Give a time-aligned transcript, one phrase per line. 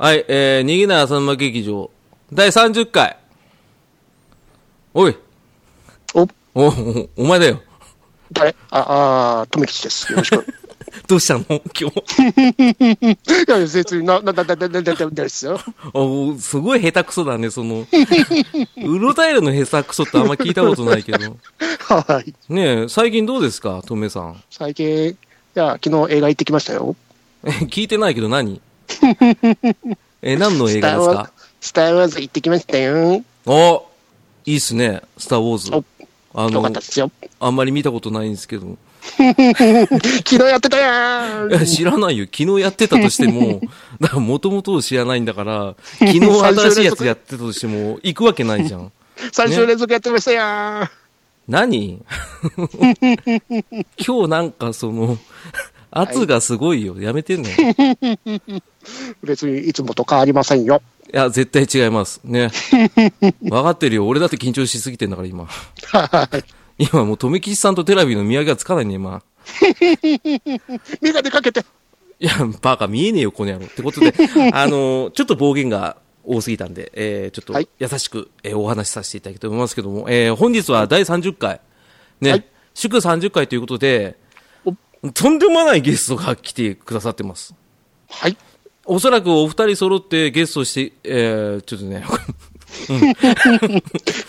[0.00, 1.90] はい、えー、逃げない浅沼劇場、
[2.32, 3.18] 第30回。
[4.94, 5.18] おい、
[6.14, 7.60] お、お、お、お前だよ。
[8.32, 8.56] 誰？
[8.70, 10.10] あ、あ、とめきちです。
[10.10, 10.46] よろしく。
[11.06, 11.44] どうしたの？
[11.78, 13.12] 今日。
[13.12, 15.60] いや、別にな、な、な、な、な、な、な、な、ですよ。
[15.92, 17.84] おすごい下手くそだね、その。
[18.82, 21.36] うろたえるの下手くそってあんま聞いたことないけど。
[21.58, 22.34] はい。
[22.50, 24.42] ねえ、最近どうですか、とめさん。
[24.50, 25.16] 最近、い
[25.52, 26.96] や、昨日映画行ってきましたよ。
[27.44, 28.62] え、聞いてないけど何？
[30.22, 31.30] え、何の映画ですか？
[31.60, 33.22] スター・ウォーズ行ってきましたよ。
[33.46, 33.86] お
[34.46, 35.84] いいっすね、スター・ウォーズお。
[36.34, 36.64] あの。
[37.40, 38.76] あんまり見たことないんですけど。
[39.00, 39.32] 昨
[40.22, 42.26] 日やってたやんいや、知らないよ。
[42.26, 43.60] 昨日やってたとしても、
[43.98, 48.92] だから元々を知らないんだから、昨日新しいやつやってたとしても、行くわけないじゃん。
[49.32, 50.90] 3週連続やってましたやん
[51.50, 52.02] 何？
[53.98, 55.18] 今日なんかその、
[55.90, 57.00] 圧がすごいよ。
[57.00, 57.50] やめてんね。
[58.46, 58.62] い
[59.26, 60.80] 別にいつもと変わりませんよ。
[61.12, 62.20] や、絶対違います。
[62.24, 62.50] ね。
[63.42, 64.06] 分かってるよ。
[64.06, 65.46] 俺だって緊張しすぎてんだから、今。
[65.46, 66.44] はい。
[66.92, 69.22] 今もう、富吉さんとテラビの見分けがつかないね、今。
[71.00, 71.60] メガネかけて。
[72.20, 73.66] いや、バカ見えねえよ、この野郎。
[73.66, 74.14] ってことで、
[74.52, 81.60] あの、ちょっと暴言が多すぎたんで、えー、ちょっはいと優しく、えーお話しさせていただきたいと思いますけども、えー、本日は第30回、
[82.20, 84.29] ね、はい祝30回ということでお、
[85.14, 87.54] とんでもないゲストが来てくださってます。
[88.10, 88.36] はい。
[88.84, 92.04] おそらくお二人揃ってゲストして、えー、ちょっとね、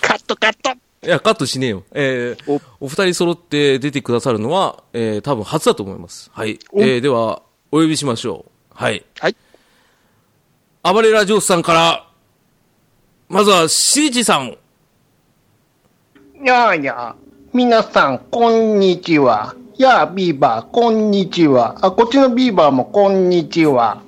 [0.02, 0.72] カットカット。
[1.04, 1.84] いや、カットしねえよ。
[1.92, 6.30] えー、おお二人揃って出てくださるのは、えー、多分初だと思います。
[6.34, 6.60] はい。
[6.72, 8.52] おえー、では、お呼びしましょう。
[8.74, 9.04] はい。
[9.20, 9.36] はい。
[10.84, 12.08] 暴れラジオスさんから、
[13.30, 14.56] まずは、しーちさん。
[16.44, 17.16] やあやあ、
[17.54, 19.56] 皆さん、こんにちは。
[19.82, 21.76] やあ、ビーバー、こんにちは。
[21.82, 24.02] あ、こっちのビーバーも、こんにちは。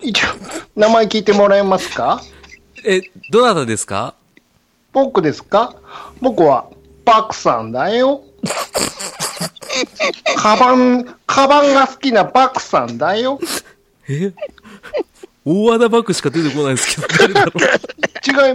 [0.00, 0.26] 一応、
[0.74, 2.20] 名前聞いてもらえますか？
[2.84, 3.00] え、
[3.30, 4.14] どなたですか？
[4.92, 5.76] 僕ですか？
[6.20, 6.66] 僕は、
[7.04, 8.24] バクさんだよ。
[10.36, 13.38] カバン、カバンが好きなバクさんだよ。
[14.08, 14.32] え？
[15.46, 17.58] 大和田バックしか出てこないですけど、誰だろう
[18.48, 18.54] 違い、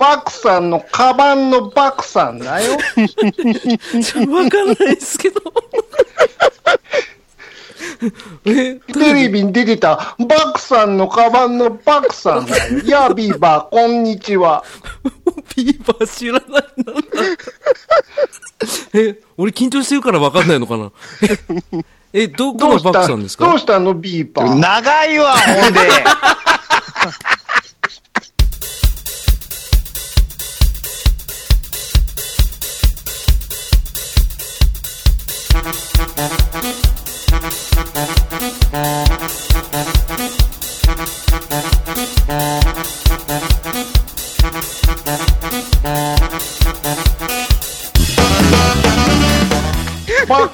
[0.00, 2.72] バクさんのカバンのバクさんだよ。
[2.72, 2.78] わ
[4.48, 5.40] かんないですけど。
[8.46, 12.78] え、テレビに出てたバクさんのカバンのバクさんだよ。
[12.86, 14.64] やあ、ビーバー、こんにちは。
[15.54, 16.62] ビーバー知らないんだ。
[18.94, 20.90] え、俺緊張してるからわかんないのかな？
[22.14, 23.44] え、えどこのバッどうしたクさんですか？
[23.44, 23.92] どうしたの？
[23.92, 24.54] ビーバー。
[24.58, 25.80] 長いわ、ほんで。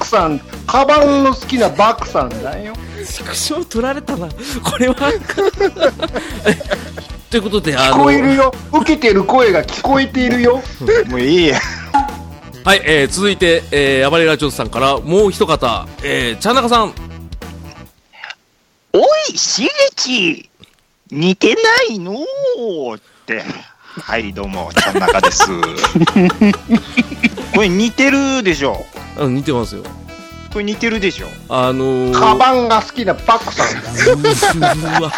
[0.07, 2.75] クさん、カバンの好きなバクさんだよ。
[3.05, 4.29] 縮小取られたな。
[4.63, 4.95] これは。
[6.47, 6.55] え
[7.29, 8.55] ということで、あ聞の、こえるよ。
[8.73, 10.63] 受けてる声が聞こえているよ。
[11.11, 11.61] もういいや。
[12.65, 16.95] はい、えー、続いて、えー、暴れラジオスさんからもう一方、えー、ちゃんなかさん。
[18.93, 20.49] おい、しげち。
[21.11, 23.45] 似てないのーって。
[24.01, 25.47] はい、どうも、ちゃんなかです。
[27.55, 28.85] これ似てるでしょ？
[29.19, 29.83] あ似てますよ。
[30.53, 31.29] これ似てるでしょ？
[31.49, 33.65] あのー、カバンが好きなバクさ
[34.53, 34.77] んだよ。
[35.01, 35.13] うわ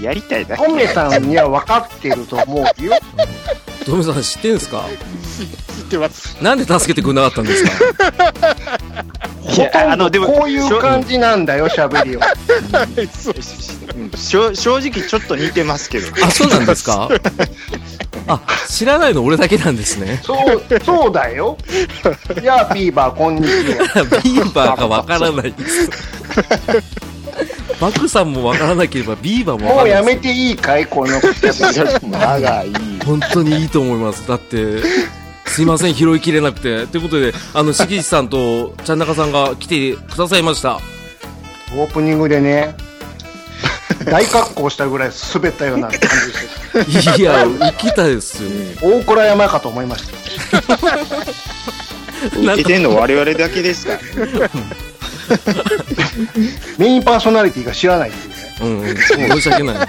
[0.00, 0.64] やりたいだけ。
[0.64, 2.92] トメさんには分かってると思うよ。
[3.84, 4.84] トメさん知ってんすか？
[5.78, 6.42] 知ってます。
[6.42, 7.70] なんで助けてくれなかったんですか？
[9.54, 12.26] いやあの、でも、こういう感じなんだよ、喋りは。
[13.96, 16.08] うんしょ正直ちょっと似てますけど。
[16.24, 17.08] あ、そうなんですか？
[18.26, 20.20] あ、知らないの俺だけなんですね。
[20.24, 21.58] そう、そうだよ。
[22.42, 24.04] やあ、ビーバー、こんにちは。
[24.24, 25.90] ビーバーかわからないです。
[27.80, 30.26] バクさんもわからなければビーバーもわもうやからないです。
[30.28, 31.20] めていいかいこの
[32.10, 32.72] 長い。
[33.04, 34.26] 本当にいいと思います。
[34.26, 34.82] だって、
[35.46, 36.86] すいません、拾いきれなくて。
[36.86, 40.80] ということで、あの、しぎちさんとちゃんなかさんが来てくださいました。
[41.76, 42.74] オープニングでね、
[44.04, 45.98] 大格好したぐらい滑ったような感
[46.84, 48.50] じでしいや、生きたですよ。
[48.80, 48.86] た。
[48.86, 50.04] 大倉山かと思いまし
[50.60, 50.66] た。
[52.38, 54.00] なんか似てんの我々だけですから。
[56.78, 58.56] メインパーソナリティが知らないっていうね。
[58.60, 59.76] うん、うん、申し訳ない。
[59.76, 59.86] あ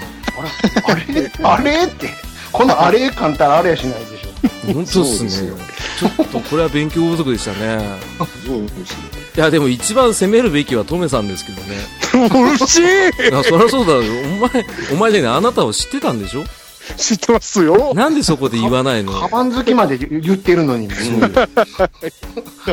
[0.95, 1.31] れ？
[1.43, 1.83] あれ？
[1.85, 2.09] って、
[2.51, 4.73] このあれ感たらあれやしないでしょ。
[4.73, 5.29] 本当っすね。
[5.99, 7.79] ちょっとこれは勉強不足でしたね。
[9.35, 11.77] いや、でも一番責めるべきはトメさんですけどね。
[12.47, 12.81] うるしい
[13.43, 14.01] そりゃそうだよ。
[14.41, 16.43] お前、お前じゃねあなたは知ってたんでしょ？
[16.97, 17.93] 知ってますよ。
[17.93, 19.13] なんでそこで言わないの？
[19.19, 20.87] カバン好きまで言ってるのに。
[20.87, 20.95] で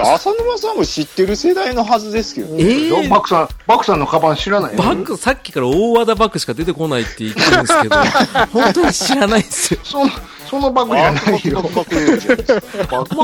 [0.00, 2.62] 浅沼さんも知ってる世代のはずですけどね。
[2.62, 3.08] えー？
[3.08, 7.96] バクさん、バクさんのカバン知らないバッグ、さっきから大和田バッグしか出てこないって言ってるんですけど、
[8.52, 9.80] 本当に知らないですよ。
[9.82, 10.10] その、
[10.50, 11.62] そのバッグじゃないよ。
[11.62, 11.84] バクバ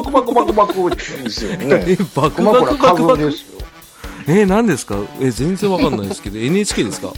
[0.02, 1.56] クバクバクバクバクバクバクですよ。
[1.56, 1.84] ね。
[1.86, 3.02] え、バクバクバクバク。
[3.02, 3.58] 家具ですよ。
[4.30, 4.96] え、何ですか？
[5.20, 7.12] え、全然わかんないですけど、 NHK ですか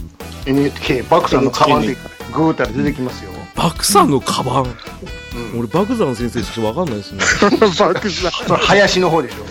[0.45, 1.95] ？NHK、バクさんのカバンで
[2.33, 3.31] グーったら出てきますよ。
[3.55, 4.75] バクさんのカバン。
[5.57, 7.23] 俺、バクザン先生しかわかんないですね。
[7.51, 7.93] バクさん。
[8.31, 9.45] それ林の方でしょ。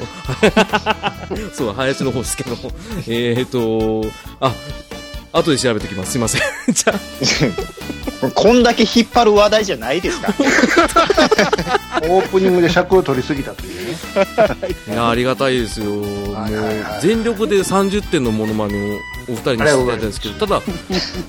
[1.52, 2.56] そう、林の方ですけど。
[3.06, 4.11] えーと、
[4.41, 4.52] あ、
[5.32, 6.12] 後で調べてきます。
[6.12, 6.43] すいません。
[6.73, 10.35] じゃあ、 こんだけ引っ張る話題じゃないですか。
[12.03, 13.97] オープニングで尺を取りすぎたというね。
[14.88, 15.87] いや、ありがたいですよ。
[15.87, 18.99] もうはいはいはい、全力で30点のモノマネを
[19.29, 20.62] お二人にしていただいたんですけど、ただ、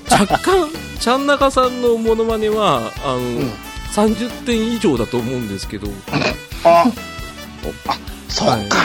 [0.09, 0.69] 若干、
[1.00, 3.19] ちゃんなかさんのモノマネは、あの、
[3.94, 5.88] 30点以上だと思うんですけど、
[6.63, 7.98] あ、あ、
[8.30, 8.77] そっか。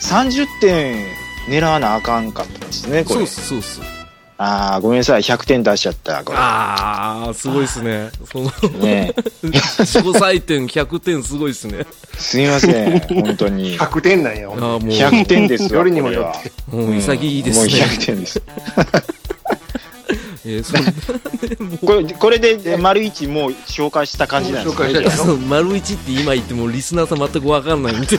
[0.00, 1.06] 30点
[1.48, 3.26] 狙わなあかんかったですね、これそうっ。
[3.26, 4.01] す、そうっす。
[4.44, 5.22] ああ、ごめんなさい。
[5.22, 6.38] 100点出しちゃった、これ。
[6.40, 8.10] あー、すごいっすね。
[8.24, 8.50] その、
[8.80, 11.86] ね自己採点100点すごいっすね。
[12.18, 12.98] すみません。
[13.22, 13.78] 本当に。
[13.78, 14.48] 100点なんや。
[14.48, 15.78] あーもう、100点ですよ。
[15.78, 16.50] よりにもよって。
[16.74, 17.72] もう潔いですもうね。
[17.72, 18.42] 100点です。
[20.44, 20.74] えーそ
[21.86, 28.18] これ、これで、丸一もう紹介した感じなんですね丸一って今言ってもリスナーさん全く分かんないんで。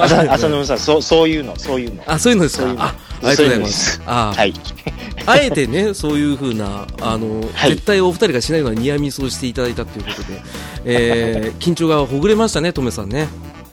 [0.00, 2.02] まあ浅浅野さん、そう、そういうの、そういうの。
[2.06, 2.74] あ、そういうのですか？
[2.78, 4.00] あ、ありがとうございます。
[4.06, 4.54] あ、はい。
[5.26, 10.42] あえてね、そういうふうな、あの、はい絶対お二人がしないのはニアミスをしていただいたということで、
[10.84, 13.28] えー、 緊張がほぐれましたね、トメさんね。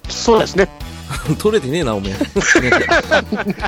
[0.10, 0.70] そうですね。
[1.40, 2.12] 取れてねえな、おめえ。
[2.14, 2.20] ね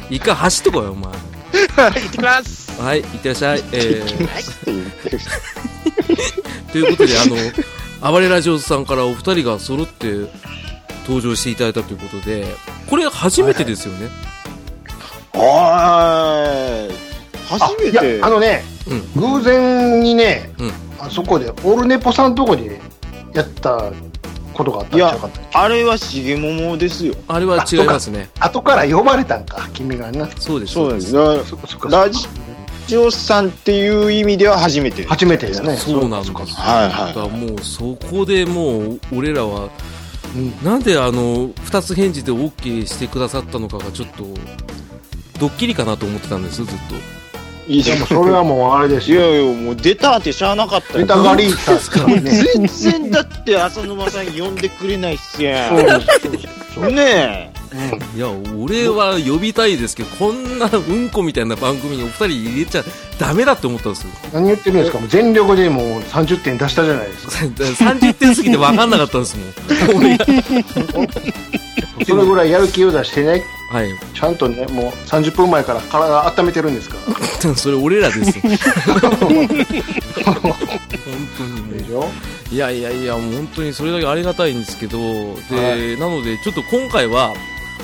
[0.10, 1.06] 一回走っとこいよ、お前。
[1.12, 2.70] 行ってきます。
[2.82, 3.64] はい、いってらっしゃい。
[3.72, 4.72] えー、
[6.72, 10.08] ということで、あの、暴れラジオさんからお二人が揃って
[11.10, 12.46] 登場していただいたということで、
[12.88, 14.08] これ初めてですよね。
[15.34, 17.50] はい。
[17.50, 22.80] 初あ、いやめて。、あのね、うん偶然にね、うんあそこで、オルネポさんとこで
[23.34, 23.92] やった
[24.54, 25.64] ことがあったんちゃうかった。
[25.64, 27.16] あれはしげももですよ。
[27.28, 28.30] あれは違いますね。
[28.40, 30.30] 後から呼ばれたんか、君がな。
[30.38, 30.74] そうです。
[30.74, 31.12] そうです。
[31.14, 35.06] だそっかそっかラジオさんっていう意味では初めて。
[35.08, 35.76] 初めてだね。
[35.78, 36.34] そうなんです。
[36.34, 39.70] はいはいだからもうそこでもう俺らは、
[40.36, 44.24] うんなんであの二つ返事で OK してくださったのかがちょっと
[45.40, 46.96] ドッキリかなと思ってたんですよずっと。
[47.72, 49.22] いやでもそれはもうあれですよ。
[49.22, 52.22] いやいや、もう出たってしゃあなかったよネタガリータですからね。
[52.22, 56.02] 全然だって浅沼さん呼んでくれないっすやそうそう
[56.74, 56.92] そう。
[58.16, 62.84] いや俺は呼びたいですけどこんなうんこみたいな番組にお二人入れちゃ
[63.20, 64.14] ダメだって思ったんですよ。
[64.34, 64.98] 何言ってるんですか？
[65.00, 67.34] もう全力でもう30点出したじゃないですか。
[67.36, 69.54] 30点過ぎて分かんなかったんですもん。
[72.06, 73.90] それぐらいやる気を出してね、はい。
[74.16, 76.96] ちゃんとね、もう30分前から体温めてるんですか
[77.44, 77.56] ら。
[77.56, 78.44] それ俺らですよ。
[78.44, 78.58] 本
[79.20, 79.36] 当に
[81.62, 82.10] もうでしょ？
[82.52, 85.04] いやいやいや、もう本当にそれだけありがたいんですけど、で、
[86.00, 87.32] はなので、ちょっと今回は、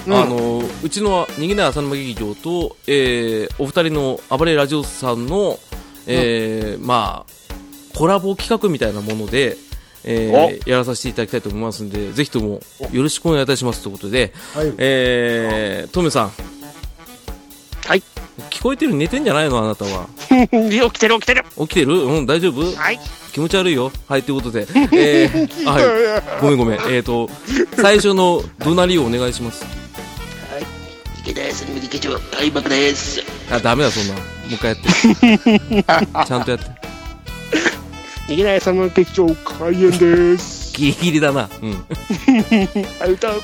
[0.08, 5.58] うんあの、うちの逃げない浅沼劇場と、えー、お二人の暴れラジオさんの、
[6.08, 9.58] えー、まあ、コラボ企画みたいなもので、
[10.04, 12.60] えー、やらさせていただきたいと思いますんで、ぜひとも
[12.92, 14.74] よろしくお願いいたしますということで、はい。
[14.78, 16.32] えー、トメさん。
[18.40, 18.50] はい。
[18.50, 18.94] 聞こえてる？
[18.94, 19.60] 寝てんじゃないの？
[19.60, 20.08] あなたは。
[20.30, 21.44] 起きてる起きてる。
[21.58, 21.94] 起きてる？
[21.94, 22.76] うん、大丈夫？
[22.76, 23.00] はい。
[23.32, 23.92] 気持ち悪いよ。
[24.08, 24.66] はい、ということで。
[24.94, 25.82] えー、 は
[26.40, 26.42] い。
[26.42, 26.80] ごめんごめん。
[26.80, 27.30] えっ、ー、と、
[27.76, 29.66] 最初の怒鳴りをお願いします。
[31.28, 33.24] 池田さんの劇場開幕です。
[33.52, 34.14] あ、ダメだ、そんな。
[34.14, 35.84] もう一回やって。
[36.28, 36.66] ちゃんとやって。
[38.28, 40.74] 逃げないさんの劇場開演です。
[40.78, 41.50] ギリギリだな。
[41.62, 41.72] うん。
[43.00, 43.42] はい、歌う。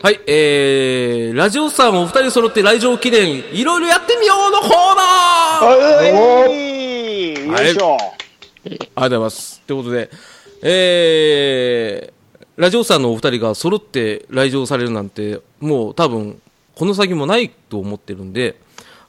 [0.00, 7.66] はい、えー、ラジオさんお二人揃って来場記念、いろいろやってみようのコーナーはい。
[7.66, 7.96] よいしょ。
[7.96, 9.60] ありがとうございます。
[9.62, 10.08] ということで、
[10.62, 16.40] えー、ラジオさんのお二人が揃って来場されるなんて、もう多分、
[16.76, 18.54] この先もないと思ってるんで、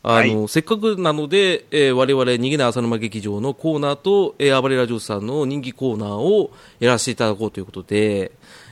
[0.01, 8.31] あの、せっかくなので、えー我々、逃げない浅沼劇場のコーナーと、えー、暴れラジオさんの人気コーナーをやらせていただこうということで、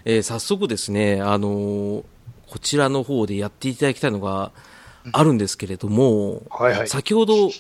[0.10, 2.04] えー早速ですね、あのー
[2.50, 4.54] こちらの方でやっていただきたいのが
[5.12, 6.88] あるんですけれども、はいはい。
[6.88, 7.52] 先ほど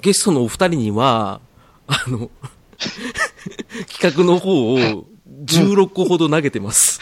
[0.00, 1.42] ゲストのお二人には、
[1.86, 2.30] あの、
[3.92, 5.04] 企画の方を
[5.44, 7.00] 16個ほど投げてます。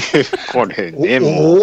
[0.50, 1.56] これね、も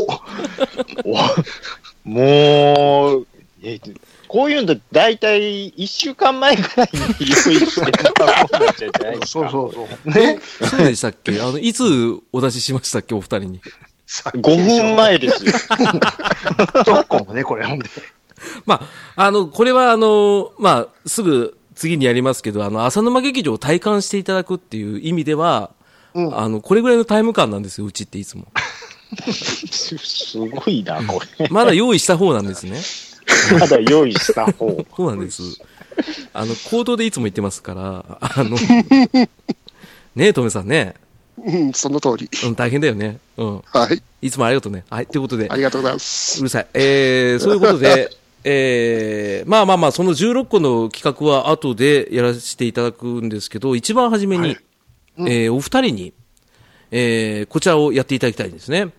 [2.06, 3.28] う、もう、
[3.64, 3.90] えっと
[4.30, 9.42] こういうの大体1週間前ぐらいに用意してたもんなんじゃないですか。
[9.42, 10.10] そうそうそう。
[10.12, 10.40] ね。
[10.70, 11.42] そうでしたっけ？
[11.42, 11.84] あの、いつ
[12.32, 13.16] お出ししましたっけ？
[13.16, 13.62] お二人に。
[14.08, 15.52] 5分前ですよ。
[16.86, 17.86] 特攻もね、これ、ほんで。
[18.66, 18.82] ま
[19.16, 25.72] あ、あの、これはあの、まあ、すぐ次にやりますけど、あの、浅沼劇場を体感していただくっていう意味では、
[26.14, 28.48] うんあの、これぐらいのタイム感なんですよ、うちっていつも。
[29.32, 31.48] す すごいな、これ。
[31.50, 32.80] まだ用意した方なんですね。
[33.60, 34.86] まだ用意した方。
[34.96, 35.42] そうなんです。
[36.34, 38.58] あの、行動でいつも言ってますから、あの、
[40.16, 40.96] ねえ、トメさんね。
[41.46, 42.30] うん、その通り。
[42.44, 43.20] うん、大変だよね。
[43.38, 43.62] うん。
[43.66, 44.02] はい。
[44.22, 44.84] いつもありがとうね。
[44.90, 46.44] はい、ということであ、りがとうございますう。
[46.44, 46.68] るさい。
[46.74, 48.12] えー、そういうことで、
[48.44, 54.58] えー、まあまあまあ、その16個の企画は後でやらせていただくんですけど、一番初めに、
[55.20, 56.14] えー、お二人に、
[56.92, 58.90] えー、こちらをやっていただきたいですね。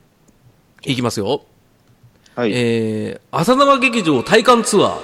[0.84, 1.44] いきますよ。
[2.40, 2.52] はい。
[2.54, 4.98] えー、浅沼劇場体感ツア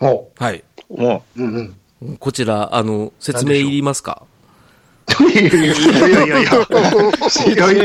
[0.00, 0.44] おー。
[0.44, 0.64] はい。
[0.90, 2.16] もうんうん。
[2.16, 4.24] こちら、あの、説明いりますか？
[5.20, 6.64] いやいやいや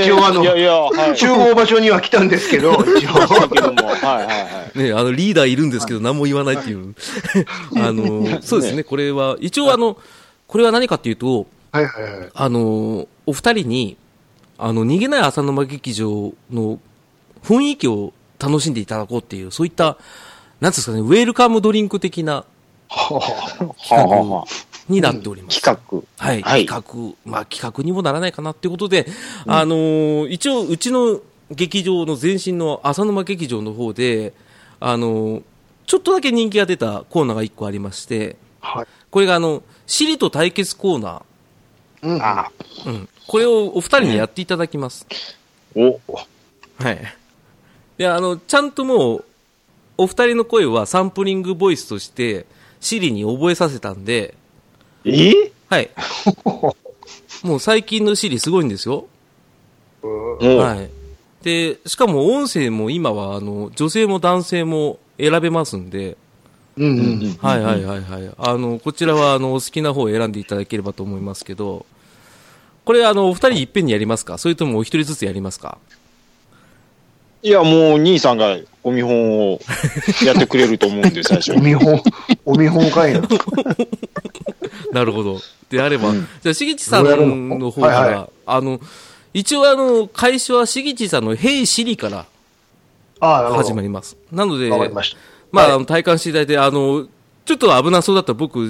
[0.04, 1.16] 一応あの。
[1.16, 3.14] 集合場所には来たんですけど、 一応。
[3.14, 4.80] だけども、はいはいはい。
[4.80, 6.96] ね、あの、リーダーいるんですけど、何も言わないっていう。
[7.76, 9.96] あの、そうですね、これは、一応あの、
[10.48, 12.30] これは何かっていうと、はいはいはい。
[12.34, 13.98] あの、お二人に、
[14.58, 16.80] あの、逃げない浅沼劇場の
[17.44, 19.98] 雰囲気を楽しんでいただこうっていう、そういった、
[20.60, 22.46] なんですかね、ウェルカムドリンク的なは
[22.90, 25.62] あははあはあはあになっております。
[25.62, 26.04] 企画。
[26.18, 29.08] はい、はい企画、まあ企画にもならないかなっていうことで、
[29.46, 31.20] あのー一応、うちの
[31.52, 34.34] 劇場の前身の浅沼劇場の方で、
[34.80, 35.44] あのー
[35.88, 38.88] ちょっとだけ人気が出たコーナーが一個ありまして、あはい。
[39.10, 41.22] これがあの、シリと対決コーナ
[42.02, 42.16] うん。
[42.16, 45.08] うん、これをお二人にやっていただきます。
[45.76, 46.00] お、
[46.78, 47.00] はい。
[47.98, 49.26] で、あの、ちゃんともう、
[49.98, 52.46] お二人の声はサンプリングボイスとして、
[52.80, 54.36] シリに覚えさせたんで、
[55.04, 55.34] え？
[55.70, 55.90] はい。
[57.44, 59.08] もう最近のシリすごいんですよ。
[60.04, 60.90] はい。
[61.44, 66.18] で、しかも音声も今は、あの、女性も男性も選べますんで、
[66.78, 67.38] うんうん。
[67.42, 68.32] はいはいはいはい。
[68.38, 71.86] あの、こちらは、あの、お好きな方を選んでいただければと思いますけど、
[72.86, 74.38] これ、あの、お二人いっぺんにやりますか？
[74.38, 75.80] それともお一人ずつやりますか？
[77.44, 79.60] いや、もう、兄さんがお見本を
[80.26, 81.60] やってくれると思うんで、 最初お。
[81.60, 82.02] 見本、
[82.46, 83.22] お見本かいな。
[84.92, 85.40] なるほど。
[85.70, 88.80] であれば、じゃあ、しげちさんのの方から、はいはいあの、
[89.34, 92.26] 一応あの、開始はしげちさんのヘイシリから。
[93.20, 94.16] 始まります。
[94.32, 94.78] なので、ま。
[95.52, 97.08] まあ、はいあの体感していただいて、あの、
[97.46, 98.70] ちょっと危なそうだったら僕、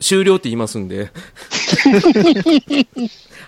[0.00, 1.10] 終了って言いますんで。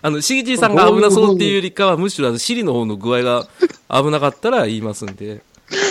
[0.07, 3.49] あの、しげちさんが 危なそうっていうよりかは、むしろあの、シリの方の具合が
[3.89, 5.41] 危なかったら言いますんで。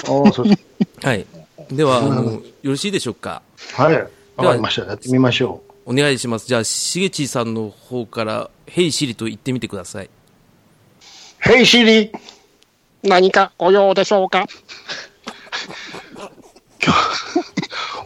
[0.07, 0.61] ああ、そうです。
[1.01, 1.25] はい。
[1.71, 3.41] では、あの、よろしいでしょうか？
[3.73, 3.95] はい。
[4.35, 4.83] わかりました。
[4.85, 6.45] やってみましょお願いします。
[6.45, 10.05] じゃあ、しげちさんの方から、ヘイシリと言ってみてください。
[10.05, 10.09] う。
[11.39, 12.11] ヘイシリ
[13.01, 14.45] 何かご用でしょうか？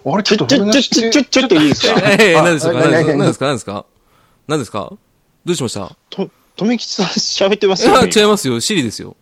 [0.09, 1.99] あれ、ちょっとちょ、ちょ、ちょ、ちょ、ちょっといいですか？
[2.17, 2.73] ええ、何ですか？
[2.73, 3.45] 何ですか？
[3.47, 3.85] 何ですか？
[4.47, 4.93] 何ですか？
[5.47, 5.95] どうしました？
[6.09, 8.09] と、とめきちさん喋ってますよね。
[8.13, 8.59] 違いますよ。
[8.59, 9.15] シリですよ。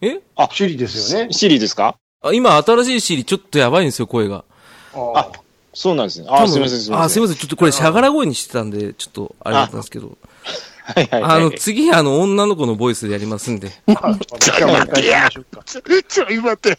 [0.00, 0.20] え？
[0.52, 1.32] シリですよね。
[1.32, 1.96] シリですか？
[2.22, 4.44] あ今、新しいシリ、ちょっとやばいんですよ、声が。
[4.94, 5.30] あ
[5.74, 6.26] そうなんですね。
[6.30, 7.04] あ、すみません、すみません。
[7.04, 7.38] あ、すみません。
[7.38, 10.16] ちょっとこれ、しゃがら声にしてたんで、ちょっと、あれだったんですけど。
[10.84, 11.38] はいはいはい。
[11.38, 13.68] あの、次、あの、女の子のボイスでやりますんで。
[13.68, 15.28] ちょっと待ってや。
[15.28, 15.44] ちょ、
[16.08, 16.78] ちょ、今って。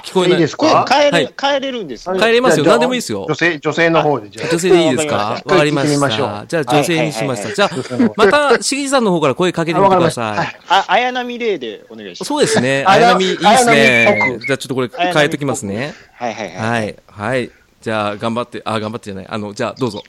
[0.00, 0.38] 聞こえないい。
[0.38, 0.86] いですか？
[0.88, 2.16] 帰れはい、帰れるんですか？
[2.18, 2.64] 帰れますよ。
[2.64, 3.34] 何でもいいですよ女。
[3.34, 4.48] 性、女性の方で、じゃあ。
[4.48, 5.16] 女性でいいですか？
[5.16, 6.42] わわかりました。
[6.42, 7.46] うじゃあ、女性にしました。
[7.48, 7.70] はいじゃあ、
[8.16, 10.56] また、しぎさんの方から声かけてみてください。
[10.68, 12.28] あ、綾波レイでお願いします。
[12.28, 12.84] そうですね。
[12.86, 15.94] あや綾波、いいです綾ねじゃあ、ちょっとこれ、変えときますね。
[16.14, 16.56] はいはいはい。
[16.56, 16.96] はい。
[17.08, 17.50] はい。
[17.82, 19.26] じゃあ、頑張って、あ、頑張ってじゃない。
[19.28, 20.02] あの、じゃあ、どうぞ。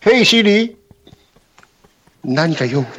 [0.00, 0.76] ヘイシリ
[2.24, 2.84] 何か用？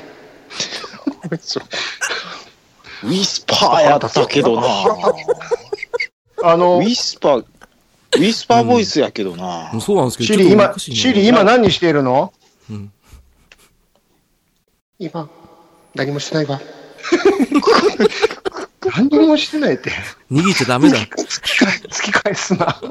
[3.06, 4.68] ウィスパーやったけどな。
[6.44, 9.72] あのウ、ィスパー、ウィスパーボイスやけどな。
[9.80, 12.34] そうなんですけど、シリ今、シリ今何しているの？
[14.98, 15.30] 今、
[15.94, 16.60] 何もしてないわ。
[18.98, 19.92] 何にもしてないって。
[20.32, 20.98] 逃げちゃダメだ。
[21.00, 22.82] 突き返突き返すな。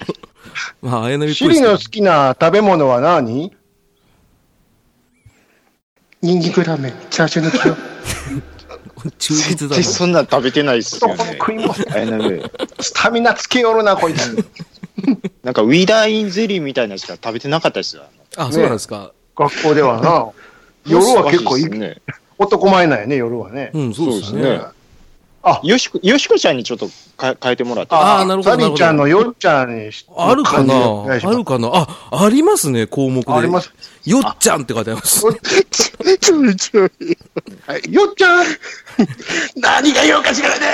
[0.80, 3.52] まあ、綾波っシリの好きな食べ物は何？
[6.22, 7.76] ニンニクラーメン、チャーシュー抜きよ。
[9.18, 11.36] 忠実だ そんなん食べてないっすよね。
[11.38, 11.58] 食い
[12.80, 14.36] スタミナつけよるな、こいつ。
[15.42, 18.02] なんかウィダーインゼリーみたいなのしか食べてなかったですよ。
[18.36, 18.46] な。
[18.46, 19.12] あ、そうなんですか。
[19.36, 20.26] 学校ではな。
[20.86, 22.00] 夜は結構いいっすね。
[22.38, 23.70] 男前なんやね、夜はね。
[23.74, 24.60] うん、そうですね。
[25.46, 27.94] あよしこ、よしこちゃんにちょっとか変えてもらって。
[27.94, 30.74] あーなるほどサリーちゃんのよっちゃんにしあるかな？
[30.74, 31.68] あるかな？
[31.70, 33.30] あ、ありますね、項目で。
[33.30, 33.70] あります。
[34.06, 35.20] よっちゃんって書いてあります。
[35.20, 36.90] ちょいちょい。
[37.66, 38.46] はいよっちゃん
[39.56, 40.66] 何が言おうかしらね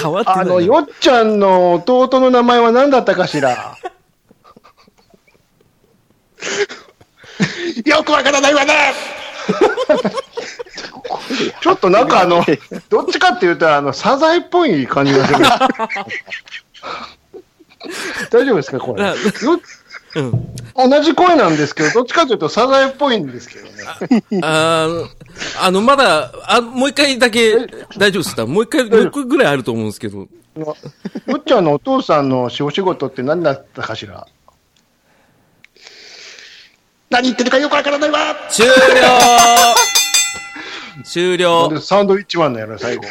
[0.00, 0.42] 変わってないな。
[0.42, 3.76] あの、よっちゃんの弟の名前は何だったかしら
[7.84, 8.94] よくわからないわね
[11.60, 12.44] ちょっとなんかあの、
[12.88, 15.40] どっちかって言うと、あの、サザエっぽい感じがする。
[18.30, 19.14] 大丈夫ですかこれ？
[20.16, 20.90] うん。
[20.90, 23.72] 同じ声なんですけど、どっちかというとサザエっぽいんですけどね。
[24.42, 25.08] あー
[25.60, 27.54] あの、まだ、あ、もう一回だけ、
[27.98, 28.46] 大丈夫ですか？
[28.46, 30.18] もう一回、もう一個ぐらいあると思うんですけど。
[30.18, 30.26] よ
[31.36, 34.26] っちゃんのお父さんのお仕事って何だったかしら？
[37.10, 38.72] 何言ってるかよくわからないわ終了
[41.04, 43.02] 終了でサンドウィッチマンのやろ、最後。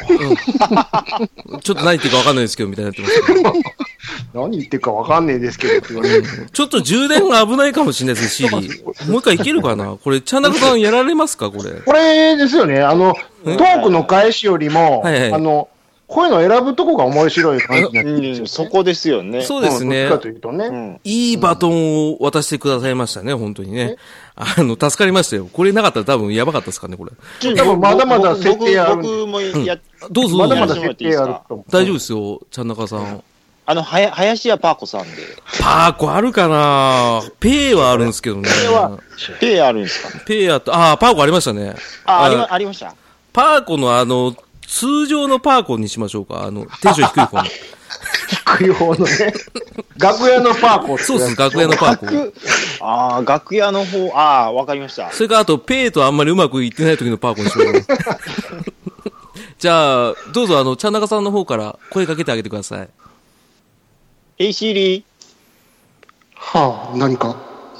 [1.62, 3.54] ちょっと何言ってるかわかんないですけど、みたいになってますけど。
[4.42, 6.24] 何言ってるかわかんねえですけどって言われる。
[6.52, 8.50] ちょっと充電が危ないかもしれないです、シリ。
[9.10, 9.98] もう一回いけるかな？
[10.04, 11.72] これ、チャンナカさんやられますかこれ？
[11.86, 15.70] これですよね、あの、トークの返しよりも、はいはいあの、
[16.08, 19.42] こういうの選ぶとこが面白い感じになってるんですよ、うん、そこですよね。
[19.42, 20.66] そうですねかというとね。
[20.68, 21.00] うん。
[21.04, 23.96] いいバトンを渡してくださいましたね、本当にね。
[24.36, 25.50] あの、助かりましたよ。
[25.52, 27.12] これなかったら多分やばかったですかね、これ。
[27.56, 29.80] 多分まだまだ設定ある僕僕もや、
[30.12, 30.90] どうぞ、まだまだどうぞ。
[30.90, 31.72] 設定あると思う。
[31.72, 33.24] 大丈夫ですよ、ちゃんなかさん。
[33.68, 35.10] あの、はや、林家パーコさんで。
[35.60, 37.24] パーコあるかな？
[37.40, 38.48] ペイはあるんですけどね。
[39.40, 40.24] ペイあるんですか？
[40.28, 41.74] ペイあと、あー、パーコありましたね。
[42.06, 42.94] あ、ありま、ありました？
[43.34, 44.36] パーコのあの、
[44.68, 46.44] 通常のパーコにしましょうか。
[46.44, 47.44] あの、テンション低い方の。
[48.60, 49.34] 低い方のね。
[49.98, 52.06] 楽屋のパーコってそうです、楽屋のパーコ。
[52.06, 52.34] 楽、
[52.82, 55.12] ああ、楽屋の方、ああ、わかりました。
[55.12, 57.74] それからあと、ペイとあんまりうまくいってない時のパーコにしよう。
[59.58, 62.90] じゃあ、どうぞあの、ちゃんなかさんの方から声かけてあげてください。
[64.38, 65.04] えいシリ
[66.36, 67.36] はあ、何か？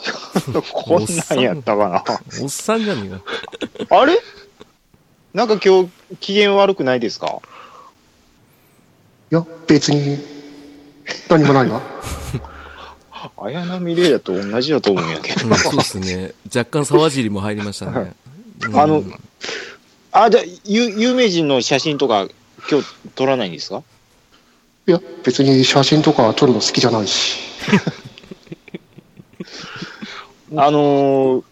[0.72, 2.04] こんなんやったかな。
[2.42, 3.12] おっさんじゃね
[3.80, 3.98] えか。
[4.02, 4.18] あれ？
[5.36, 5.90] なんか今日、
[6.22, 7.42] 機嫌悪くないですか？
[9.32, 10.18] いや、別に、
[11.30, 11.82] 何もないわ。
[13.38, 15.46] 綾波レイヤと同じだと思うんやけど。
[15.48, 16.32] うん、そうですね。
[16.56, 18.14] 若干沢尻も入りましたね。
[18.66, 19.04] う んあの、
[20.14, 22.28] あ、じゃあ、有有名人の写真とか、
[22.72, 23.84] 今日撮らないんですか？
[24.88, 27.40] いや、別に写真とか撮るの好きじゃないし。
[30.56, 31.44] あのー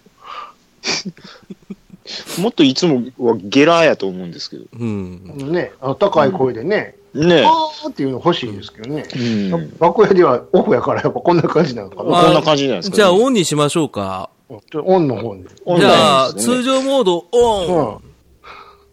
[2.40, 4.66] もっといつもはゲラーやと思うんですけど。
[4.78, 5.52] うん。
[5.52, 9.06] ね、あの高い声でね、ねあーっていうの欲しいですけどね。
[9.16, 9.52] え。
[9.52, 9.78] うん。
[9.80, 12.10] 楽屋ではオフやからやっぱこんな感じなのかな。
[12.10, 14.30] まあこんな感じじゃないですか、じゃあ、オンにしましょうか。
[14.72, 15.46] ちょオンの方に。
[15.66, 17.68] オンじゃあ、ね通常モードオン。
[17.68, 17.76] うん。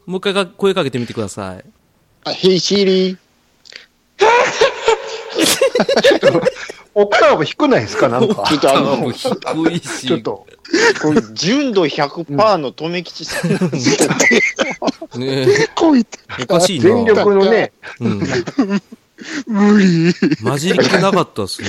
[0.06, 1.64] もう一回か声かけてみてください。
[2.24, 3.16] あ、 Hey Siri。
[6.94, 8.44] オクターブ低くないですかなんか。
[8.48, 10.06] ちょっとあもうの、 低いし。
[10.06, 10.46] ちょっと。
[11.02, 16.84] これ純度100%の留吉さんなんですけど、 ねこいって、おかしいな。
[16.84, 18.20] 全力のね、うん。
[19.46, 20.14] 無理。
[20.42, 21.68] 混じりきなかったっすね。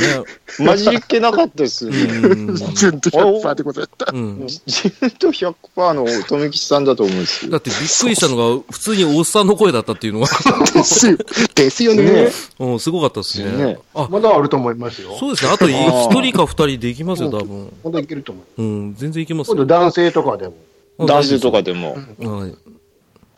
[0.58, 1.96] 混じりっけなかったですね。
[1.96, 2.56] ん。
[2.56, 4.12] 全部100%ってことやった。
[4.14, 4.48] うん。
[4.48, 7.52] 純度100%の留吉さんだと思うんですよ。
[7.52, 10.28] だってびっくりしたのが、普通におっさんの声だったっていうのが、
[10.74, 11.18] ですよ。
[11.56, 12.04] ですよね。
[12.04, 13.80] ねうん、すごかったっすねね。
[13.94, 15.16] あ、まだあると思いますよ。
[15.18, 15.52] そうですね。
[15.52, 17.74] あと一人か二人できますよ、多分。
[17.84, 18.62] まだいけると思う。
[18.62, 19.68] うん、全然いけます今度よ。
[19.68, 20.56] 男性とかでも。
[21.00, 21.98] 男性とかでも。
[22.20, 22.71] はい。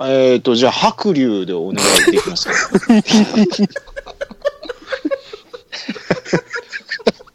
[0.01, 1.75] えっと、じゃあ、白龍でお願
[2.09, 2.53] いできますか？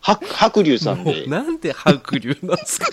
[0.01, 1.27] 白白龍さんで。
[1.27, 2.87] なんで白龍なんですか？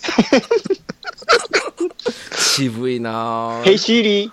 [2.38, 3.78] 渋いなヘイぁ。
[3.78, 4.32] シーリー。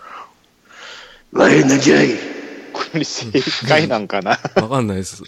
[1.33, 2.11] 我なんじゃい。
[2.73, 3.27] これ正
[3.69, 4.39] 解なんかな？
[4.57, 5.23] わかんないです。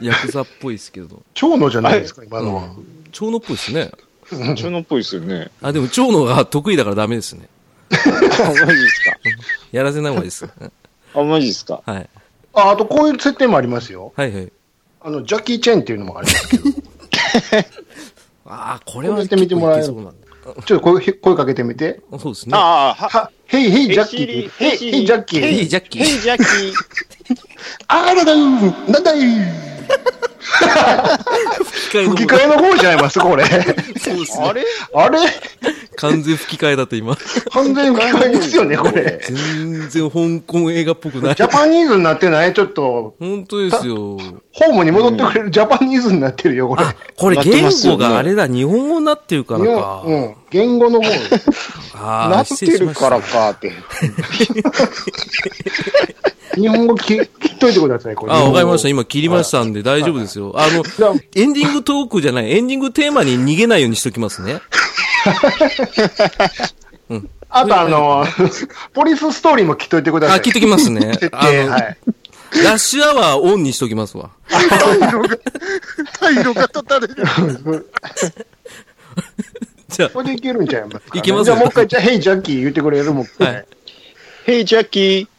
[0.00, 1.22] ヤクザっぽいですけど。
[1.34, 2.68] 蝶野じゃないですか、今のは。
[3.12, 3.90] 蝶野っぽいですね。
[4.56, 5.50] 蝶野っぽいですよね。
[5.62, 7.48] あ、でも蝶野が得意だからダメですね。
[7.92, 9.16] あ、マジですか？
[9.72, 10.48] やらせない方がいいです。
[11.14, 11.82] あ、マジですか？
[11.84, 12.08] はい。
[12.54, 14.12] あ、あとこういう設定もありますよ。
[14.16, 14.52] はいはい。
[15.00, 16.64] あの、ジャッキー・チェンっていうのもありますけど。
[16.70, 16.76] ち
[18.46, 22.00] ああ、これはこれやってみてもらえる結構いけそうなんだょっと声声かけてみて。
[22.12, 22.52] あそうですね。
[22.56, 24.50] ああ、は、は、ヘイヘイジャッキー。
[24.50, 25.60] ヘイヘイジャッキヘー。
[25.60, 26.04] イジャッキー。
[26.04, 26.74] ヘイジャッキー。
[27.88, 29.18] あらだーなんだい
[31.92, 33.44] 吹き替えの方じゃないますこれ。
[33.44, 34.46] そうですね。
[34.46, 34.64] あれ？
[34.94, 35.18] あれ？
[35.96, 37.16] 完全吹き替えだって今。
[37.50, 39.20] 完全吹き替えですよね、これ。
[39.22, 41.42] 全然香港映画っぽくないジ。
[41.42, 42.54] ャパニーズになってない？
[42.54, 44.18] ちょっと、本当ですよ。
[44.52, 46.84] ホームに戻ってくれるジャパニーズになってるよ、これ。
[46.84, 50.02] あ、これ言語があれだ、日本語になってるからか。
[50.06, 50.34] うん。
[50.50, 51.08] 言語の方。
[52.28, 53.20] なってるから。
[53.20, 53.72] かって。
[56.54, 58.32] 日本語き切っといてください、これ。
[58.32, 58.88] あ、わかりました。
[58.88, 60.52] 今切りましたんで大丈夫ですよ。
[60.56, 60.82] あの、
[61.34, 64.60] エンディングトークじゃない、エンディングテーマに逃げないようにしときますね。
[67.54, 68.24] あとあの、
[68.94, 70.38] ポリスストーリーも切っといてください。
[70.38, 71.18] あ、切っときますね。
[71.32, 71.96] あの、はい。
[72.64, 74.30] ラッシュアワーオンにしときますわ。
[74.48, 77.16] 退路が断たれる。
[79.88, 83.26] じゃこれでいけるんちゃいますか、いけますじゃあもう一回、じゃあ、ヘイジャッキー言ってくれるもん。
[83.40, 83.66] あ、はい。
[84.44, 85.31] ヘイジャッキー。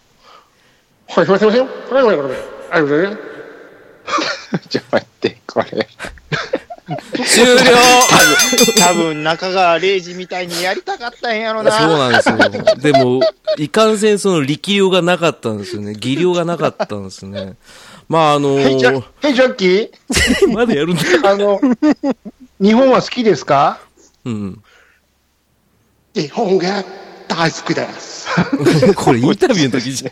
[1.09, 1.95] はい、すいません、すいません。
[1.95, 2.27] はい、はい、はい。
[2.27, 2.37] あり
[2.71, 3.23] がとうございます。
[4.69, 5.87] ちょっと待って、これ。
[7.25, 7.55] 終了
[8.77, 11.71] 多分中川玲治みたいにやりたかったんやろな。
[11.71, 12.75] そうなんですよ。
[12.77, 13.21] でも、
[13.57, 15.95] いかんせんその力量がなかったんですよね。
[15.97, 17.55] 技量がなかったんですね。
[18.09, 19.89] まあ、あのヘイジャー、ヘイジャッキー？
[20.53, 21.01] まだやるんだ。
[21.23, 21.61] あの、
[22.59, 23.79] 日本は好きですか？
[24.25, 24.61] うん。
[26.13, 26.83] 日本が
[27.35, 28.27] 大好きです。
[28.95, 30.09] これインタビューの時じゃ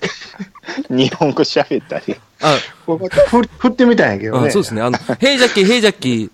[0.94, 0.98] ん。
[0.98, 2.16] 日本語喋ったり。
[2.42, 4.48] あ、ふ振ってみたんやけどね。
[4.50, 4.82] あそうですね。
[4.82, 6.30] あの、ヘイジャッキー、ヘイジャッキー、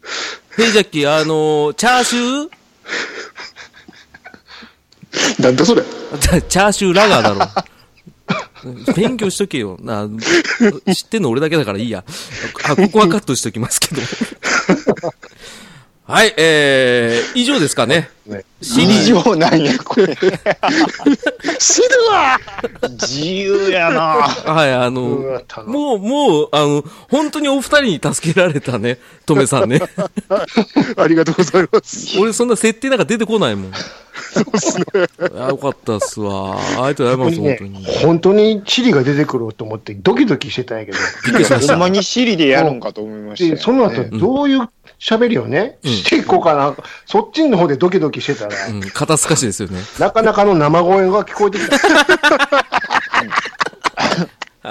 [0.55, 2.57] ヘイジャッキー、あのー、チャーシュー
[5.41, 5.83] なんだそれ。
[5.83, 8.93] チャーシューラガーだろ。
[8.95, 9.77] 勉強しとけよ。
[9.81, 10.07] な、
[10.93, 12.03] 知ってんの俺だけだからいいや。
[12.65, 14.01] あ、ここはカットしときますけど。
[16.07, 18.09] はい、えー、以上ですかね。
[18.61, 20.15] 以上なんや、これ。
[21.59, 22.39] 死ぬわ
[22.91, 23.99] 自由やな。
[24.01, 25.01] はい、あの
[25.65, 29.81] もう、もう、あの、本当にお二人に助けられたね、トメさんね。
[30.95, 32.17] ありがとうございます。
[32.17, 33.71] 俺そんな設定なんか出てこないもん。
[34.33, 34.85] そうっすね。
[35.37, 36.57] あ、よかったっすわ。
[36.57, 37.85] ありがとうございます、本当に。
[37.85, 40.97] 本当にチリが出てくると思ってドキドキしてたんやけど。
[41.25, 41.73] びっくりしました。
[41.73, 43.57] ほんまにシリでやるんかと思いました。
[43.57, 46.75] その後どういう喋りをね、うんしていこうかな。
[47.05, 49.79] そっちの方でドキドキしてたら、うん、肩透かしですよね。
[49.99, 51.77] なかなかの生声が聞こえてきた。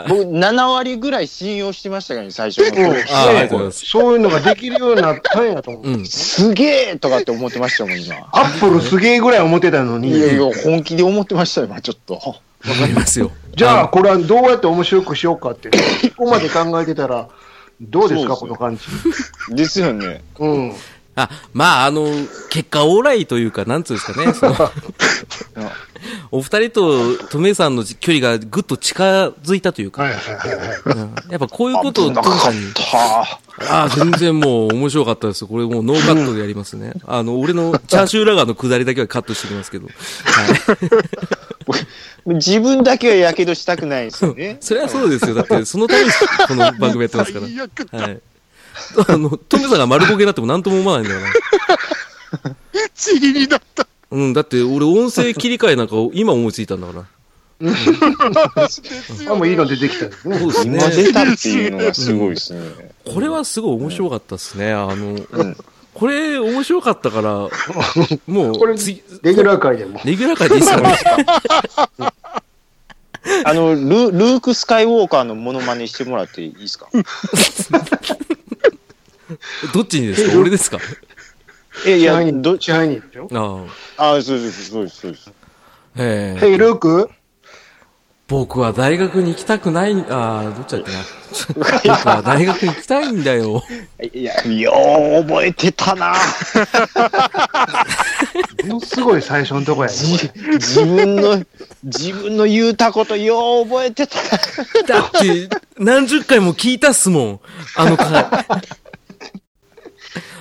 [0.09, 2.93] 僕、7割ぐらい信用してましたからね、最初のうん頃。
[3.11, 3.87] あありがとうございます。
[3.87, 5.89] そういうのができるようになったんやと思う。
[5.89, 6.07] うん。
[6.07, 8.17] すげえとかって思ってましたもん、今。
[8.33, 10.11] アップルすげえぐらい思ってたのに。
[10.11, 12.15] いやいや、本気で思ってましたよ、今、ちょっと。
[12.15, 12.41] わか
[12.87, 13.31] りますよ。
[13.55, 15.77] じゃあ、これはどうやって面白くしようかって、こ
[16.25, 17.29] こまで考えてたら、
[17.81, 18.85] どうですか、この感じ。
[19.55, 20.23] ですよね。
[20.39, 20.75] うん。
[21.15, 22.09] あ、まあ、あの、
[22.51, 24.33] 結果オーライというか、なんつうんですかね。
[24.35, 24.55] その
[26.31, 30.81] お二人とトメさんの距離がぐっと近づいたというか、はいはいはいはい。
[30.85, 32.83] うんやっぱこういうことをトメさんに、た
[33.23, 35.47] ああ、全然もう面白かったです。
[35.47, 36.93] これもうノーカットでやりますね。
[37.07, 39.87] あの、俺のチャーシューラガーの下りだけはカットしておきますけど。
[39.87, 40.77] はい。
[42.27, 44.57] 自分だけはやけどしたくないですよね。
[44.61, 45.35] それはそうですよ。
[45.35, 46.11] だって、そのために
[46.49, 47.47] この番組やってますから。
[47.47, 47.99] 最悪だ。
[47.99, 48.21] はい。
[49.09, 51.33] あの、トメさんが丸ボケになっても何とも思わないんだよな。
[52.95, 53.87] チリになった。
[54.11, 57.05] うん、だって俺音声切り替えなんかを今思いついたんだから。
[59.31, 60.11] あ、もういいの出てきた。
[60.11, 60.89] そうですね今。
[60.91, 62.61] 出たっていうのがすごいですね。
[63.05, 64.73] これはすごい面白かったですね。
[64.73, 65.19] あの、
[65.95, 67.49] これ面白かったから、
[68.27, 70.01] もこれう、次、レギュラー界でも。
[70.05, 70.97] レギュラー会でいいっすかね。
[73.49, 73.81] あの、ル
[74.11, 76.89] ルーク・スカイウォーカーのモノマネしてもらっていいですか？
[79.73, 80.37] どっちにですか？
[80.39, 80.79] 俺ですか？
[81.87, 83.29] え、いや、ど、支配人でしょ？
[83.33, 83.65] あ
[84.03, 84.15] あ。
[84.17, 85.31] あ、そうです、そうです、そうです。
[85.97, 87.09] ええヘイ、ルーク？
[88.29, 90.99] 僕は大学に行きたくない、ああ、どっちだっけな。
[91.55, 93.63] 僕は大学に行きたいんだよ。
[94.13, 94.73] いや、よ
[95.21, 96.13] う覚えてたな
[98.65, 99.95] ものすごい最初のとこやね。
[99.95, 101.41] じ自分の、
[101.85, 107.41] 自分の言うたことよう覚えてたなだって、何十回も聞いたっすもん。
[107.77, 108.27] あの回。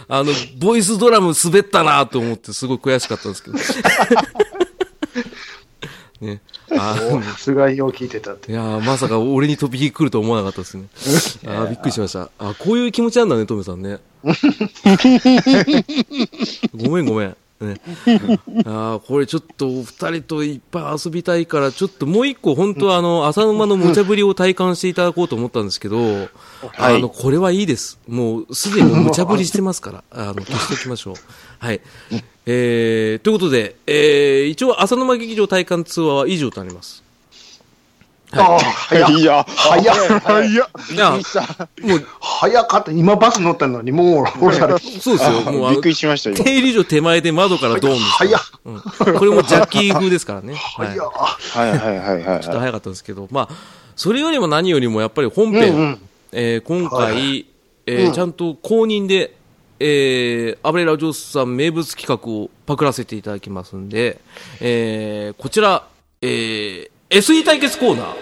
[0.08, 3.58] あの、ボイスドラム滑ったなと思ってすごい悔しかったんですけど。
[6.26, 6.42] ね。
[6.68, 6.98] さ
[7.38, 8.52] すがよう聞いてたって。
[8.52, 10.86] いやーまさか俺に飛び火来ると思わなかったですね。
[11.46, 12.30] あーびっくりしました。
[12.40, 14.00] あこういう気持ちなんだね、トメさんね。
[16.76, 17.36] ごめんごめん。
[17.58, 17.80] ね、
[18.66, 26.28] あーこれちょっとお二人といっぱい遊びたいから、ちょっともう一個本当はあの、浅沼の無茶ぶりを体感していただこうと思ったんですけど、
[26.78, 27.98] あの、これはいいです。
[28.10, 31.16] もうすでに無茶ぶりしてますから、あの、消しておきましょう。
[31.60, 31.80] はい。
[32.46, 37.04] えー、ということで、えー、一応、浅沼劇場体感ツアーは以上となります。
[38.32, 39.12] ああ、早っ。
[39.12, 39.96] いや、早っ。
[40.20, 40.50] 早っ。
[40.50, 41.42] いや、びっくりした。
[41.82, 42.92] もう、早かった。
[42.92, 45.52] 今バス乗ったのに、もう、そうですよ。
[45.52, 46.44] もう、あびっのくりしました、今。
[46.44, 48.42] 定理上手前で窓からドーン早っ。
[48.66, 48.82] うん。
[49.18, 50.54] これもジャッキー風ですからね。
[50.78, 50.88] はい。
[50.90, 52.40] はいはいはいはいはい。
[52.40, 53.56] っと早かったんですけど、まあ、
[53.96, 56.00] それよりも何よりもやっぱり本編、うんうん
[56.32, 57.46] えー今回、はい
[57.86, 59.35] えーうんちゃんと公認で、
[59.80, 64.20] えー、アブレラジオスさん名物企画をパクらせていただきますんで、
[64.62, 65.88] えー、こちら、
[66.22, 68.16] えー、SE 対決コーナー。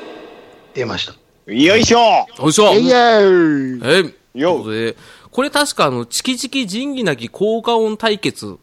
[0.74, 1.14] 出ました。
[1.52, 2.00] よいしょ
[2.40, 4.96] よいしょイェーイえー、というよことで、
[5.30, 8.58] これ確かあの、チキチキ仁義なき効果音対決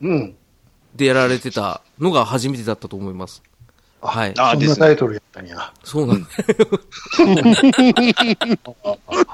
[0.00, 0.34] うん。
[0.94, 3.42] でやられてたのが初めてだったと思います。
[4.08, 4.34] はい。
[4.38, 4.52] あ。
[4.52, 5.72] そんなタイトルやったんや。
[5.82, 6.28] そうなんだ。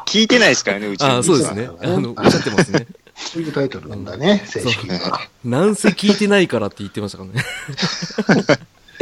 [0.07, 1.69] 聞いてないですからね、うちあのそうですね。
[1.81, 2.87] あの、おっしゃってますね。
[3.17, 5.21] そういうタイトルなんだね、正式には。
[5.45, 7.45] なんせ聞いてないからって言ってましたからね。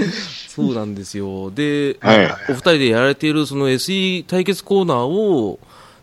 [0.49, 1.51] そうなんですよ。
[1.51, 5.61] で、はいお二人でやられているその SE 対決コーナーを、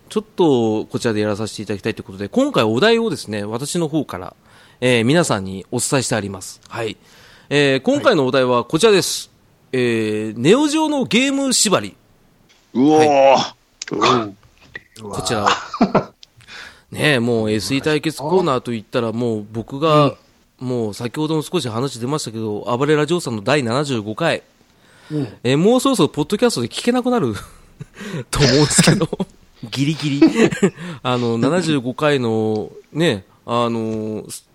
[0.09, 4.33] ちょっとこちらでやらさせていただきたいということで、今回お題をですね、私の方から、
[4.81, 6.61] えー皆さんにお伝えしてあります。
[6.69, 6.97] はい。
[7.49, 9.34] えー今回のお題はこちらです。
[9.71, 11.95] えーネオジオのゲーム縛り。
[12.73, 14.33] うおー。
[15.01, 15.45] こちら。
[15.45, 15.47] を。
[16.91, 20.15] ねえ、もう SE 対決コーナーといったらもう僕が、
[20.59, 24.43] もう先ほども少し話出ましたけど、暴れラジオさんの第75回、
[25.11, 25.27] うん。
[25.43, 27.35] えーもうそろそろポッドキャストで聞けなくなる。
[28.31, 29.09] と思うんですけど、
[29.71, 30.21] ギリギリ。
[31.03, 34.45] あの、75回のね、あの、ス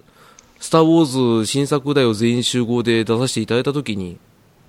[0.61, 4.19] スター・ウォーズ新作だよ全員集合で出させていただいたときに、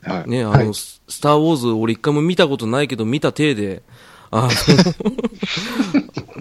[0.04, 3.82] はいね、あの、はいススター・ウォーズ俺一回も見たことないけど見た体で、
[4.32, 4.50] あの、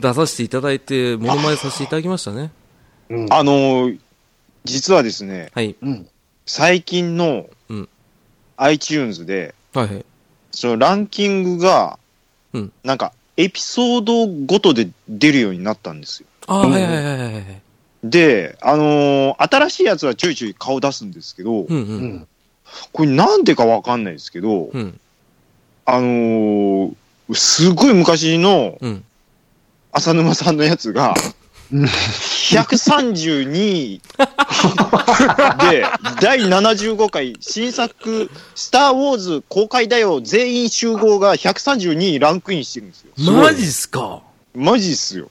[0.01, 2.53] 出させていただいて、モノマネさせていただきましたね。
[3.09, 3.33] うん。
[3.33, 3.99] あのー、
[4.65, 5.75] 実はですね、はい。
[5.83, 6.09] うん。
[6.47, 7.89] 最近のうん
[8.57, 10.05] iTunes で、はいはい。
[10.53, 11.99] そのランキングが
[12.53, 16.29] うん、なんか、エピソードごとで出るようになったんですよ。
[16.47, 17.63] ああ、はいはいはいはいはい。
[18.03, 21.71] で、あのー新しいやつはちょいちょい顔出すんですけど、うんう。
[21.71, 22.29] うんん。
[22.93, 24.99] これなんでかわかんないですけど、うん。
[25.87, 26.95] あのー
[27.33, 29.05] すごい昔のうん。
[29.93, 31.15] 浅沼さんのやつが、
[31.73, 34.01] うん132
[35.71, 35.85] で、
[36.21, 43.13] 第75回新作、スター・ウォーズ公開だよ、全員集合が132にランクインしてるんですよ。
[43.33, 44.23] マジっすか？
[44.55, 45.31] マジっすよ。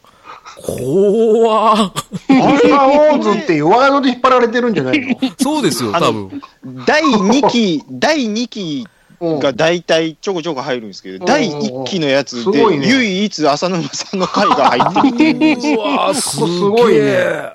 [0.62, 1.92] 怖ー。
[2.18, 5.16] スター・ウォーズっていうワードで引っ張られてるんじゃないの？
[5.40, 6.42] そうですよ、あの多分。
[6.86, 8.88] 第2期、 第2期
[9.22, 14.80] うんが大体ちょこちょこ入るんですけど、うん第1期のやつで、唯一浅沼さんの回が入
[15.12, 15.76] ってるう。
[15.76, 17.50] うわー、すごいね。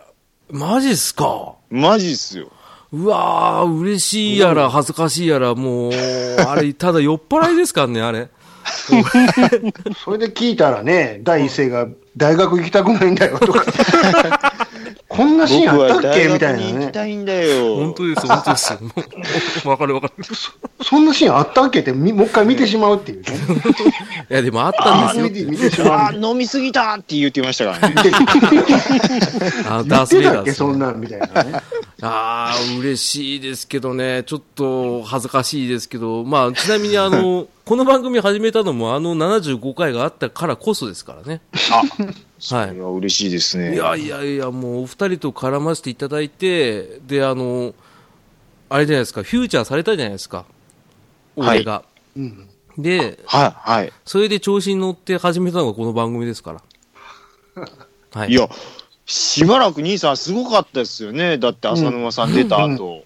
[0.51, 1.55] マジっすか？
[1.71, 2.49] マジっすよ。
[2.93, 5.93] うわー、嬉しいやら恥ずかしいやら、もう、
[6.47, 8.29] あれ、ただ酔っ払いですからね、あれ。
[10.05, 13.65] それで聞いたらね、第一声が大学行きたくないんだよとか。
[15.17, 16.27] こんなシーンあったっけ？
[16.29, 16.73] 大みたいなね。
[16.73, 17.77] 行きたいんだよ。
[17.77, 18.79] 本当です、本当ですよ。
[18.85, 18.93] も
[19.67, 20.25] うわかるわかる。
[20.83, 21.81] そんなシーンあったっけ？
[21.81, 23.27] ってみもう一回見てしまうっていうね。
[24.31, 25.47] いや、でもあったんですよ。
[25.51, 25.89] 見てしまう。
[25.93, 27.95] あー飲みすぎたって言ってましたからね。
[29.69, 31.53] あダース・ってたっけ、ベイダーそんなんみたいなね。
[32.03, 41.41] ああ、嬉しいですけどね、ちょっと恥ずかしいですけど、まあ、ちなみにあの、この番組始めたのもあの75回があったからこそですからね。
[41.71, 42.79] あ、はいそれ。
[42.79, 43.75] は嬉しいですね。
[43.75, 47.75] いやいやいや、もうお二人と絡ませていただいて、で、あの、
[48.69, 50.39] あれじゃないですか、フューチャーされたじゃないですか。
[50.39, 50.47] はい
[51.37, 51.85] 俺が。
[52.17, 52.49] うん。
[52.77, 53.93] で、はい、はい。
[54.05, 56.61] それで調子に乗って始めたのがこの番組ですか
[57.55, 57.65] ら。
[58.13, 58.31] はい。
[58.31, 58.47] いや、
[59.07, 61.39] しばらく兄さんすごかったですよね。
[61.39, 63.05] だって浅沼さん出た後。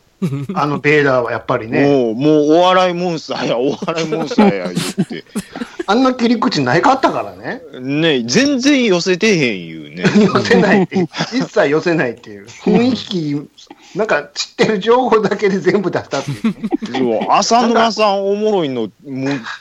[0.55, 5.25] あのベーダーはやっぱりね、もう、もうお笑いモンスターや、お笑いモンスターや、言って。
[5.91, 7.63] あんな切り口ないかったからね。
[7.81, 10.05] ね全然寄せてへん言うね。
[10.23, 11.09] 寄せないっていう。
[11.33, 12.47] 一切寄せないっていう。
[12.47, 13.49] 雰囲気、
[13.97, 17.27] なんか知ってる情報だけで全部出したっていうね。
[17.31, 18.91] 浅沼さんおもろいの、もう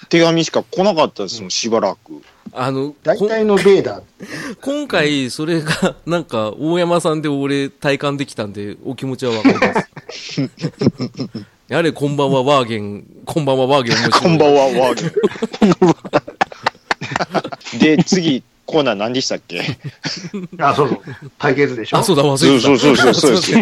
[0.09, 2.21] 手紙しか来なかったですもん、しばらく。
[2.51, 4.03] あの、こ大体のベーダー。
[4.59, 10.49] 今回、それが、なんか、大山さんで俺、体感できたんで、お気持ちはわかります。
[11.67, 14.21] やれ、こんばんは、ワーゲン、こんばんは、ワーゲン面白い。
[14.21, 15.07] こんばんは、ワーゲ
[17.75, 17.79] ン。
[17.97, 19.61] で、次、コーナー何でしたっけ？
[20.59, 20.99] あ、そうそう。
[21.37, 21.97] 対決でしょ？
[21.97, 22.61] あ、そうだ、忘れてた。
[22.61, 23.59] そうそうそうそうそうですよ。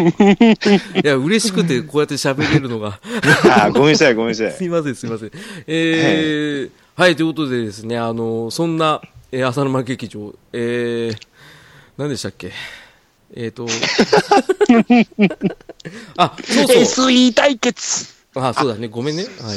[1.02, 3.00] いや、嬉しくて、こうやって喋れるのが。
[3.44, 4.52] あーごめんなさい、ごめんなさい。
[4.52, 5.30] すいません、すいません。
[5.66, 9.00] えー、はい、ということでですね、あの、そんな、
[9.32, 11.18] えー、浅沼劇場、えー、
[11.98, 12.52] 何でしたっけ
[13.34, 13.66] えっ、ー、と、
[16.16, 17.08] あ、そうそう。
[17.10, 18.14] SE 対決。
[18.34, 18.88] あ、そうだね。
[18.88, 19.24] ごめんね。
[19.40, 19.56] はい。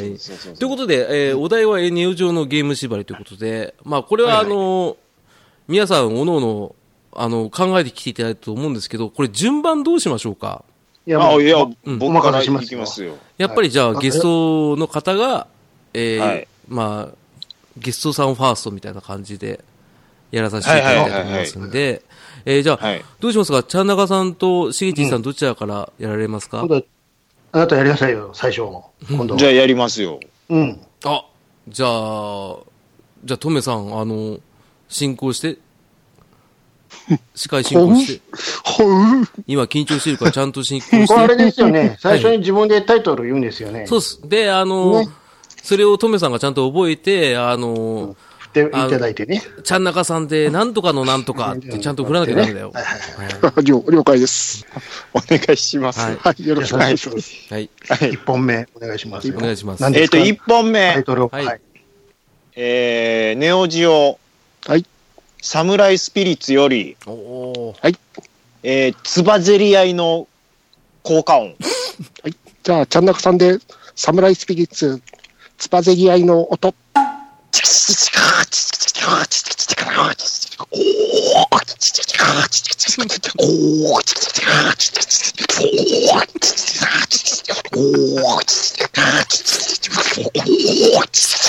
[0.57, 4.95] ということで、えーお題はえーネオ上のゲーム縛りということで、まあ、これはあのー
[5.67, 6.75] 皆さん、おのおの、
[7.13, 10.63] あの、考えてきていただいたと思うんですけど、これ順番どうしましょうか？
[11.05, 11.99] いや、もうあいや、うん。
[11.99, 12.77] 僕から行お任せしますよ。
[12.79, 13.13] きますよ。
[13.37, 15.47] やっぱりじゃあ、はいゲストの方が、
[15.93, 16.47] えーはい。
[16.67, 17.15] まあ、
[17.77, 19.63] ゲストさんファーストみたいな感じで
[20.31, 22.01] やらさせていただきたいと思いますんで、
[22.45, 23.63] えーじゃあ、はいどうしますか？
[23.63, 26.81] ちゃんなかさんとしげちんさんどちらからやられますか、今度は
[27.51, 28.91] あなたやりなさいよ、最初の。
[29.09, 29.39] 今度は。
[29.39, 30.19] じゃあやりますよ。
[30.49, 30.79] うん。
[31.03, 31.25] あ、
[31.67, 32.57] じゃあ、
[33.25, 34.37] じゃあ、トメさん、あの、
[34.87, 35.57] 進行して、
[37.33, 38.21] 司会進行して、
[39.47, 41.07] 今緊張してるからちゃんと進行して。
[41.07, 41.97] こ れあれですよね。
[41.99, 43.85] 最初に自分でタイトル言うんですよね。
[43.87, 44.21] そうっす。
[44.27, 45.05] で、あの、
[45.63, 49.43] それをトメさんがちゃんと覚えて、あの、振っていただいてね。
[49.63, 52.71] ちゃんなかさんで、なんとかのなんとかって ちゃんと振らなきゃダメだよ。
[52.73, 54.65] はいはいはい了了解です。
[55.13, 55.99] お願いします。
[55.99, 57.53] はいはい、よろしくお願いします。
[57.53, 57.69] はい。
[57.87, 59.35] はい一本目、お願いしますよ。
[59.37, 61.29] お願いしますえっと、1本タ目イ、トルを。
[61.29, 61.61] はいはい。
[62.55, 64.19] えー、ネオジオ、
[64.65, 64.85] はい。
[65.41, 67.97] サムライスピリッツより、おおー
[68.63, 70.27] えー、つばぜり合いの
[71.03, 71.55] 効果音。
[72.63, 73.57] じゃあ、ちゃんなかさんで、
[73.95, 75.01] サムライスピリッツ、
[75.57, 76.73] つばぜり合いの音。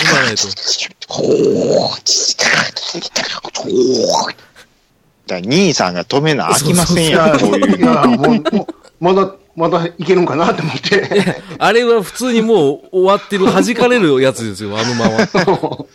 [0.01, 0.49] 今ないと。
[5.27, 8.67] だ兄さんが止めな飽きませんいやん、こういういや、も
[9.01, 11.43] う、もうまだ、いけるんかなって思って。
[11.59, 15.27] あれは普通にもう終わってる、弾かれるやつですよ、あのまま。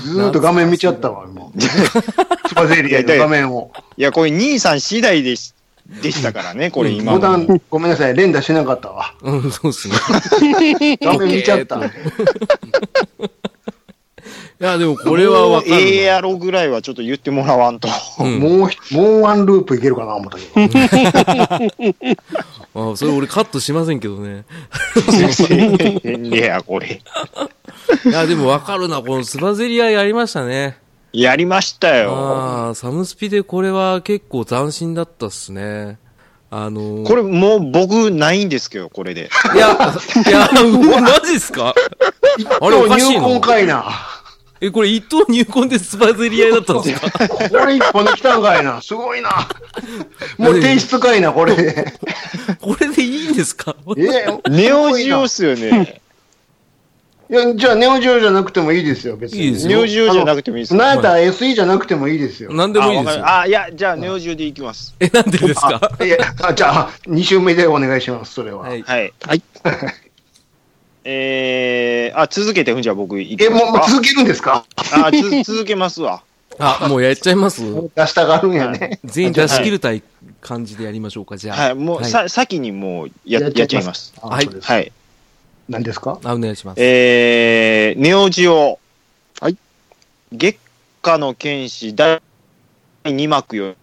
[0.00, 1.60] ずーっと画面見ちゃったわ、もう。
[1.60, 3.72] スパゼリアの画面を。
[3.96, 5.54] いや、これ兄さん次第でし
[6.02, 7.18] でしたからね、これ今の。
[7.18, 9.14] ボタン、ごめんなさい、連打しなかったわ。
[9.22, 9.94] うん、そうですね。
[11.00, 11.80] 画面見ちゃった。
[14.58, 15.76] いや、でもこれはわかるな。
[15.78, 17.88] ええやろぐらいはちょっと言ってもらわんと。
[18.20, 22.12] うんもうひ、もうワンループいけるかな思ったけど。
[22.92, 24.44] あそれ俺カットしませんけどね。
[26.02, 27.02] 変でや、これ。
[28.06, 29.02] いや、でもわかるな。
[29.02, 30.78] このスバゼリアやりましたね。
[31.12, 32.14] やりましたよ。
[32.14, 35.98] ああ、サムスピでこれは結構斬新だったっすね。
[36.50, 39.28] あのー、これもう僕ないんですけど、これで。
[39.54, 39.68] いや、
[40.26, 40.48] いや、
[41.00, 41.74] マジっすか？
[42.60, 43.84] あれおかしい入の魂かいな。
[44.60, 47.28] え、これ一等入魂でスバゼリアだったんですか？
[47.50, 48.80] これ一本で来たんかいな。
[48.80, 49.48] すごいな。
[50.38, 51.92] もう提出かいな、これで。
[52.60, 53.76] これでいいんですか？
[53.98, 56.00] えネオジオっすよね。
[57.28, 59.46] いや、じゃあネオジオじゃなくてもいいですよ、別に。
[59.46, 62.52] いいですよネオジオじゃなくてもいいですなんやったら SE じゃなくてもいいですよ。
[62.52, 63.24] なんでもいいですよ。
[63.28, 64.94] あいや、じゃあネオジオでいきます。
[65.00, 65.90] え、なんでですか？
[66.04, 68.60] いや、あじゃあ、2週目でお願いします、それは。
[68.60, 68.82] はい。
[68.82, 69.12] はい。
[69.24, 69.42] はい。
[71.08, 74.64] えー、あ、続けて、ふんじゃあ僕いきえ、ますもう、もう続けるんですか？
[74.76, 76.22] あ、つ続けますわ。
[76.58, 77.62] あ、もうやっちゃいます？
[77.94, 78.98] 出したがるんやね。
[79.04, 80.02] 全員出し切るたい
[80.40, 81.56] 感じでやりましょうか、じゃあ。
[81.56, 84.14] はい、もう、さ、先にもうや、やっちゃいます。
[84.20, 84.90] あはいそうですはい。
[85.68, 86.18] 何ですか？
[86.24, 86.82] あ、お願いします。
[86.82, 88.80] えー、ネオジオ。
[89.40, 89.56] はい。
[90.32, 90.58] 月
[91.02, 92.20] 下の剣士第
[93.04, 93.74] 2幕よ。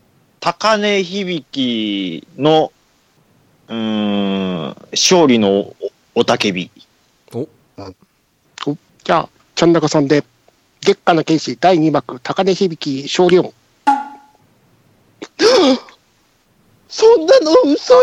[0.42, 2.74] 高根響の、
[3.70, 3.76] うー
[4.72, 5.76] ん、勝利のお
[6.16, 6.70] おたけび。
[9.04, 10.24] じゃあ、ちゃんなかさんで、
[10.82, 13.54] 月下の剣士第2幕、高根響勝利音。
[16.88, 18.02] そんなの嘘よ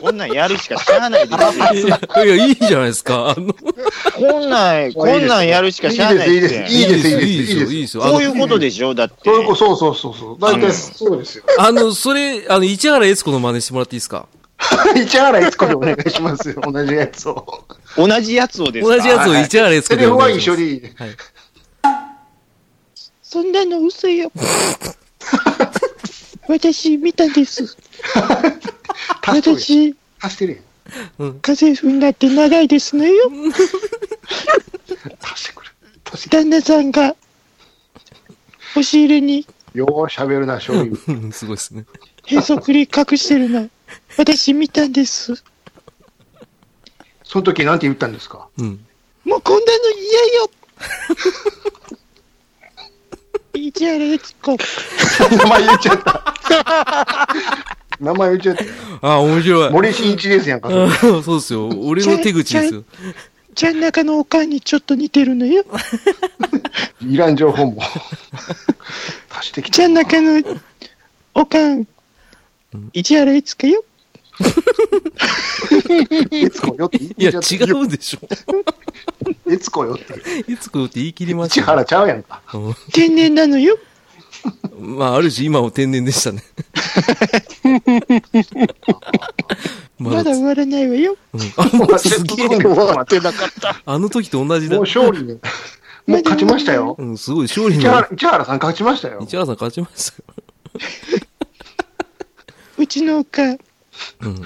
[0.00, 1.96] こんなんやるしかしゃあないですよ。
[2.16, 3.30] いや、いやいいじゃないですか。
[3.30, 6.54] あの、こんなん、こんなんやるしかしゃあないいいです。
[6.74, 8.02] いいですいいですいいですよ、いいですよ。
[8.02, 9.14] あのこういうことでしょだって。
[9.24, 10.36] そういうこと、そうそうそうそう。
[10.40, 11.44] 大体そうですよ。
[11.58, 14.26] あの、それ、あの、市原悦子の真似してもらっていいですか
[14.96, 17.64] 市原悦子でお願いしますよ、同じやつを。
[17.96, 18.96] 同じやつをですか？
[18.96, 20.50] 同じやつを市原悦子でお願いします。
[20.50, 20.82] 一緒でいい。
[20.96, 21.16] はい。
[23.22, 24.30] そんなの嘘よ。
[26.48, 27.76] 私見たんです。
[29.26, 30.62] 私、足してる
[31.18, 31.40] やん。
[31.40, 33.30] 家政婦になって長いですのよ。
[36.30, 37.14] 旦那さんが、
[38.72, 40.96] 押し入れによう喋るな、醤油。
[41.08, 41.84] う んすごいですね。
[42.26, 43.68] へそくり隠してるの。
[44.18, 45.42] 私見たんです。
[47.24, 48.48] その時なんて言ったんですか？
[48.58, 48.84] うん。
[49.24, 50.50] もうこんなの嫌よ。
[53.54, 54.56] 市原悦子。
[55.36, 56.34] 名前言っちゃった。
[58.00, 58.56] 名前言っちゃっ
[59.00, 59.12] た。
[59.12, 59.70] あ、面白い。
[59.70, 60.68] 森進一ですやんか。
[60.68, 60.90] あ
[61.22, 61.68] そうですよ。
[61.68, 62.84] 俺の手口ですよ。
[63.54, 65.64] ちゃん中のおかんにちょっと似てるのよ。
[67.06, 67.82] いらん情報も。
[69.30, 70.42] 足してきちゃん中の
[71.34, 71.86] おかん、
[72.92, 73.84] 市原悦子よ。
[76.30, 78.20] えつこよって言いや、違うでしょ。
[79.48, 80.50] えつこよって。
[80.50, 81.66] いつこって言い切りましたよ。
[81.66, 82.40] 市原ちゃうやんか。
[82.54, 83.76] うん天然なのよ。
[84.78, 86.42] まあ、ある種今も天然でしたね。
[89.98, 91.16] ままだ終わらないわよ。
[91.32, 92.46] うんあ、もうすげえ。
[92.46, 92.48] っ
[93.06, 93.80] てなかった。
[93.84, 94.84] あの時と同じだもう。
[94.84, 95.34] 勝利ね。
[96.06, 96.96] もう勝ちましたよ。
[96.98, 98.08] うん、すごい勝利の市原、。
[98.16, 99.20] 市原さん勝ちましたよ。
[99.22, 100.24] 市原さん勝ちましたよ。
[102.78, 103.56] うちのおか、うん。
[103.56, 103.58] う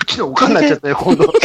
[0.07, 1.33] ちのおかんになっちゃったよ、 今度。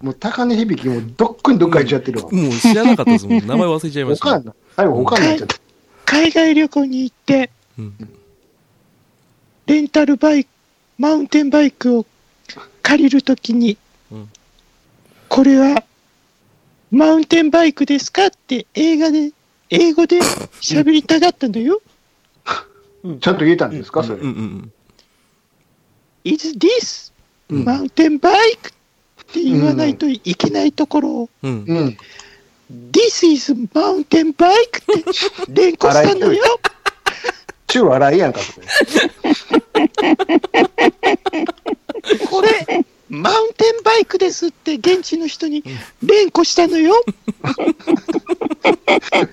[0.00, 2.30] もう高根響きもどっかにどっか行っちゃってるわ。
[2.30, 3.46] もう知らなかったですもん。
[3.46, 4.30] 名前忘れちゃいましたね。
[4.30, 4.54] おかんな。
[4.74, 5.56] 最後おかんになっちゃった。
[6.04, 7.94] 海外旅行に行って、うん
[9.66, 10.50] レンタルバイク、
[10.98, 12.04] マウンテンバイクを
[12.82, 13.78] 借りるときに、
[14.10, 14.28] うん
[15.28, 15.82] これは、
[16.90, 19.32] マウンテンバイクですかって映画で、
[19.70, 21.80] 英語で喋りたがったのよ。
[23.20, 24.26] ちゃんと言えたんですか、それうん。
[24.26, 24.72] うん。
[26.24, 27.12] Is this
[27.50, 28.72] うんマウンテンバイクっ
[29.32, 31.64] て言わないといけないところを、うん。
[31.66, 31.96] うん。
[32.90, 34.84] This is マウンテンバイクっ
[35.46, 36.42] て連呼したのよ。
[37.66, 38.66] 中笑いやんか、それ。
[42.26, 45.64] これ、マウンテンバイクですって現地の人に
[46.02, 47.02] 連呼したのよ。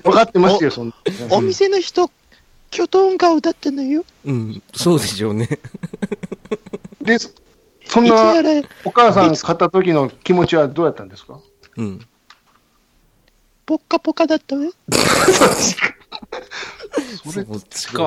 [0.04, 0.96] 分かってますよ、そんな。
[1.32, 2.10] お店の人、
[2.72, 4.06] キョトン顔だったのよ。
[4.26, 4.62] うん。
[4.74, 5.60] そうでしょうね。
[7.10, 7.18] で、
[7.86, 8.34] そんな
[8.86, 11.40] お母さん買った時の気持ちはどうやったんですか？
[11.78, 12.06] うん。
[13.66, 14.72] ポッカポカだったわよ。
[17.32, 18.04] そっちか。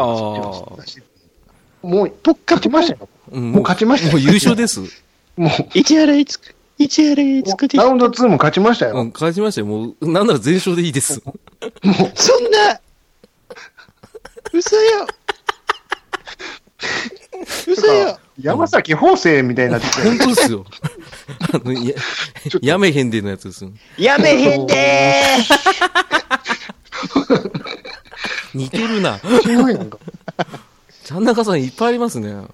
[1.82, 3.08] もう、ポッカ勝ちましたよ。
[3.32, 4.80] うんもう勝ちましたよもう優勝です。
[5.36, 9.00] もう、市原いつく、市原いつくでラウンド2も勝ちましたよ。
[9.00, 9.66] うん、勝ちましたよ。
[9.66, 11.14] もう、なんなら全勝でいいです。
[11.14, 12.80] そんな、
[14.52, 15.06] 嘘よ。
[17.66, 18.18] 嘘よ。
[18.40, 20.64] 山崎邦生みたいになってきて本当ですよ。
[21.52, 21.94] あの、や、
[22.60, 23.70] やめへんでのやつですよ。
[23.98, 25.22] やめへんで
[28.54, 29.20] 似てるな。
[29.46, 29.98] 違うやんか。
[31.04, 32.46] ちゃん中さんいっぱいありますね。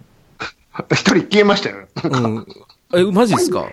[0.93, 1.89] 一人消えましたよ。
[2.05, 2.47] うん。
[2.95, 3.69] え、マジですか？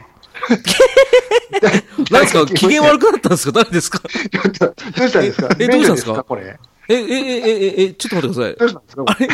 [2.11, 3.63] 何ですか機嫌悪くなったんですか？
[3.63, 3.99] 誰ですか？
[3.99, 4.65] ちょっと、
[4.97, 5.49] どうしたんですか？
[5.59, 6.23] ええどうしたんですか？
[6.23, 6.59] これ？
[6.89, 7.03] え、え、え、え、
[7.81, 8.55] え、え、ちょっと待ってください。
[8.55, 9.03] どうしたんですか？
[9.03, 9.15] これ？
[9.15, 9.27] あれ？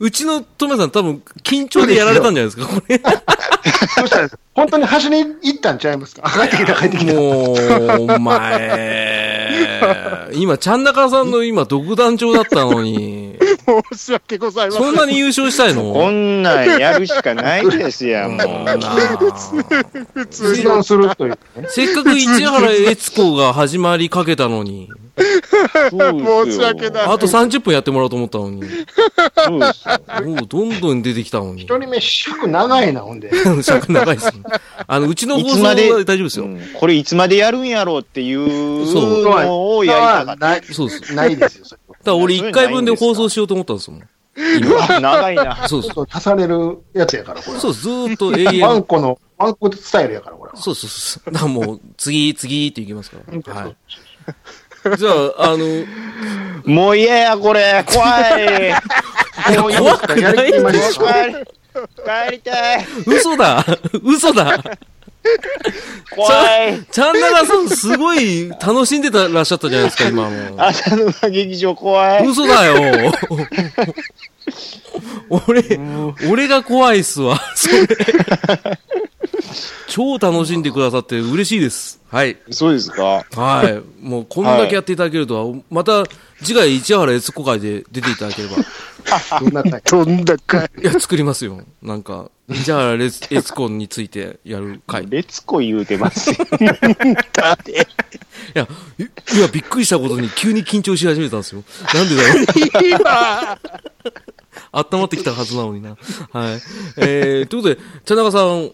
[0.00, 2.66] うちのトメさん多分緊張でやられたんじゃないですか？
[2.66, 2.98] これ。
[2.98, 3.10] ど
[4.04, 6.22] うしたんですか本当に走り行ったんちゃいますか？
[6.30, 7.14] 帰ってきた、帰ってきた。
[7.14, 7.56] もう、
[8.12, 10.30] お前。
[10.34, 13.36] 今、ちゃん中さんの今、独壇場だったのに。
[13.92, 14.82] 申し訳ございません。
[14.82, 20.26] そんなに優勝したいこのんなんやるしかないですやん、もう。
[20.26, 21.38] 通談するというね。
[21.68, 24.88] せっかく市原悦子が始まりかけたのに。
[25.90, 27.04] 申し訳ない。
[27.06, 28.62] あと30分やってもらおうと思ったのに。
[28.62, 31.62] そうですよもうどんどん出てきたのに。
[31.62, 33.30] 一人目尺長いな、ほんで。
[33.62, 34.42] 尺長いですね。
[34.86, 36.44] あの、うちのい放送はつまで大丈夫ですよ。
[36.46, 40.46] うんこれいつまでやるんやろうっていうそうのをやりたかった。
[40.48, 41.00] ない、そうです。
[41.00, 44.02] だかないですよ、それら俺1回分で放送しようと思ったんですもん。
[44.88, 45.68] あ長いな。
[45.68, 46.02] そうですちょ。
[46.02, 47.58] っと足されるやつやから、これ。
[47.58, 47.72] そう。
[47.72, 48.66] ずーっと永遠。
[48.66, 50.56] ワンコの、ワンコスタイルやから、これは。
[50.56, 51.32] そうそうそう。
[51.32, 53.54] だからもう、次、次っていきますから。
[53.54, 53.76] はい。
[54.96, 55.84] じゃあ、あの、
[56.64, 57.84] もう嫌や、これ。
[57.86, 58.06] 怖
[58.38, 58.72] い。
[59.58, 61.34] もう怖くないかやりきりましょう帰り、
[62.30, 62.86] 帰りたい。
[63.06, 63.64] 嘘だ
[64.02, 64.62] 嘘だ
[66.10, 66.28] 怖
[66.68, 66.84] い。
[66.90, 70.62] ちゃんながさんすごい楽しんでたらっしゃったじゃないですか、今も。
[70.62, 72.26] 朝の馬劇場怖い。
[72.26, 73.12] 嘘だよ
[75.30, 75.62] 俺、
[76.30, 77.38] 俺が怖いっすわ。
[77.54, 77.86] それ。
[79.88, 82.00] 超楽しんでくださって嬉しいです。
[82.10, 82.36] はい。
[82.50, 83.24] そうですか？
[83.34, 83.82] はい。
[84.06, 86.04] もうこんだけやっていただけるとは、また
[86.42, 88.56] 次回市原悦子会で出ていただければ。
[89.40, 89.80] どんな回？
[89.82, 90.64] どんだか。
[90.80, 91.60] いや、作りますよ。
[91.82, 95.04] なんか、市原悦子についてやる会。
[95.04, 96.36] いレツコ言うてますよ。
[98.54, 98.68] や、
[98.98, 99.02] い
[99.36, 101.62] いや、びっくりしたことに急に緊張し始めたんですよ。
[101.94, 102.44] なんでだろう。
[102.90, 103.58] 今
[104.72, 105.90] 温まってきたはずなのにな。
[105.90, 105.98] はい。
[106.98, 108.70] えー、ということで、茶中さん、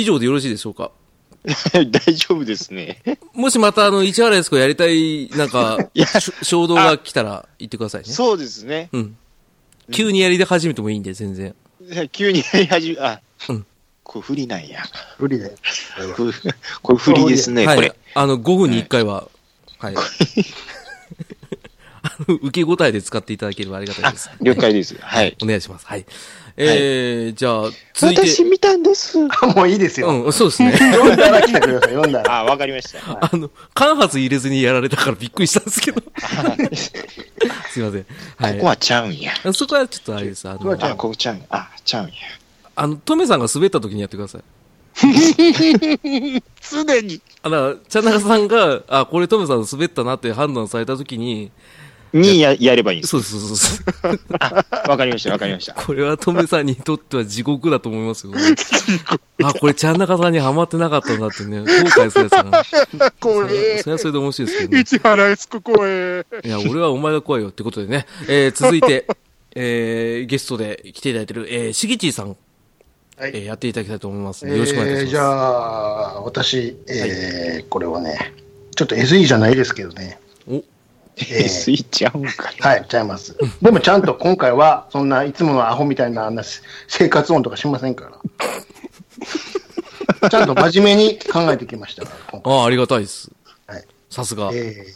[0.00, 0.90] 以上でよろしいでしょうか？
[1.72, 3.00] 大丈夫ですね。
[3.32, 5.78] もしまた、あの、市原悦子やりたい、なんか、
[6.20, 8.12] し衝動が来たら言ってくださいね。
[8.12, 8.90] そうですね。
[8.92, 9.16] うん。
[9.90, 11.54] 急にやり始めてもいいんで、全然。
[12.12, 13.66] 急にやり始め、あ、うん
[14.02, 14.82] これ不利なんや。
[15.20, 15.54] 無理で。
[16.16, 16.32] これ
[16.82, 17.94] これ不利ですね、はいこれ。。
[18.14, 19.28] あの、5分に1回は、
[19.78, 19.94] はい。
[19.96, 20.02] あ
[22.28, 24.30] の、受け答えで使っていただければありがたいです。
[24.40, 24.96] 了解です。
[25.00, 25.36] はい。
[25.42, 25.86] お願いします。
[25.86, 26.04] はい。
[26.56, 27.62] えー、じゃあ、
[27.94, 28.26] 続いて。
[28.26, 29.18] 私見たんです。
[29.56, 30.08] もういいですよ。
[30.08, 30.72] うん、そうですね。
[30.72, 32.40] 読んだら来てください、読んだら。
[32.40, 33.00] あ、わかりました。
[33.20, 36.02] あの、間髪入れずにやられたからびっくりしたんですけど。
[37.70, 38.06] すいません。
[38.36, 38.54] はい。
[38.54, 39.32] ここはちゃうんや。
[39.52, 40.48] そこはちょっとあれです。
[40.48, 41.44] あのここはちゃ、あ、ここちゃうんや。
[41.50, 42.12] あ、ちゃうんや。
[42.76, 44.42] あの、トメさんが滑った時にやってください。
[46.60, 47.20] すでに。
[47.42, 51.50] あ、だから、チャンナカさんが、あ、これトメさん滑ったなって判断された時に、
[52.12, 53.10] にや、やればいいんです。
[53.10, 54.18] そうそうそうそう。
[54.90, 55.74] わかりました、わかりました。
[55.74, 58.32] これはトメさんにとっては地獄だと思いますよ。
[59.42, 63.10] あ、これチャンナカさんにはまってなかったんだってね、後悔するやつだな。
[63.20, 63.86] 怖えそ。
[63.86, 64.84] れはそれで面白いですけどね。
[64.84, 66.26] 市原悦子怖え。
[66.44, 68.06] いや、俺はお前が怖いよってことでね。
[68.28, 69.06] えー、続いて、
[69.54, 72.36] えー、ゲストで来ていただいてる、えー、しぎちーさん、
[73.16, 74.48] はいえーやっていただきたいと思います。
[74.48, 75.02] よろしくお願いします。
[75.02, 78.32] えーじゃあ、私、えーこれはね、
[78.74, 80.19] ちょっと SE じゃないですけどね。
[81.20, 82.52] おえースイッチ合うんか。
[82.60, 83.36] はい、ちゃいます。
[83.60, 86.42] でもちゃんと今回は、そんないつものアホみたいなあんな
[86.88, 88.10] 生活音とかしませんか
[90.20, 90.28] ら。
[90.30, 92.02] ちゃんと真面目に考えてきました。
[92.04, 92.08] あ
[92.42, 93.30] あ、ありがたいです。
[93.66, 93.84] はい。
[94.10, 94.50] さすが。
[94.52, 94.86] え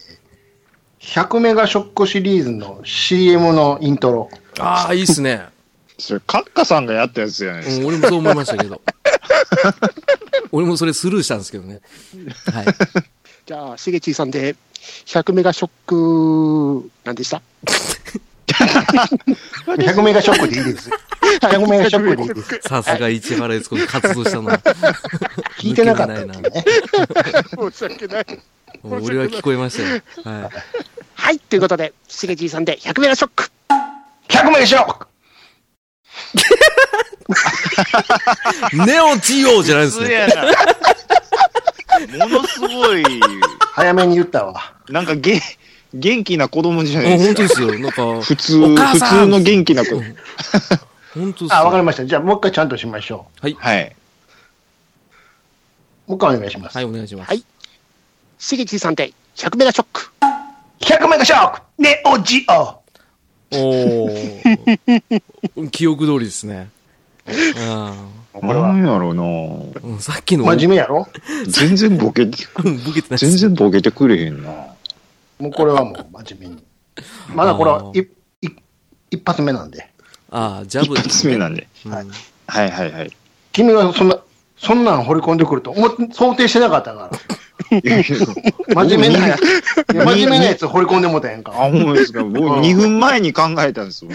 [1.00, 4.30] ー、100メガショックシリーズの CM のイントロ。
[4.58, 5.46] ああ、いいっすね。
[5.98, 8.80] それ、カッカさんがやったやつじゃないですうん、俺もそう思いましたけど。
[10.52, 11.80] 俺もそれスルーしたんですけどね。
[12.52, 12.66] はい。
[13.46, 14.56] じゃあ、しげちーさんで、
[15.06, 17.42] 100メガショック、なんでした？
[18.54, 20.90] 100メガショックでいいです。
[21.40, 22.60] 100メガショックでいいです。
[22.68, 24.54] さすが市原悦子が活動したな。
[25.58, 26.28] 聞いてなかったね。
[27.70, 28.26] 申し訳ない。
[28.82, 30.00] 俺は聞こえましたよ。
[30.24, 30.50] は
[31.14, 33.50] はい、ということで、しげちーさんで100メガショック。
[34.28, 35.06] 100メガショック
[38.72, 38.86] い。
[38.86, 40.04] ネオジオじゃないですか。
[40.04, 40.28] ね。
[42.00, 43.04] ものすごい、
[43.72, 44.74] 早めに言ったわ。
[44.88, 45.40] なんかげ、
[45.92, 47.34] 元気な子供じゃあないですか。
[47.34, 47.78] 本当ですよ。
[47.78, 49.90] なんか、普通、普通の元気な子。
[51.14, 51.84] 本当ですあ、わかりよ。
[51.84, 52.04] ました。
[52.06, 53.52] じゃあもう一回ちゃんとしましょはい。
[53.52, 53.56] う。
[56.10, 56.76] もう一回お願いします。
[56.76, 57.28] はい、お願いします。
[57.28, 57.44] はい
[58.36, 60.10] しげちーさんで100メガショック。
[60.80, 62.82] 100メガショックネオジオ
[63.52, 65.70] おー。
[65.70, 66.68] 記憶通りですね。
[67.26, 71.06] うんこれはなんやろうなうんさっきの、真面目やろ？
[71.46, 74.50] 全然ボケて、うんボケてない全然ボケてくれへんな
[75.38, 76.64] もうこれはもう真面目に。
[77.34, 78.08] まだこれはあーい
[78.42, 78.48] い
[79.12, 79.88] 一発目なんで。
[80.30, 81.68] ああ、ジャブ一発目なんで。
[81.86, 82.06] うんはい
[82.46, 83.10] はいはいはい。
[83.52, 84.18] 君はそんな、
[84.56, 87.18] そんなん掘り込んでくると思っ想定してなかったから。
[87.70, 89.40] 真面目なやつ、
[89.94, 91.52] 真面目なやつ掘り込んでもうたやんあ、か。
[91.52, 92.22] ほんまですか？
[92.24, 94.10] 僕2分前に考えたんですよ。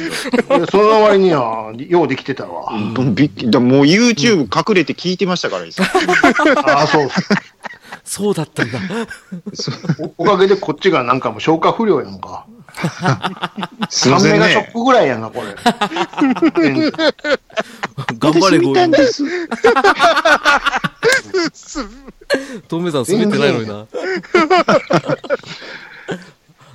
[0.72, 2.72] その割には、ようできてたわ。
[2.74, 5.64] うんびっくりだもう YouTube 隠れて聞いてましたから、
[6.76, 7.10] ああ、そう。
[8.04, 8.80] そうだったんだ。
[10.18, 12.45] おおかげでこっちがなんかもう消化不良やんか。
[12.80, 14.70] 3すいませんメガショッね。
[14.74, 15.54] クぐらいやんな、これ。
[18.18, 19.24] 頑張れ、私見たんです。
[22.68, 23.86] トメさん滑ってないのにな。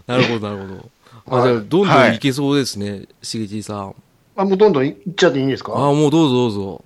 [0.07, 0.91] なるほど、なるほど。
[1.39, 3.95] あ、じゃあ、どんどんいけそうですね、しげちさん。
[4.37, 5.73] あ、もうどんどんいっちゃっていいんですか？
[5.75, 6.85] あ、もうどうぞどうぞ。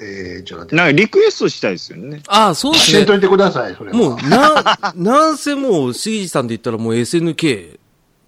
[0.00, 2.22] えー、じゃあ、なんかリクエストしたいですよね。
[2.28, 3.06] あ、そうですねしてん。
[3.06, 3.96] といてください、それは。
[3.96, 7.78] もう、な、なんせもう、しげちさんで言ったらもう SNK、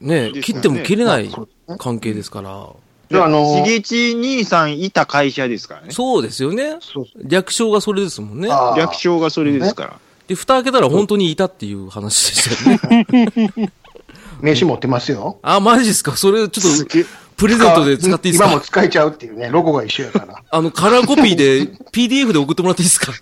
[0.01, 1.31] ね、切っても切れない
[1.79, 2.69] 関係ですから。
[3.11, 5.89] じゃあ、あのしげち兄さんいた会社ですからね。
[5.91, 6.77] そうですよね。
[6.81, 8.49] そう略称がそれですもんね。
[8.77, 9.99] 略称がそれですから。
[10.29, 13.73] で、蓋開けたら本当にいたっていう話でしたよね。
[14.41, 15.39] 名刺持ってますよ。
[15.43, 16.17] あ、マジですか？
[16.17, 16.85] それちょっと、
[17.37, 18.47] プレゼントで使っていいですか？
[18.49, 20.43] 今も使えちゃうっていうね、ロゴが一緒やから。
[20.49, 23.13] あの、カラーコピーで PDF で送ってもらっていいですか？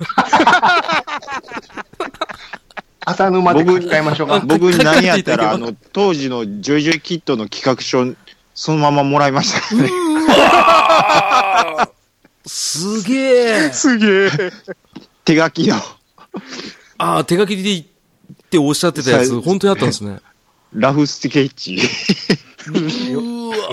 [3.07, 4.41] 浅沼で書き換えましょうか。
[4.41, 8.05] 僕書か何やったら、あの、当時のジョイジョイキットの企画書、
[8.61, 9.88] そのままもらいましたね。
[12.44, 13.72] すげえ。
[13.72, 14.30] すげえ。
[15.24, 15.76] 手書きの。
[16.98, 17.84] ああ、手書きで言っ
[18.50, 20.18] ておっしゃってたやつ、さ本当にあったんですね。
[20.72, 21.76] ラフスケッチ。
[21.76, 21.78] い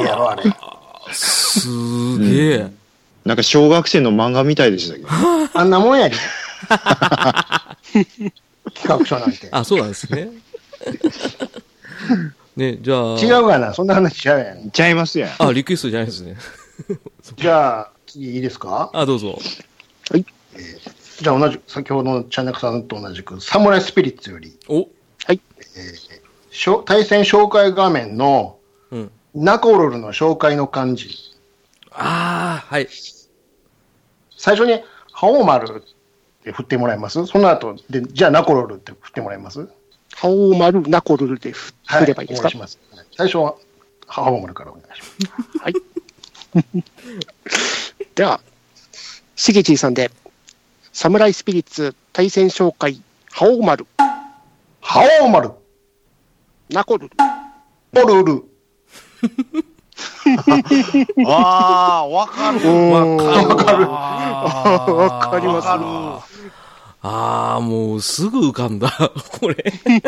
[0.05, 0.43] やろ、あれ。
[1.11, 2.71] すげえ。
[3.25, 5.07] なんか小学生の漫画みたいでしたけど。
[5.59, 6.15] あんなもんやで。
[6.69, 8.31] 企
[8.85, 9.47] 画書なんて。
[9.49, 10.29] あ、そうなんですね。
[12.55, 13.19] ね、じゃあ。
[13.19, 14.71] 違うがな、そんな話しちゃうやん。
[14.71, 15.31] ちゃいますやん。
[15.39, 16.37] あ、リクエストじゃないですね。
[17.35, 18.89] じゃあ、次いいですか？
[18.93, 19.37] あ、どうぞ。
[20.13, 24.87] じゃあ同じ、先ほどのチャンナクさんと同じく、サムライスピリッツより、お、
[26.51, 28.57] しょ対戦紹介画面の
[28.91, 29.11] うん。
[29.33, 31.09] ナコルルの紹介の漢字。
[31.91, 32.87] ああ、はい。
[34.37, 34.81] 最初に、
[35.11, 35.81] ハオマルっ
[36.43, 37.25] て振ってもらえます？
[37.25, 39.67] その後で、じゃあナコルルって振ってもらえます？
[40.15, 42.47] ハオマルナコルルで振振ればいいですか？
[42.47, 42.79] お願いします。
[43.15, 43.55] 最初は、
[44.07, 45.07] ハオマルからお願いしま
[45.59, 45.63] す。
[45.63, 45.73] はい。
[48.15, 48.39] では、
[49.35, 50.09] しげちーさんで、
[50.93, 53.01] サムライスピリッツ対戦紹介、
[53.31, 53.85] ハオマル
[54.81, 55.51] ハオマル、
[56.69, 57.15] ナコルル。
[57.91, 58.43] ポルル、
[61.27, 62.59] ああ、わかる。
[62.59, 63.89] うんわかる。
[63.89, 66.34] わか ります
[67.07, 68.89] ああ、もうすぐ浮かんだ。
[69.39, 69.55] これ。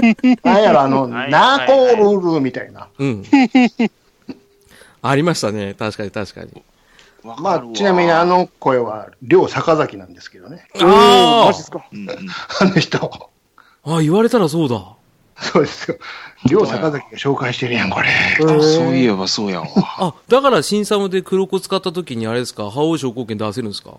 [0.44, 2.88] なんやろ、あの、はいナーコールルみたいな。
[2.98, 3.24] うん。
[5.04, 5.76] ありましたね。
[5.78, 6.64] 確かに確かに。
[7.24, 10.68] まあ、ちなみにあの声は、両坂崎なんですけどね。
[10.82, 11.86] あマジですか。
[12.62, 13.30] あの人。
[13.86, 13.94] あ。
[13.98, 14.82] あ言われたらそうだ。
[15.40, 15.98] そうですよ。
[16.50, 18.08] 両坂崎が紹介してるやん、これ。
[18.10, 19.68] あそういえばそうやわ。
[20.00, 23.92] あ、だから新サムで黒子使った時にあれですか、覇王昇降券出せるんですか？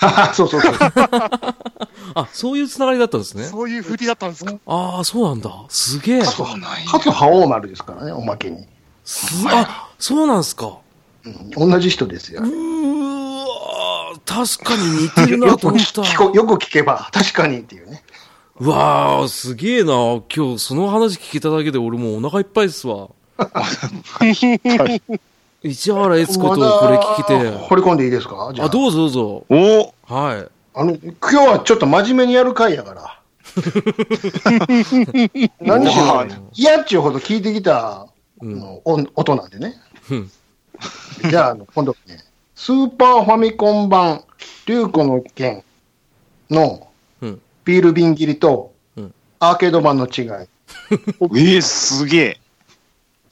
[0.34, 0.74] そうそうそう。
[2.14, 3.44] あ、そういうつながりだったんですね。
[3.44, 4.54] そういう振りだったんですか？
[4.66, 5.50] ああ、そうなんだ。
[5.68, 6.24] すげえ。
[6.24, 6.66] そうなんや。
[6.90, 8.66] かつ、覇王丸ですからね、おまけに。
[9.04, 10.66] すあ、そうなんすか。
[11.24, 12.46] うん同じ人ですよう。
[12.46, 16.02] ーわー確かに似てるなよくと思った。
[16.02, 18.02] 聞こ、よく聞けば、確かにっていうね。
[18.58, 19.92] うわー、すげえな。
[20.34, 23.08] 今日その話聞けただけで俺もうお腹いっぱいですわ。
[25.64, 26.56] 市原悦子とこ
[26.88, 27.50] れ聞けて。
[27.50, 28.50] 掘り込んでいいですか？
[28.54, 28.66] じゃあ。
[28.66, 29.46] あ、どうぞどうぞ。
[29.48, 30.48] おはい。
[30.74, 33.18] あの、今日はちょっと真面目にやる回やから。
[35.60, 38.06] 何しろ、嫌っちゅうほど聞いてきた、
[38.40, 39.74] うんの音音なんでね。
[40.10, 40.30] うん
[41.30, 42.18] じゃあ、今度ね、
[42.56, 44.24] スーパーファミコン版、
[44.66, 45.62] 竜子の剣
[46.50, 46.88] の
[47.20, 50.24] うんビール瓶切りとうん、アーケード版の違い。
[50.30, 52.40] えー、すげえ。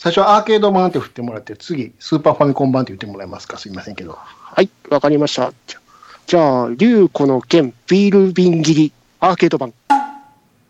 [0.02, 3.58] 最初はアーケード版って振ってもらって、次、スーパーファミコン版って言ってもらえますか？
[3.58, 4.16] すいませんけど。
[4.16, 5.52] はい、わかりました。
[5.66, 5.80] じゃ
[6.26, 9.74] じゃあ、竜子の剣、ビール瓶切り、アーケード版、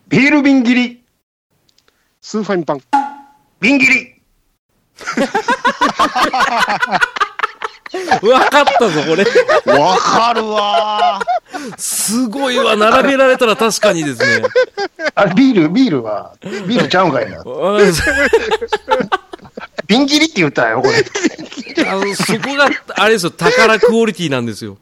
[0.09, 1.01] ビール瓶切り。
[2.19, 2.81] スーファミ版、
[3.61, 4.15] 瓶切り
[8.23, 9.25] わかったぞ、これ。
[9.77, 11.21] わかるわ
[11.77, 12.75] すごいわ。
[12.75, 14.47] 並べられたら確かにですね。
[15.15, 17.37] あれ、ビール、ビールは、ビールちゃうんかいな。
[17.39, 18.11] わかりました
[19.87, 21.85] 瓶切りって言ったよ、これ。
[21.85, 24.77] あの、そこが、あれですよ、宝クオリティなんですよ。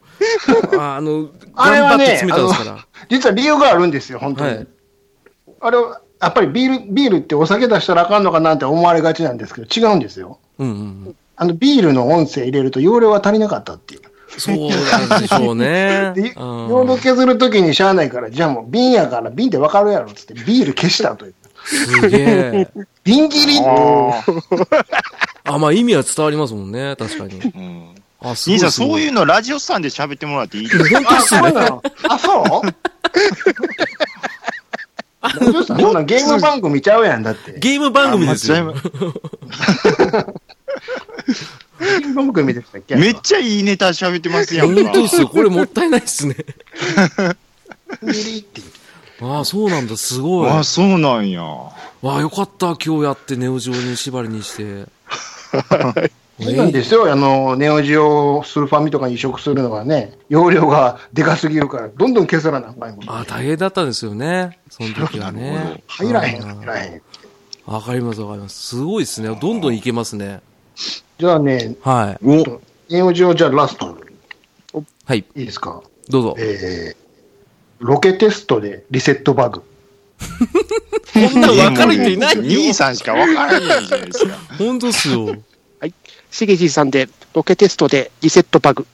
[0.78, 2.80] ああの、頑張ってあれはね、詰めたんですかあの
[3.10, 4.56] 実は理由があるんですよ、本当に。
[4.56, 4.68] はい
[5.62, 10.40] あれは、やっぱりビール、ビールってお酒出したらあかんのかなって思われがちなんですけど、違うんですよ。
[10.58, 10.66] ら。
[10.66, 10.74] うんう
[11.10, 11.16] ん。
[11.42, 14.02] あの、ビールの音声入れると容量が足りなかったっていう。
[14.38, 14.58] そう
[15.10, 16.12] なんでしょうね。
[16.16, 21.34] で、うん容量削るときにしゃあないから、じゃあもう瓶やから瓶ってわかるやろっつってビール消したという。
[21.64, 22.68] すげえ。
[23.06, 23.60] 瓶切り
[25.46, 27.40] あ、まあ意味は伝わりますもんね、確かに。
[27.40, 27.96] うん。
[28.22, 28.58] あ、すごい。
[28.58, 29.00] 兄さん、そうう。
[29.00, 31.70] いうのラジオさんで喋ってもらっていい本当っあ、そうな。
[31.70, 32.70] のあ、そう？
[36.06, 37.58] ゲーム番組ちゃうやん、だって。
[37.60, 38.74] ゲーム番組ですよ。
[42.98, 44.84] めっちゃいいネタ喋ってますやんか。
[44.84, 45.28] 本当っすよ。
[45.30, 46.36] これもったいないっすね。
[49.22, 50.50] ああ、そうなんだ、すごい。
[50.50, 51.44] あ、そうなんや。
[51.44, 51.74] わ
[52.04, 54.86] あ、よかった、今日やってネオジオに縛りにして。
[56.42, 57.12] そうなんですよ。
[57.12, 64.60] あの、ネオジオスーファミとかに移植するのはね、容量がでかすぎるから、どんどん削らなあかんああ、大変だったんですよね。
[64.70, 65.84] その時はね。
[65.88, 67.02] 入らへん、うん入らへん。
[67.66, 68.68] わかります、わかります。
[68.68, 69.38] すごいですね。
[69.40, 70.40] どんどんいけますね。
[71.18, 72.26] じゃあね、はい。
[72.26, 73.98] お、ネオジオじゃあラスト、
[75.06, 75.26] はい。
[75.36, 75.82] いいですか？
[76.10, 76.36] どうぞ。
[76.40, 79.62] えー、ロケテストでリセットバグ。
[81.14, 82.42] こんなんわかる人いないよ。
[82.48, 84.38] 兄さんしかわからないじゃないですか。
[84.58, 85.36] 本当っすよ。
[86.32, 88.86] しげじさんで、ロケテストでリセットバグ、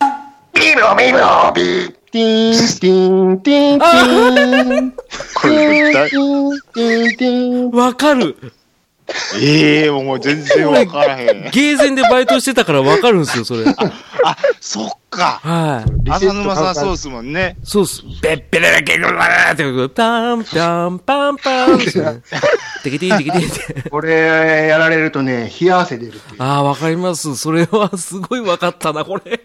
[0.53, 4.91] ビビビーティーン、ティーン、ティーン、ティーン。
[4.91, 7.71] これだティーン、ティーン、ティーン。
[7.71, 8.37] わかる。
[9.39, 11.51] ええもう全然わからへん。
[11.51, 13.65] ゲーセンでバイトしてたからわかるんですよ、それ。
[14.23, 15.39] あ、そっか。
[15.43, 16.09] はい。
[16.09, 17.57] 浅沼さんそうっすもんね。
[17.63, 18.01] そうっす。
[18.21, 22.21] べっぺれれけぐらーって、パン、パン、パン、パンですね。
[22.83, 23.89] てけててけてて。
[23.89, 26.13] これやられるとね、冷や汗出る。
[26.39, 27.35] ああ、わかります。
[27.35, 29.39] それはすごいわかったな、これ。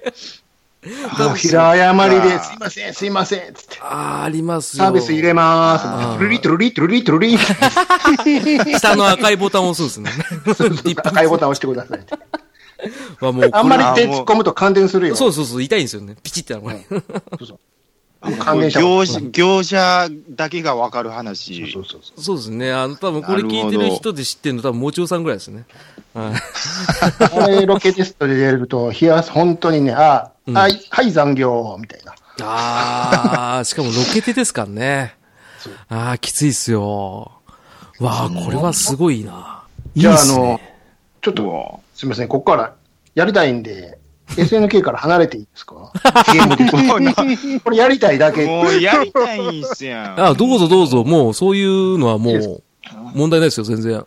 [0.83, 3.79] 平謝りで、すいません、すいません、つって。
[3.83, 4.85] ああ、ありますよ。
[4.85, 6.19] サービス入れまあーーす。
[6.19, 7.27] トゥルリトゥルリトゥルリトゥル
[8.65, 8.73] リ。
[8.79, 10.95] 下の赤いボタンを押すんですね。
[10.97, 12.01] 赤いボタン押してください
[13.53, 15.17] あんまり手突っ込むと感電するよ。
[15.17, 16.17] そうそうそう、痛いんですよね。
[16.23, 16.81] ピチってなるこれ。
[18.23, 21.73] 業者、業者だけがわかる話。
[21.73, 22.23] そうそうそう。
[22.23, 22.73] そうですね。
[22.73, 25.65] あの、多分これ聞いてる人で知ってるの多分、もちおさんぐらいですね。
[26.13, 27.43] はい。
[27.43, 32.15] あれ、ロケテストで出ると、冷やす、本当にね、あ、うんはい、はい、残業、みたいな。
[32.43, 35.17] ああ、しかもロケテですからね。
[35.89, 37.33] ああ、きついっすよ。
[38.01, 39.63] わあ、これはすごいな。
[39.95, 40.61] いいじゃあ、あの、
[41.23, 42.75] ちょっと、すみません、ここから
[43.15, 43.99] やりたいんで、
[44.37, 45.93] SNK から離れていいですか？
[46.33, 47.61] ゲームで。
[47.61, 48.47] これやりたいだけ。
[48.47, 50.21] もうやりたいんすやん。
[50.21, 51.05] あどうぞどうぞ。
[51.05, 52.63] もう、そういうのはもう、
[53.15, 54.05] 問題ないですよ、全然。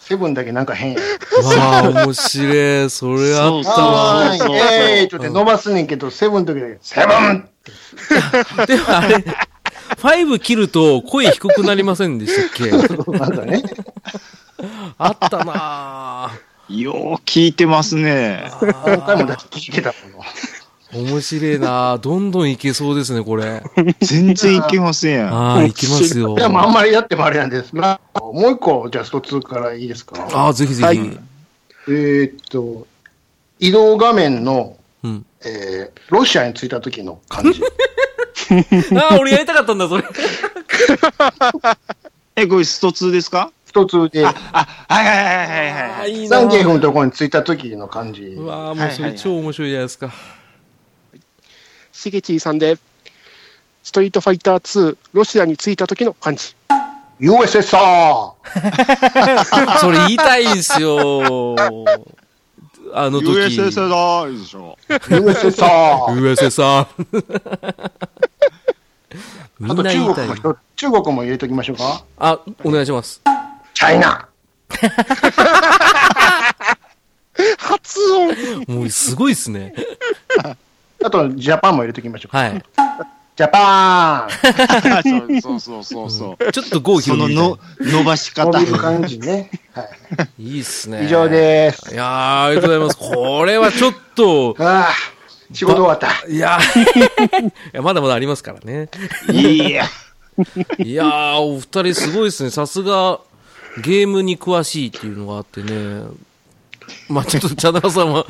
[0.00, 1.00] セブンだけなんか変や。
[1.00, 2.90] わあ、面白い。
[2.90, 4.24] それあったわ。
[4.26, 7.48] nine、eightちょっと伸ばすねんけど、セブンの時だけ、 seven
[8.66, 9.24] でもあれ、
[9.96, 12.70] 5切ると声低くなりませんでしたっけ？
[13.18, 13.62] なんかね。
[14.98, 16.43] あったなぁ。
[16.68, 18.50] よう聞いてますね。
[18.86, 20.24] 何回もだって聞いてたもの。
[21.10, 21.98] 面白いなぁ。
[21.98, 23.62] どんどんいけそうですね、これ。
[24.00, 25.34] 全然いけませんやん。
[25.34, 26.36] ああ、いきますよ。
[26.38, 30.28] いや、まあ、あんまりやってもあれなんですが、もう一個、じゃあ、一つからいいですか？
[30.32, 30.84] ああ、ぜひぜひ。
[30.84, 30.98] はい
[31.86, 32.86] えーっと、
[33.58, 35.26] 移動画面の、うん。
[35.44, 37.60] えー、ロシアに着いた時の感じ。
[38.96, 40.04] ああ、俺やりたかったんだ、それ。
[42.36, 43.50] え、これスト2ですか？
[43.74, 46.12] 一つで、あ、はいはいはいはいはい。
[46.12, 46.74] いいなサンゲーフぁ。
[46.74, 48.22] のところに着いた時の感じ。
[48.22, 50.12] うわあ、もうそれ超面白いじゃないですか。
[51.92, 52.78] しげちーさんで、
[53.82, 56.54] ストリートファイター2、ロシアに着いた時の漢字。
[57.18, 58.32] USSR!
[59.80, 61.56] それ言いたいんすよ。
[62.92, 63.32] あの時。
[63.32, 64.78] USSR でしょ。
[64.88, 66.06] USSR!
[66.14, 66.86] USSR。
[69.58, 72.04] みあと中国中国も入れときましょうか。
[72.18, 73.22] あ、お願いします。
[73.74, 74.28] チャイナ
[77.58, 79.74] 発音もうすごいっすね。
[81.04, 82.38] あと、ジャパンも入れときましょうか。
[82.38, 82.62] はい。
[83.36, 86.52] ジャパーンそうそうそうそう。
[86.52, 87.58] ちょっと郷ひそのろみみたいの
[87.98, 88.66] 伸ばし方伸。
[88.66, 89.50] びる感じね。
[89.72, 89.82] は
[90.38, 90.42] い。
[90.42, 91.04] いいっすね。
[91.04, 91.92] 以上です。
[91.92, 93.16] いやー、ありがとうございます。
[93.16, 94.88] これはちょっと、ああ、
[95.52, 96.28] 仕事終わった。
[96.28, 98.88] いやーいや、まだまだありますからね。
[99.32, 99.84] いや。
[100.78, 102.50] いやー、お二人すごいですね。
[102.50, 103.18] さすが、
[103.82, 106.04] ゲームに詳しいっていうのがあってね。
[107.08, 108.26] まあちょっと、茶田さんは、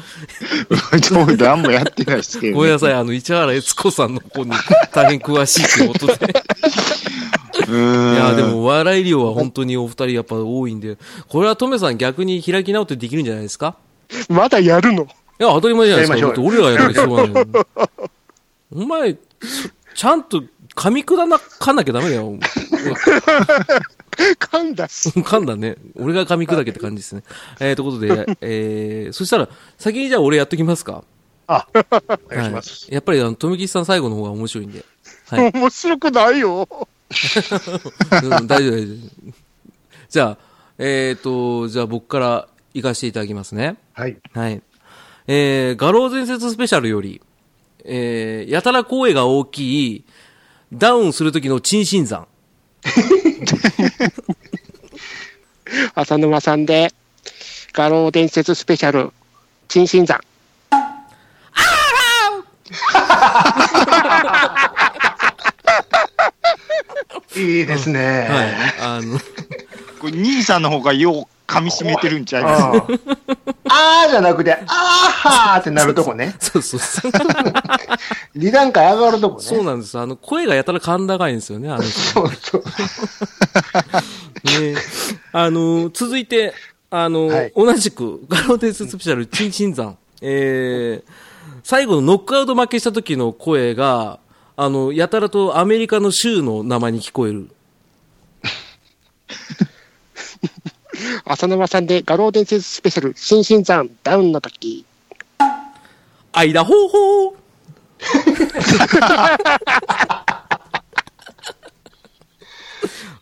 [1.12, 2.57] もう何もやってないですけど。
[2.57, 4.53] ごめんなさい、あの、市原悦子さんの方に
[4.92, 6.12] 大変詳しいということで。
[7.68, 7.72] い
[8.16, 13.76] や、でも、笑い量は本当にお二人やっぱ多いんで、これはトメさん逆に開き直ってできるんじゃないですか？
[14.28, 15.03] まだやるの？
[15.03, 15.07] い
[15.38, 16.40] や、当たり前じゃないですか。
[16.40, 17.66] 俺らがやらなきゃしょうがないの
[18.72, 19.18] お前、そ
[19.95, 20.45] ちゃんと
[20.76, 22.38] 噛み砕な、かんなきゃダメだよ。
[24.14, 25.10] 噛んだし。
[25.10, 25.76] 噛んだね。
[25.96, 27.22] 俺が噛み砕けって感じですね。
[27.60, 29.48] えー、ということで、えー、そしたら、
[29.78, 31.04] 先にじゃあ俺やっときますか？
[31.46, 31.66] あ、
[32.30, 32.86] お願いします。
[32.86, 32.94] はい。
[32.94, 34.84] やっぱり、あの、富木さん最後の方が面白いんで。
[35.28, 35.52] はい。
[35.52, 36.68] 面白くないよ。
[38.22, 39.34] うん、大丈夫、大丈夫。
[40.08, 40.38] じゃあ、
[40.78, 43.76] えーと、じゃあ僕から行かせていただきますね。
[43.92, 44.16] はい。
[44.32, 44.62] はい。
[45.26, 47.20] えー、画廊伝説スペシャルより、
[47.84, 50.04] えー、やたら声が大きい、
[50.72, 52.26] ダウンするときのチンシン山。
[55.95, 56.93] 浅沼さんで、
[57.72, 59.12] 画廊伝説スペシャル、
[59.68, 60.20] 陳新山。
[67.37, 68.28] いいですね。
[68.30, 68.55] はい。
[68.80, 69.18] あの、
[70.01, 72.64] これ兄さんの方がよう噛み締めてるんちゃいます？
[72.64, 72.99] あー
[73.68, 76.34] あーじゃなくて、あーはーってなるとこね。
[76.40, 77.12] そうそうそう。
[78.34, 79.42] 二段階上がるとこね。
[79.42, 79.99] そうなんです。
[79.99, 81.90] あの、声がやたら甲高いんですよね、あの人。
[81.92, 82.64] そうそう。
[84.62, 84.76] ね
[85.32, 86.55] あの、続いて、
[86.90, 89.97] あの、はい同じく、ガロー伝説スペシャル、チンチン山。
[90.22, 91.11] えー、
[91.62, 94.18] 最後のノックアウト負けした時の声が、
[94.57, 97.51] あの、やたらとアメリカの州の名前に聞こえる。
[101.24, 104.84] 浅沼さんで画廊伝説スペシャル、新新山ダウンの時。
[106.32, 107.34] アイダホーホー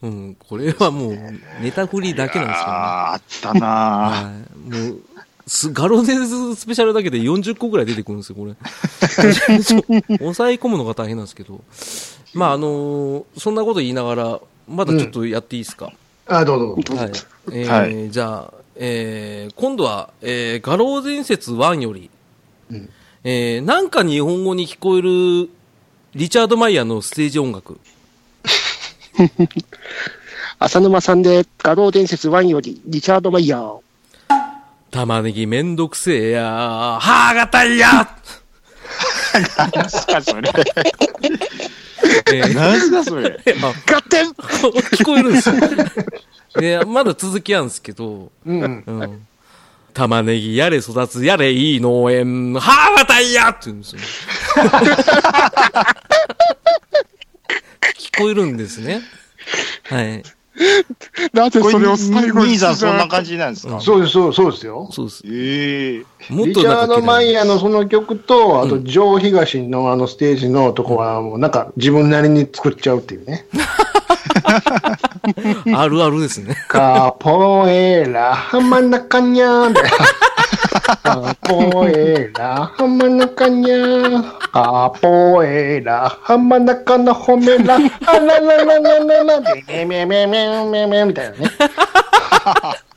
[0.02, 1.16] うん、これはもう、
[1.60, 2.78] ネタ振りだけなんですけどね。
[2.78, 4.32] あーあったなは
[4.66, 4.88] い。
[4.88, 5.00] もう、
[5.46, 8.54] すガロネズスペシャルだけで40個ぐらい出てくるんですよ、これ。
[10.18, 11.62] 抑え込むのが大変なんですけど。
[12.34, 15.92] まあ、あのーそんなこと言いながら、まだちょっとやっていいですか、
[16.26, 17.02] あ、どうぞどうぞ。
[17.02, 17.12] はい。
[17.52, 22.10] えーはいじゃあ、えー今度は、えー、画廊伝説1より、
[22.70, 22.88] うん
[23.24, 25.48] えーなんか日本語に聞こえる、
[26.14, 27.78] リチャード・マイヤーのステージ音楽。
[30.58, 33.78] 浅沼さんで画廊伝説1より、リチャード・マイヤー。
[34.90, 38.14] 玉ねぎめんどくせえや歯がたいや
[39.72, 40.52] 何すかそれ。
[42.32, 43.38] えー 何すかそれ。
[43.62, 45.54] あ合点聞こえるんですよ。
[46.56, 48.84] で、まだ続きあるんですけど、うんうん。
[48.86, 49.26] うん。
[49.94, 54.00] 玉ねぎやれ育つやれいい農園、はぁまたいやって言うんですよ。
[57.98, 59.02] 聞こえるんですね。
[59.84, 60.22] はい。
[61.32, 63.80] なぜそれを最後に兄さんそんな感じなんですか？
[63.80, 64.88] そうです、そうですよ。
[64.92, 65.22] そうです。
[65.26, 73.46] ええもっリチャード・マイヤーのその曲と、あと、ジョー・東のあのステージのとこは、もうなんか自分なりに作っちゃうっていうね。
[75.74, 76.54] あるあるですね。
[76.68, 79.90] カポエラ、浜中にゃーみたいな。
[79.90, 80.22] カポエラ、浜中にゃー。
[80.26, 80.31] カ
[81.42, 81.86] ポ
[85.44, 87.78] エラ、浜中の褒めら、あ
[88.18, 91.50] らららららら、めめめめめめみたいなね。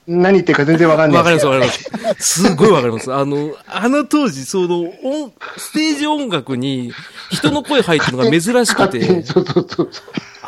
[0.08, 1.72] 何言ってるか全然わかんないわかります、わかりま
[2.20, 2.44] す。
[2.44, 3.12] すごいわかります。
[3.12, 6.94] あの、 あの当時、その、音、ステージ音楽に
[7.32, 9.90] 人の声入ってるのが珍しく勝手にて、そうそうそう。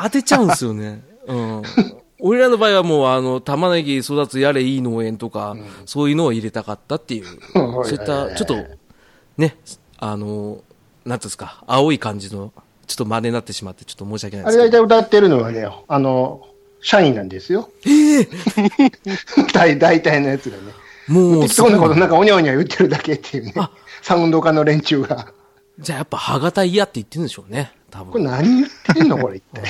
[0.00, 1.00] 当てちゃうんですよね。
[1.26, 1.62] うん。
[2.20, 5.56] 俺らの場合はもう、あの、玉ねぎ育つやれいい農園とか、
[5.86, 8.56] そういうのを入れたかったっていう、 そういった、ちょっと、
[9.36, 9.56] ね、
[9.98, 10.62] あの、
[11.04, 12.52] なんていうんですか、青い感じの、
[12.86, 14.64] ちょっと真似になってしまって、ちょっと申し訳ないあですけど。
[14.64, 16.46] れ大体歌ってるのはね、あの、
[16.80, 17.70] 社員なんですよ。
[19.52, 20.62] 大大体のやつがね。
[21.08, 23.70] もう、適当なことなんかおにゃおにゃ言ってるだけっていうねあ。
[24.02, 25.32] サウンド家の連中が。
[25.78, 27.72] じゃあやっぱ、歯型嫌って言ってるんでしょうね。
[27.90, 28.30] 多これ分。
[28.30, 29.62] 何言ってんのこれ一体。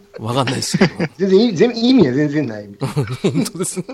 [0.18, 0.94] わかんないですけど。
[1.18, 2.68] 全然いい全意味は全然ない。
[3.22, 3.84] 本当ですね。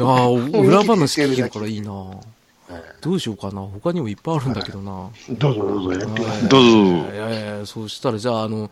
[0.00, 1.90] ああ、裏話聞けるからいいな
[3.00, 3.60] どうしようかな。
[3.60, 5.10] 他にもいっぱいあるんだけどな。
[5.30, 6.48] どうぞどうぞやってください。
[6.48, 6.68] どうぞ。
[6.68, 8.70] いやいやいやそうしたら、じゃあ、あの、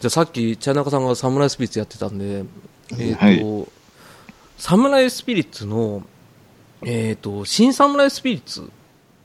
[0.00, 2.44] じゃあさっき、茶中さんがサムライスピリッツやってたんで、
[2.98, 3.68] えっ、と、
[4.56, 6.02] サムライスピリッツの、
[6.84, 8.70] えっ、と、新サムライスピリッツ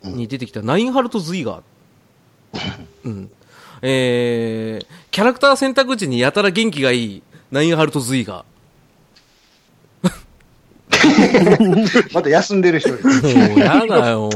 [0.04, 1.62] に出てきたナインハルト・ズイガー。
[3.06, 3.32] うん。
[3.82, 8.46] えー、キャラクター選択時にやたら元気がいいナインハルト・ズイガ
[12.14, 13.00] また休んでる人いる。
[13.00, 13.50] ー。
[13.50, 14.30] もう、やだよ。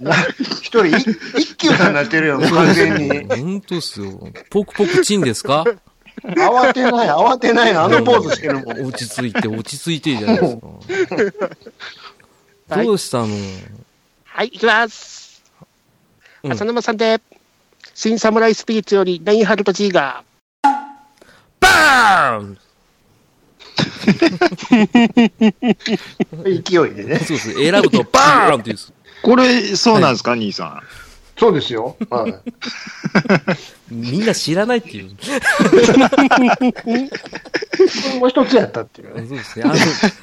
[0.00, 3.08] な一人一一休さんになってるよ、 完全に。
[3.28, 4.28] 本当っすよ。
[4.50, 5.64] ポクポクチンですか？
[6.24, 8.86] 慌てない、慌てないの、あのポーズしてるもん。
[8.86, 10.66] 落ち着いて、落ち着いてじゃないですか。
[12.76, 13.28] はいどうしたの、
[14.24, 15.42] はい、いきます。
[16.44, 17.20] うん浅沼さんで、
[18.02, 20.24] 新サムライスピリッツよりナインハルト G が、
[21.60, 22.58] バーン
[26.64, 27.20] 勢いでね。
[27.20, 27.52] そうです。
[27.52, 28.92] 選ぶとバーンって言うんです。
[29.22, 30.82] これ、そうなんですか、兄さん。
[31.38, 31.96] そうですよ。
[32.10, 32.34] はい。
[33.88, 35.10] みんな知らないっていう。
[38.18, 39.28] も一つやったっていうね。
[39.28, 39.64] そうですね。
[39.64, 39.72] あ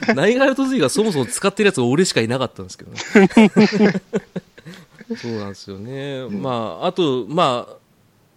[0.09, 2.99] の、ナイガルトズイがそもそも使ってるやつ俺しかいなかったんですけどね。
[5.17, 6.27] そうなんですよね。
[6.29, 7.73] まあ、あと、まあ、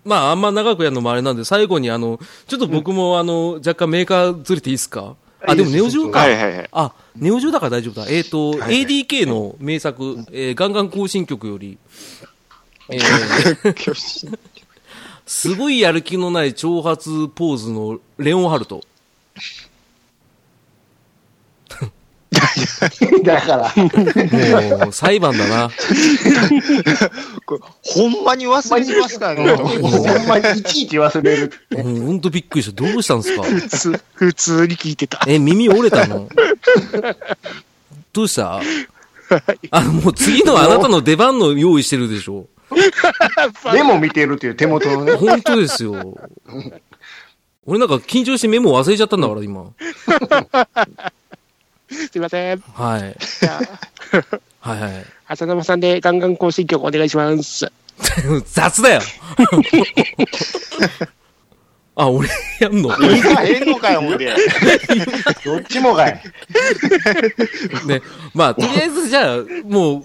[0.05, 5.14] まあ、あんま長くやるのもあれなんで、最後にあの、ちょっと僕もあの、若干メーカーずれていいですか？
[5.45, 6.20] あ、でもネオジオか。
[6.20, 6.68] はいはいはい。
[6.73, 8.07] あ、ネオジオだから大丈夫だ。
[8.09, 11.79] えっ、と、はいはい ADK の名作、えーガンガン更新曲より、
[12.89, 14.39] えー
[15.25, 18.83] すごいやる気のない挑発ポーズのレオンハルト。
[23.24, 23.72] だから、
[24.78, 25.70] もう、裁判だな。
[27.45, 29.53] これほんまに忘れてますからね。
[29.57, 29.68] ほ
[30.24, 32.83] んまにいちいち忘れるうほんとびっくりした。
[32.83, 33.43] どうしたんですか？
[33.43, 35.20] 普通、普通に聞いてた。
[35.26, 36.28] え、耳折れたの？
[38.12, 38.61] どうした？
[39.70, 42.47] あの、もう次のあなたの出番の用意してるでしょ？
[43.74, 45.12] メモ見てるっていう手元のね。
[45.12, 46.18] 本当ですよ。
[47.66, 49.66] 俺なんか緊張してメモ忘れちゃったんだから、今。
[52.11, 52.59] すいません。
[52.74, 53.16] はい。
[53.40, 53.61] じゃ
[54.62, 55.05] あ、はいはい。
[55.28, 57.70] 浅沼さんでガンガン更新曲お願いします。
[58.47, 59.01] 雑だよ
[61.95, 62.28] あ、俺
[62.59, 62.88] やんの？
[63.14, 64.34] いかへんのかよ、ほんで。
[65.45, 66.22] どっちもがい。
[67.86, 68.01] ね。
[68.34, 70.05] まあ、とりあえずじゃあ、もう、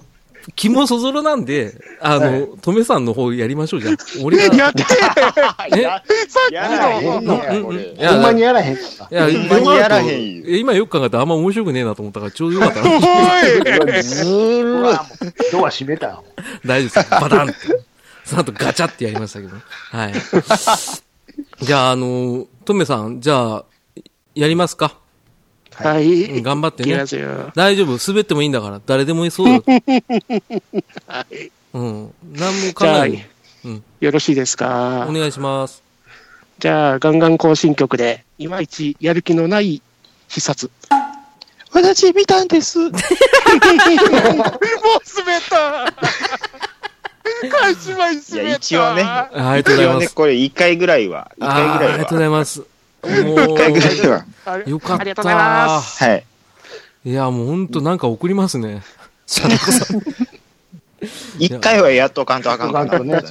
[0.55, 3.95] 気もそぞろなんで、あはいの、とめさんの方やりましょう、じゃあ。
[4.23, 4.55] 俺が。
[4.55, 4.83] やって
[5.77, 5.81] え？
[5.81, 6.01] や
[6.51, 9.27] やらへんのほんまにやらへんかった。
[9.27, 14.01] いや、ほんまにやらへん今よく考えたらあんま面白くねえなと思ったからちょうどよかった な。
[14.01, 14.97] ずーるい。
[15.51, 16.23] ドア閉めたよ。
[16.65, 17.11] 大丈夫です。
[17.11, 17.55] バタンって。
[18.25, 19.55] その後ガチャってやりましたけど。
[19.91, 20.13] はい。
[21.61, 23.65] じゃあ、あの、トメさん、じゃあ、
[24.35, 24.95] やりますか？
[25.77, 26.23] はい。
[26.25, 26.95] うん頑張ってね。
[27.55, 27.97] 大丈夫。
[28.07, 28.81] 滑ってもいいんだから。
[28.85, 29.53] 誰でもいそうだ。
[31.07, 31.51] はい。
[31.73, 32.13] うん。
[32.33, 33.29] 何も考じゃあ、えない。
[33.65, 35.05] うんよろしいですか？
[35.09, 35.13] お。
[35.13, 35.83] 願いします。
[36.59, 39.81] じゃあ、ガンガン更新曲で、いまいちやる気のない
[40.27, 40.71] 必殺。
[41.71, 42.79] 私見たんです。
[42.79, 43.01] もう滑
[45.37, 45.93] った
[48.55, 49.03] 一応ね。
[49.03, 50.15] ありがとうござい一応ね、ます。
[50.15, 51.31] これ1回ぐらいは。
[51.39, 52.25] 1あ回ぐらいーありがとうござは。
[52.27, 52.63] います。
[53.23, 54.25] も1回ぐらいは。
[54.65, 55.01] よかった。
[55.01, 56.03] ありがとうございます。
[56.03, 56.23] はい。
[57.05, 58.83] いや、もうほんとなんか送りますね。
[59.25, 59.51] さん。
[61.37, 63.21] 一回はやっとかんとあかんとかね、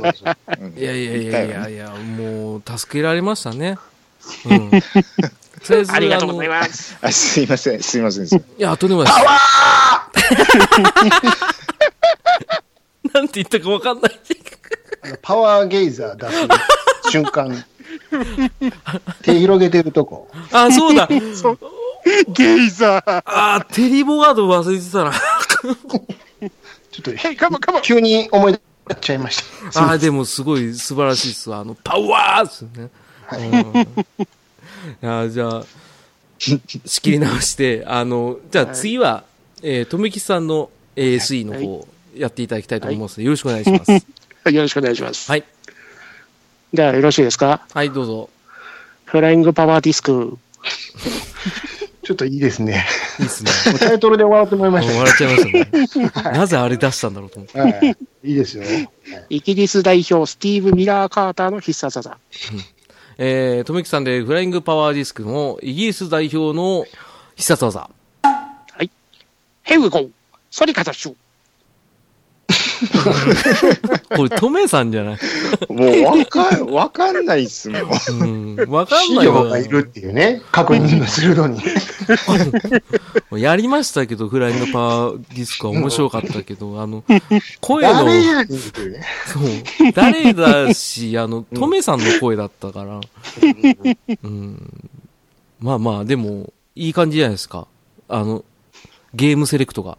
[0.77, 3.79] いやいやいやいやいや、もう、助けられましたね。
[4.49, 4.71] うん。
[5.67, 6.51] とりあえずありがとうございす。
[6.51, 6.99] ます。
[7.03, 8.27] あすいません、すいません。
[8.27, 9.25] いや、とんでもないです。
[13.13, 14.21] なんて言ったかわかんない。
[15.03, 17.65] あのパワーゲイザー出す瞬間、
[19.23, 20.29] 手広げてるとこ。
[20.53, 21.09] あ、そうだ。
[22.29, 23.23] ゲイザー。
[23.25, 25.13] あ、テリーボガード忘れてたな。
[26.91, 27.83] ちょっと、 hey、come on come on。
[27.83, 28.59] 急に思い出
[28.95, 29.43] しちゃいまし
[29.73, 29.91] た。
[29.91, 31.59] あ、でもすごい素晴らしいっすわ。
[31.61, 32.91] あの、パワーっすね。
[33.33, 34.27] うん
[35.03, 35.65] いや、じゃあ、
[36.39, 36.61] 仕
[37.01, 39.25] 切り直して、あの、じゃあ次は、
[39.63, 43.91] えー、とめきさんの SE の方、やっていただきたいと思いますので、よろしくお願いします。
[43.91, 45.29] はいよろしくお願いします。
[45.29, 45.45] はい。
[46.73, 47.67] じゃあ、よろしいですか？
[47.73, 48.31] はい、どうぞ。
[49.05, 50.37] フライングパワーディスク。
[52.03, 52.87] ちょっといいですね。
[53.19, 53.51] いいっすね。
[53.73, 56.39] もうタイトルで笑ってもらいましもう笑っちゃいましたね。
[56.39, 57.55] なぜあれ出したんだろうと思って。
[57.55, 57.61] た。
[57.63, 57.97] はい。
[58.25, 58.65] いいですよ。
[59.29, 62.19] イギリス代表、スティーブ・ミラー・カーターの必殺技。
[63.19, 66.85] えー、とめきさんでフライングパワーディスクのイギリス代表の
[67.35, 67.91] 必殺技。
[69.63, 70.11] ヘイウゴー
[70.51, 71.15] ソリカタシュ
[74.17, 75.19] これ、トメさんじゃない？
[75.69, 77.83] もうわかん、わかんないっすもん。
[78.21, 78.25] う
[78.65, 78.71] ん。
[78.71, 81.61] わかん資ないわ料がいるっていうね、確認が鋭に。
[83.41, 87.03] やりましたけど、フライングパワーディスクは面白かったけど、あの、
[87.61, 88.45] 声の、誰。
[88.47, 93.01] そう、誰だし、あの、トメさんの声だったから、
[94.23, 94.91] うん。
[95.61, 97.67] まあまあ、でも、いい感じじゃないですか。
[98.09, 98.45] あの、
[99.15, 99.97] ゲームセレクトが。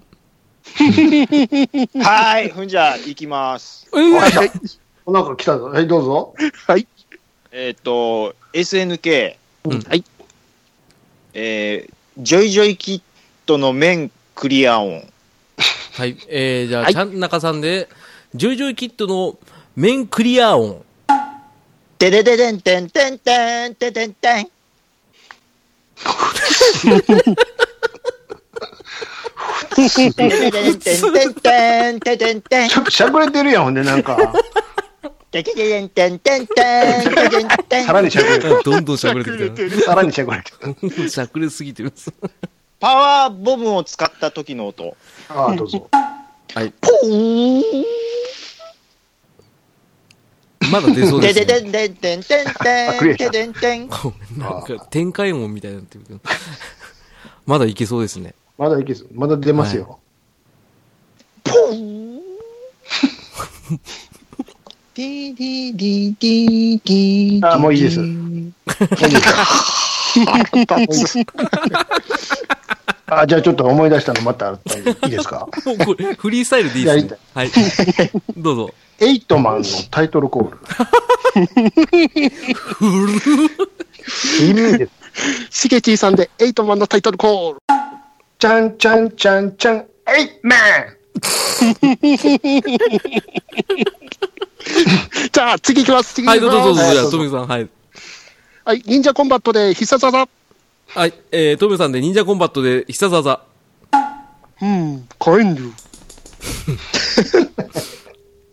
[0.77, 3.87] はい、ふんじゃあ、行きます。
[3.93, 4.51] えーはい。
[5.11, 5.65] なんか来たぞ。
[5.65, 6.35] はい、どうぞ。
[7.51, 10.03] えっ、と、SNK、うんはい。
[11.33, 13.01] えー、ジョイジョイキッ
[13.45, 15.03] トの面クリア音。
[15.93, 16.17] はい。
[16.27, 17.89] えー、じゃあ、はいちゃんなかさんで、
[18.35, 19.37] ジョイジョイキットの
[19.75, 20.83] 面クリア音。
[21.97, 24.49] てでででんてんてんてんてんてんてん。
[29.77, 30.09] ちょ
[32.81, 34.17] っとしゃくれてるやん、ほんで、なんか。
[37.85, 38.61] さらにしゃくれてる。
[38.63, 39.81] どんどんしゃくれてきてる。
[39.81, 40.51] さらにしゃくれて
[40.99, 41.09] る。
[41.09, 41.93] しゃくれすぎてる。
[42.79, 44.97] パワーボムを使った時の音。
[45.29, 45.87] ああ、どうぞ。
[45.91, 46.73] はい。
[46.81, 47.63] ポーン
[50.71, 51.45] まだ出そうでてすね。
[51.45, 53.89] ででんてんてんてんてんてんてんてん。
[54.37, 56.19] なんか、展開音みたいになってるけど。
[57.45, 58.33] まだいけそうですね。
[58.57, 59.07] まだいけず。
[59.13, 59.99] まだ出ますよ。
[61.43, 62.19] ポーン
[64.95, 67.99] ディディディディディあもういいです
[73.05, 75.47] あ、じゃあちょっと思い出したのまたあったいいですか？
[75.65, 77.17] もうこれ、フリースタイルでいいですね。
[77.35, 77.51] はい。
[78.35, 78.71] どうぞ。
[78.99, 80.57] エイトマンのタイトルコール。
[84.41, 84.91] 意味 です。
[85.51, 87.59] シゲチーさんで、エイトマンのタイトルコール。
[88.39, 89.85] ちゃんちゃんちゃんちゃん、エイ
[90.43, 90.59] マン
[95.33, 96.13] じゃあ、次行きます。
[96.13, 96.83] 次はい、どう行きます。
[96.83, 96.83] ぞどうぞ。
[96.83, 97.69] じゃあ、はいどうぞトミさん、はい。
[98.63, 100.29] はい、忍者コンバットで必殺技。
[100.89, 103.41] はい、えー、トミさんで忍者コンバットで必殺技。
[104.61, 105.71] うん、火炎流。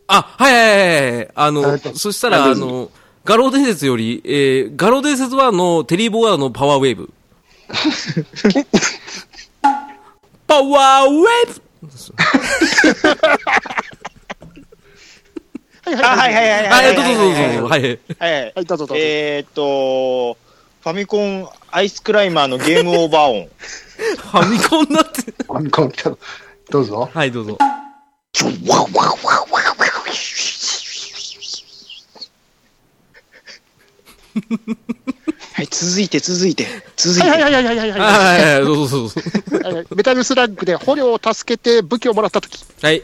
[0.07, 0.75] あ、はいはいは
[1.09, 1.29] いはい。
[1.35, 2.91] あのはい、そしたら、あの、
[3.27, 7.13] 餓狼伝説より、えー、餓狼伝説1のテリーボガードのパワーウェーブ。
[10.55, 11.55] パワーウェーブ
[15.85, 17.69] はいあはいはいはいは、はいいどうぞどうぞどうぞ。
[17.69, 17.83] はい。
[17.83, 17.89] は
[18.29, 18.53] い。
[18.55, 18.95] はい、どうぞどうぞ。
[18.97, 20.39] えーっと、
[20.81, 23.51] ファミコンアイスクライマーのゲームオーバー音。
[24.17, 25.21] ファミコンだって。
[25.23, 26.19] ファミコン来たぞ。
[26.71, 27.11] どうぞ。
[27.13, 27.59] はい、どうぞ。
[35.65, 37.29] い、続いて、続いて、続いて。
[37.29, 38.01] はいはいはいはいはいはい。
[38.01, 39.87] はいはいはい、そうそうそう。
[39.97, 42.65] メタルスラッグで捕虜を助けて武器をもらったとき。
[42.83, 43.03] はい。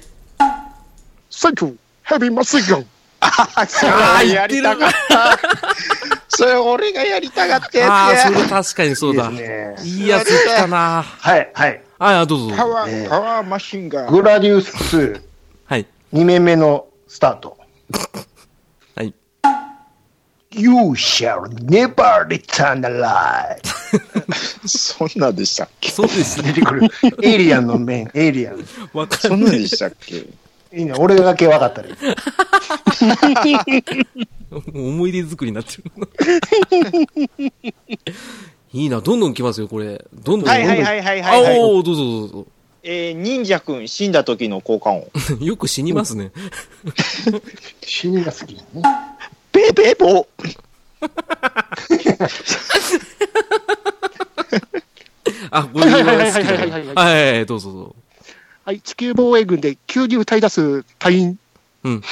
[1.31, 2.87] サンキュー、ヘビーマスガン。
[3.21, 5.39] ああ、そやりたかった。
[6.29, 9.31] それ俺がやりたかったやつああ、それ確かにそうだ。
[9.31, 11.03] いい,、ね、いいやつだな。
[11.03, 11.83] はい、はい。
[11.99, 12.57] ああ、どうぞ。
[12.57, 14.11] パワー、パワーマシンガン。
[14.11, 15.21] グラディウス2。
[15.67, 15.87] はい。
[16.15, 17.59] 2面目のスタート。
[20.55, 20.63] はい。
[20.63, 23.61] You shall never return alive.
[24.67, 25.91] そんなでしたっけ？
[25.91, 26.53] そうですね。
[26.53, 26.89] 出てくる。
[27.23, 28.65] エイリアンの面、エイリアン。
[28.93, 29.49] わかそんな。
[29.51, 30.17] んでしたっけ？
[30.73, 30.93] いいね。
[30.99, 31.89] 俺だけ分かったね。
[34.75, 35.85] 思い出作りになってる。
[38.73, 40.05] いいな、どんどん来ますよ、これ。
[40.15, 40.49] どんどん。
[40.49, 41.59] はいはいはいはいはい、はい。
[41.61, 42.47] あおーどうぞどうぞ。
[42.83, 45.11] えー、忍者くん死んだ時の効果音。
[45.45, 46.31] よく死にますね。
[47.83, 48.83] 死にが好きやね。
[49.73, 50.27] べべぼ
[55.51, 56.45] あ、ごめんなさい。
[56.45, 57.97] はい、はい、どうぞどうぞ。
[58.65, 61.39] はい、地球防衛軍で急に歌い出す隊員。
[61.85, 62.03] うん。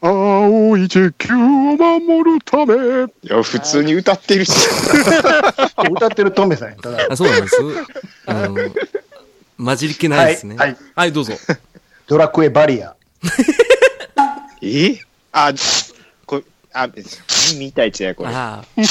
[0.00, 2.74] 青い地球を守るため。
[2.74, 4.52] いや、普通に歌ってるし。
[5.90, 7.56] 歌ってるトメさんやったあ、そうなんです。
[8.26, 8.56] あの、
[9.64, 10.56] 混じり気ないですね。
[10.56, 11.34] はい、はい、はい、どうぞ。
[12.06, 12.94] ドラクエバリア。
[14.62, 15.00] え？
[15.32, 15.52] あ、
[16.82, 16.88] あ、
[17.58, 18.30] 見たやつや、これ。
[18.30, 18.82] ああ。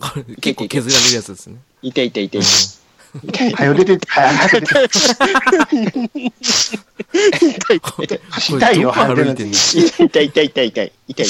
[0.00, 1.56] こ れ結構削られるやつですね。
[1.82, 2.42] 痛い痛い痛い。
[3.54, 4.90] はよ出てって、はよ出てって。
[7.48, 8.22] 痛いよ、これどこ
[8.60, 11.26] 歩いはよ出ててんの痛い痛い痛い痛い痛い痛い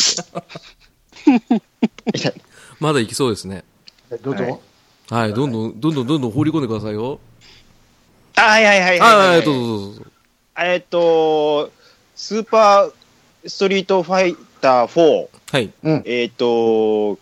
[2.14, 2.32] 痛い。
[2.80, 3.64] まだ行きそうですね。
[4.22, 4.60] どうぞ。
[5.10, 7.20] はい、どんどん、どんどんどんどん放り込んでくださいよ。
[8.34, 9.44] あはいはいはいは、はいい。
[9.44, 10.02] どうぞどうぞ。
[10.58, 11.70] えっと、
[12.16, 12.92] スーパー
[13.48, 15.28] ストリートファイター4。
[15.52, 15.70] はい。
[15.84, 17.20] うん、えっ、と、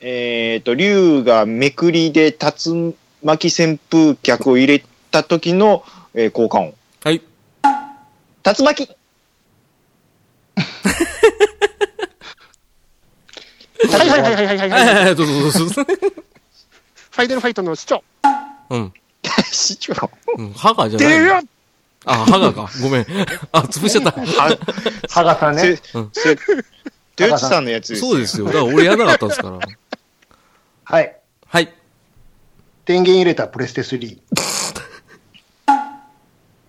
[0.00, 6.72] えっ、ー、と、竜がめくりで竜巻旋風脚を入れた時の、えー、効果音。
[7.04, 7.20] はい。
[8.44, 8.88] 竜巻
[13.90, 14.70] はいはいはいはいはいはい。
[14.70, 15.14] はいはいはいはいはい。
[15.14, 18.02] ファイいはファイトの市長。
[18.22, 18.92] はい。
[19.52, 19.92] 市長。
[19.92, 20.08] は
[20.38, 21.08] いはがじゃはい。
[21.08, 21.42] 出るよ
[22.04, 22.68] あ、ハガか。
[22.80, 23.06] ごめん。
[23.52, 24.10] あ、潰しちゃった。
[24.20, 24.58] は、
[25.10, 25.78] はがさんね。
[25.94, 26.36] うんそれ、
[27.18, 28.46] 豊地さんのやつですそうですよ。
[28.46, 29.58] だから俺やらなかったんですから。
[30.84, 31.16] はい。
[31.46, 31.72] はい。
[32.84, 34.18] 電源入れたプレステ3。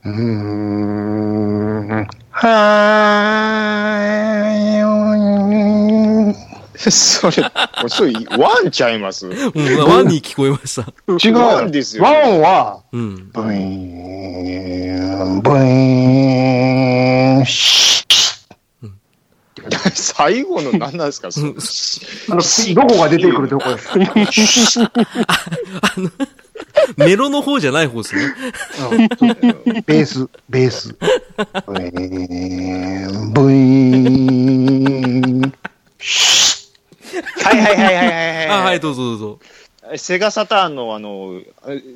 [0.05, 2.07] うーん。
[2.31, 5.02] はーい。
[6.91, 7.51] それ、
[7.87, 9.27] それ、ワンちゃいます？
[9.27, 10.85] うん、ワンに聞こえました。
[11.27, 11.37] 違う。
[11.37, 13.29] ワンですよワンは、うん。
[13.31, 17.93] ブイーン、ブイーン、シ
[19.95, 22.41] 最後の何なんですかそれあの、
[22.75, 24.79] どこが出てくるとこです。
[26.97, 28.35] メロの方じゃない方ですね。
[29.85, 30.95] ベース、ベース。
[31.65, 35.53] ブイーン、ブイーン、
[37.43, 38.11] はいはいはいはいは
[38.43, 39.39] い あ、ははいい、どうぞどうぞ。
[39.97, 41.41] セガサターンのあの、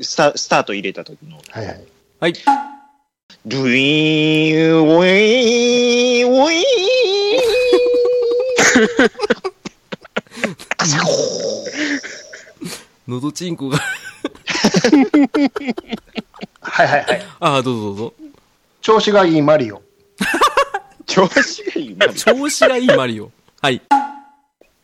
[0.02, 1.38] スタスタート入れた時の。
[1.50, 1.84] はいはい。
[2.20, 2.34] はい。
[3.46, 6.64] ブイーン、ウィーン、ウィーン。
[13.08, 13.78] のどちんこが。
[16.62, 17.26] はいはいはい。
[17.40, 18.14] あ、どうぞどうぞ。
[18.82, 19.82] 調子がいいマリオ。
[21.08, 22.14] 調子がいいな。
[22.14, 23.32] 調子がいいマリオ。
[23.62, 23.82] はい。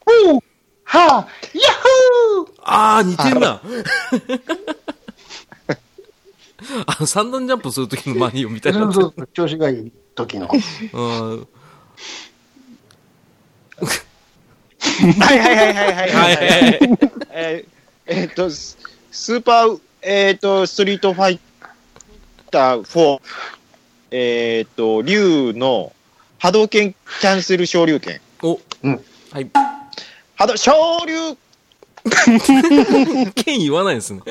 [0.06, 0.40] おう
[0.84, 1.74] はぁ、ヤッ
[2.38, 3.62] ホーあー、似てんな。
[6.86, 9.14] あの、三段ジャンプするときのマリオみたいなそう。
[9.16, 10.50] そう調子がいい時の。
[10.94, 11.48] うん。
[15.20, 16.12] はいはいはいはいはいはいはい。
[16.12, 17.00] はいはい。
[17.32, 17.74] えー
[18.06, 18.78] えーっと、ス
[19.12, 21.40] スーパー、えーっと、ストリートファイ
[22.52, 23.22] ター4、
[24.12, 25.94] えーっと、竜の
[26.38, 28.20] 波動拳キャンセル昇竜拳。
[28.42, 29.04] お、うん。
[29.32, 29.50] はい。
[30.36, 30.72] 波動、昇
[31.06, 31.38] 竜
[33.36, 34.22] 剣言わないですね。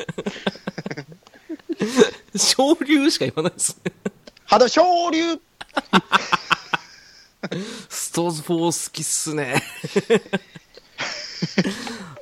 [2.35, 3.91] 昇竜しか言わないですね。
[4.45, 5.39] 波動、昇竜
[7.89, 9.55] ストーズ4好きっすね。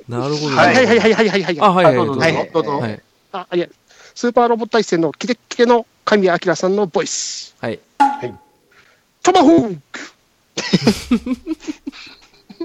[0.08, 0.56] なるほどね。
[0.56, 1.60] はいはいはいはいはいはいはい。
[1.60, 1.94] あ、はいはい。
[1.94, 3.02] あどうぞはいどうぞはい。
[3.32, 3.68] あ、いや、
[4.14, 7.54] スーパーロボット対戦のキレッキレの神谷明さんのボイス。
[7.60, 7.80] はい。
[9.22, 10.00] トマホーク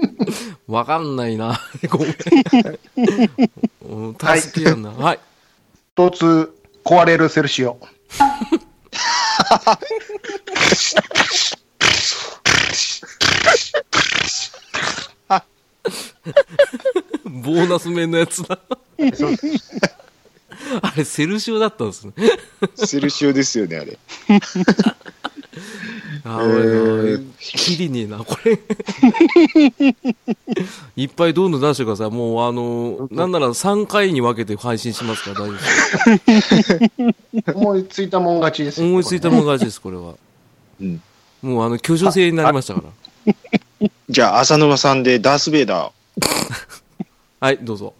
[0.66, 1.60] わかんないな。
[1.88, 2.16] ごめん。
[3.82, 4.90] うん助けやんな。
[4.90, 5.18] はい。
[5.94, 6.54] 一つ
[6.84, 7.78] 壊れるセルシオ。
[17.24, 18.58] ボーナス面のやつだ。
[20.82, 22.12] あれ、セルシオだったんですね。
[22.74, 23.98] セルシオですよね、あれ。
[26.24, 28.58] あー、きりねえな、これ。
[30.96, 32.10] いっぱいどんどん出してください。
[32.10, 35.58] もう、あの、なんなら3回に分けて配信しますから大丈夫
[36.26, 37.54] です。
[37.58, 40.14] 思いついたもん勝ちですよ思いついたもの勝ちです、これは。
[40.80, 41.02] うん
[41.40, 43.88] もう、あの、巨女性になりましたから。
[44.08, 46.24] じゃあ、浅沼さんでダース・ベイダー。
[47.40, 47.94] はい、どうぞ。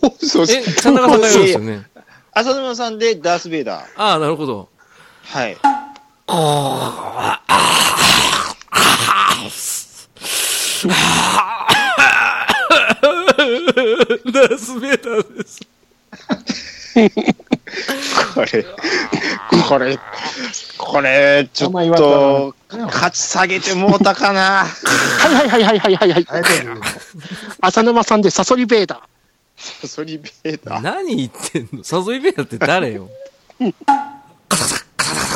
[0.00, 1.82] どうぞえ、ちゃん中さんが言うんですよね。
[2.32, 3.84] 浅沼さんでダース・ベイダー。
[3.96, 4.68] ああ、なるほど。
[5.24, 5.56] はい。
[6.26, 15.60] ダース・ベイダーです。
[18.34, 18.66] これ、
[19.68, 19.98] これ、
[20.78, 24.64] これ、ちょっと、勝ち下げてもうたかな。
[24.64, 26.26] はいはいはいはいはいはい。
[27.60, 29.86] 浅沼さんでサソリベーダー。
[29.86, 30.80] ソリベーター。
[30.80, 31.84] 何言ってんの？
[31.84, 33.08] サソリベイダーって誰よ？
[34.48, 35.35] カサカサ、カサカサ、カサカサ、カサ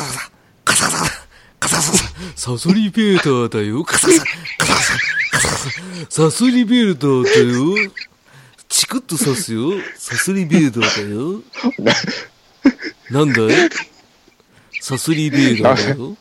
[2.41, 3.83] サ、サソリベイダーだよ。
[3.83, 4.25] カサカサ、
[4.57, 4.97] カサカサ、
[5.29, 5.71] カサカサ、
[6.09, 7.29] サソリベイダーだ
[7.85, 7.91] よ。
[8.67, 9.73] チクッと刺すよ。
[9.95, 11.43] サソリベイダーだよ。
[13.11, 13.69] なんだい？
[14.81, 16.17] サソリベイダーだよ。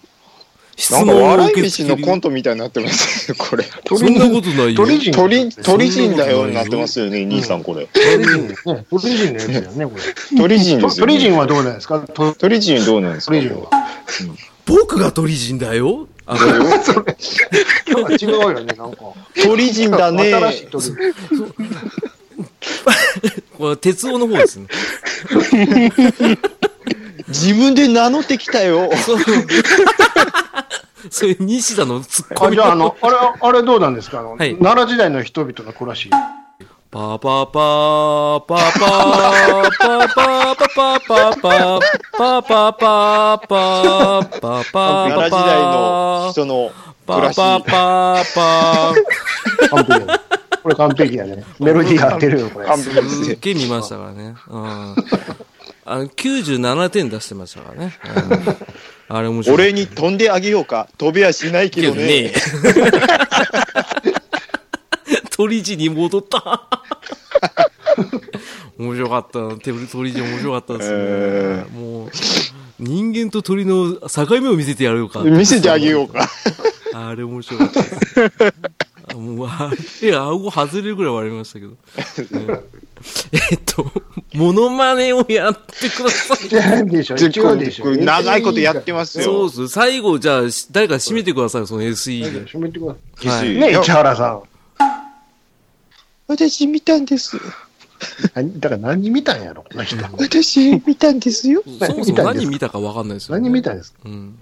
[0.76, 3.64] 質問を受け付ける飯のコントみたいになってますよ、これ。
[3.64, 4.76] そんなことないよ。
[4.76, 7.88] 鳥人鳥、鳥人だよになってますよね、兄さん、これ。
[7.94, 8.84] 鳥人ね。
[8.90, 10.36] 鳥人のやつだよね、これ。
[10.36, 11.12] 鳥人ですよ、ね。
[11.12, 12.00] 鳥人はどうなんですか？
[12.12, 13.32] 鳥鳥人どうなんですか？
[13.32, 13.70] 鳥人は。
[14.66, 16.06] 僕が鳥人だよ。
[16.32, 17.16] あの、 それ、
[17.88, 18.98] 今日は違うよね、なんか。
[19.42, 20.32] 鳥人だね。
[20.32, 20.84] 新しい鳥。
[23.58, 24.66] これ鉄夫の方ですね。
[27.28, 28.90] 自分で名乗ってきたよ。
[28.96, 29.18] そう。
[31.10, 34.20] それ西田のツッコあ、ミじゃあ、あの、あれ、あれどうなんですか？
[34.20, 36.10] あの、はい奈良時代の人々の暮らし。
[36.92, 41.62] パパパーパパーパパパパパパ
[42.18, 46.72] パパパパパパパ奈良時代の人の
[47.06, 47.36] 暮らし。
[47.36, 48.94] パパパ
[49.70, 50.16] パ完璧やね。
[50.64, 51.44] これ完璧やね。
[51.60, 52.66] メロディー合ってるよ、これ。
[52.66, 53.38] 完璧ですすっね。
[53.40, 54.34] げえ見ましたからね。
[54.48, 54.96] うん。
[55.84, 57.94] あの、97点出してましたからね。
[58.26, 58.56] うん
[59.12, 59.58] あれ面白い。
[59.58, 60.88] 俺に飛んであげようか。
[60.96, 62.32] 飛べやしないけどね。
[65.40, 66.68] 鳥人に戻った。
[68.78, 69.56] 面白かった。
[69.56, 70.96] 手振り鳥人面白かったですね。
[70.98, 72.10] えもう、
[72.78, 75.20] 人間と鳥の境目を見せてやろうか。
[75.20, 76.28] 見せてあげようか。
[76.92, 77.96] あれ面白かったです。
[79.12, 79.70] あもう、あ
[80.02, 81.72] れ、顎外れるぐらい割れましたけど。
[81.72, 82.50] う ん
[83.50, 83.90] えっと、
[84.34, 86.48] モノマネをやってください。
[86.48, 87.16] 違うでしょ。
[87.16, 87.96] 違うでしょ。
[87.96, 89.24] 長いことやってますよ。
[89.24, 89.68] そうっす。
[89.68, 92.40] 最後、じゃあ、し誰か締めてください、その SE で。
[92.40, 93.58] 閉めてくださはいい。
[93.58, 94.49] ね、市原さん。
[96.30, 97.36] 私見たんです。
[98.34, 99.96] 何だから何見たんやろ、この人。
[100.16, 101.60] 私見たんですよ。
[101.66, 103.98] そもそも何見たかわかんないですよ、何見たんですか？
[104.04, 104.38] うん。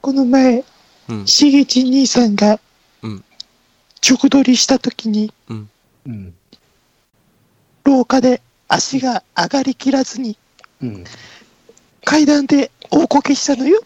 [0.00, 0.64] この前、
[1.10, 1.26] うん。
[1.26, 2.58] しげち兄さんが
[3.02, 3.24] うん、
[4.08, 6.34] 直撮りしたときに、うん。
[7.84, 10.36] 廊下で足が上がりきらずに、
[10.82, 11.04] うん。
[12.04, 13.82] 階段で大こけしたのよ。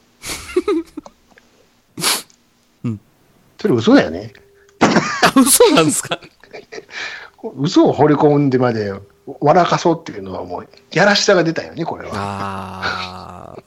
[3.60, 4.32] それ嘘だよね。
[4.81, 6.19] あ、 嘘なんですか？
[7.56, 8.93] 嘘を掘り込んでまで
[9.40, 12.10] 笑かそうっていうのはもう、やらしさが出たよね、これは。
[12.14, 13.62] あー。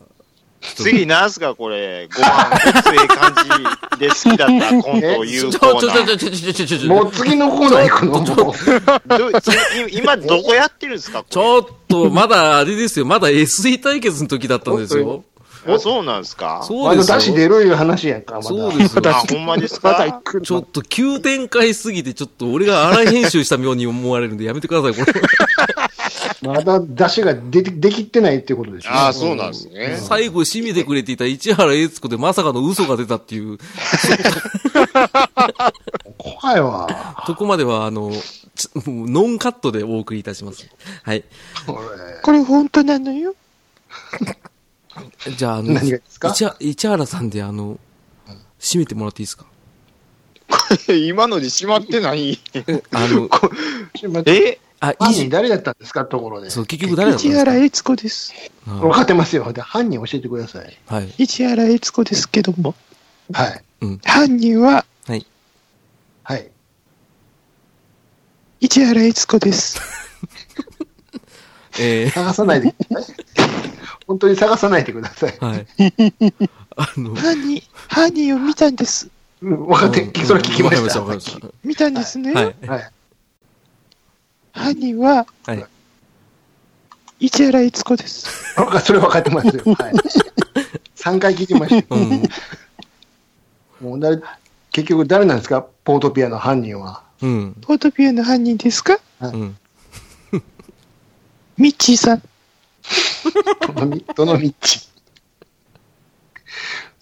[0.76, 2.08] 次なんすかこれ。
[2.08, 6.06] ご飯、ごつええ感じで好きだったコントを言ちょ、うちょ、コーナー。
[6.06, 13.06] ちょ、ちょ、ちょ、ちょ、ちょ、ちょ、ちょ、もう次のコーナー行くの今どこやってるんですかこちょっと、まだあれですよ。
[13.06, 15.24] まだ SE 対決の時だったんですよ。
[15.68, 16.58] れあそうなんですか？
[16.60, 17.16] まそうですよ。
[17.16, 18.44] だ出し出るいう話やんか、まだ。
[18.44, 19.02] そうですよ。
[19.06, 20.22] あ、ほんまですか？
[20.44, 25.14] ちょっと急展開すぎて、ちょっと俺が荒い編集したように思われるんでやめてください、これ。
[26.42, 28.92] まだ出しができできってないってことでしょ。
[28.92, 29.98] ああ、そうなんですね。
[30.00, 33.58] 最後締めてくれていた市原悦子でまさかの嘘が出たっていう、
[36.18, 37.24] 怖いわ。
[37.26, 38.12] とこまでは、あの、
[38.56, 40.68] ちもうノンカットでお送りいたします。
[41.04, 41.24] はい。
[41.66, 41.80] これ
[42.22, 43.34] これ本当なのよ。
[45.38, 46.34] じゃあ、あの、何がですか？
[46.34, 47.80] 市原市原さんで、あの、
[48.60, 49.46] 締めてもらっていいですか？
[50.94, 52.40] 今ので閉まってない？
[52.92, 53.30] あの、
[54.26, 54.60] え？
[54.80, 56.06] あ、い犯人誰だったんですか？
[56.06, 56.50] ところで。
[56.50, 57.56] そう、結局誰だったんですか？
[57.56, 58.34] 悦子です。
[58.68, 59.52] あ分かってますよ。
[59.54, 60.78] で犯人教えてください。
[60.88, 61.14] はい。
[61.18, 62.76] 市原悦子ですけども、
[63.34, 63.64] はい。
[64.04, 65.26] 犯人ははい。
[66.24, 66.50] はい。
[68.60, 69.80] 市原悦子です。
[71.80, 72.74] え探さないで。
[74.08, 75.32] 本当に探さないでください。
[75.32, 75.68] ー、はい。
[76.78, 79.10] あの、犯人、犯人を見たんです。
[79.42, 81.02] うん分かって、それ聞きました。
[81.42, 81.48] た。
[81.64, 82.34] 見たんですね。
[82.34, 82.56] はい。
[82.68, 82.92] はい。
[84.54, 85.66] 犯人ははい。
[87.20, 88.54] 市原悦子です。
[88.84, 89.64] それ分かってますよ。
[89.76, 89.94] はい。
[90.96, 91.96] 3回聞いてました。
[91.96, 92.24] うん。
[93.82, 94.22] もう誰
[94.72, 95.66] 結局誰なんですか？
[95.84, 97.04] ポートピアの犯人は。
[97.22, 97.56] うん。
[97.62, 99.00] ポートピアの犯人ですか？
[99.22, 99.58] うん。
[101.58, 102.22] ミッチーさん。
[103.68, 104.88] どのみ、どのミッチ。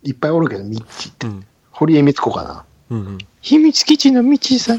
[0.04, 1.28] いっぱいおるけど、ミッチって。
[1.28, 1.46] うん。
[1.72, 2.66] 堀江光子かな。
[2.90, 3.18] うん。
[3.42, 4.78] 秘密基地のミッチーさん。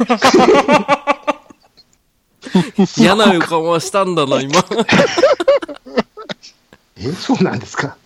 [2.97, 4.65] 嫌な予感はしたんだな、今。
[6.97, 7.97] え、そうなんですか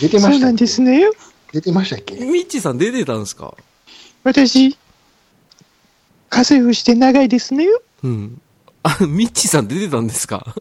[0.00, 0.32] 出てましたっけ？
[0.32, 1.14] そうなんですねよ。
[1.52, 2.14] 出てましたっけ？
[2.16, 3.54] ミッチーさん出てたんですか？
[4.24, 4.76] 私、家
[6.30, 7.80] 政婦して長いですねよ。
[8.04, 8.40] うん。
[8.82, 10.54] あ、ミッチーさん出てたんですか？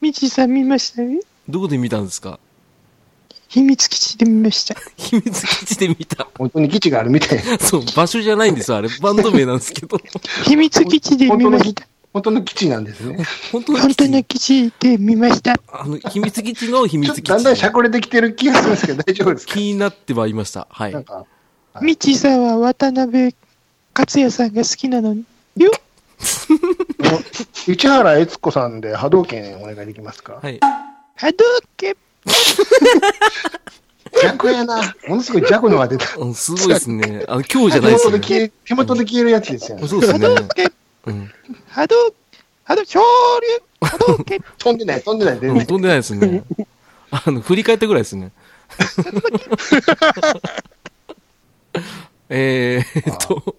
[0.00, 1.02] みちさん見ました？
[1.02, 1.20] よ。
[1.48, 2.38] どこで見たんですか？
[3.48, 4.74] 秘密基地で見ました。
[4.96, 6.26] 秘密基地で見た。
[6.36, 7.42] 本当に基地があるみたい。
[7.60, 8.88] そう、場所じゃないんですよ、あれ。
[9.00, 9.96] バンド名なんですけど。
[10.44, 11.86] 秘密基地で見ました。
[12.12, 13.24] 本当の基地なんですね。
[13.52, 14.72] 本当の本当の基地。
[14.80, 15.54] で見ました。
[15.72, 17.28] あの、秘密基地の秘密基地。
[17.28, 19.54] だんだんしゃくれてきてる気がするんですけど、大丈夫ですか？
[19.54, 20.66] 気になってはいました。
[20.70, 21.04] はいなん。
[21.04, 21.24] か、
[21.80, 23.34] みちさんは渡辺
[23.94, 25.24] 克也さんが好きなのに。
[25.56, 25.70] よ
[27.54, 30.38] 市原悦子さんで波動拳お願いできますか？
[30.42, 30.58] はい。
[31.16, 31.44] 波動
[31.76, 31.94] 拳
[34.22, 34.94] 逆やな。
[35.08, 36.16] ものすごい弱のが出た。
[36.16, 37.24] うんすごいですね。
[37.28, 38.06] あの、今日じゃ手ないです。
[38.06, 39.88] 元で消え、手元で消えるやつですよね。
[39.88, 40.28] そうですね。
[40.54, 40.72] 拳
[41.06, 41.30] うん。
[41.68, 41.96] 波動
[42.64, 43.00] 波動昇
[43.80, 45.50] 竜波動拳 飛んでない、飛んでない、全然。
[45.52, 46.44] うん飛んでないですね。
[47.10, 48.30] あの、振り返ったぐらいですね。
[52.28, 53.56] えーっと、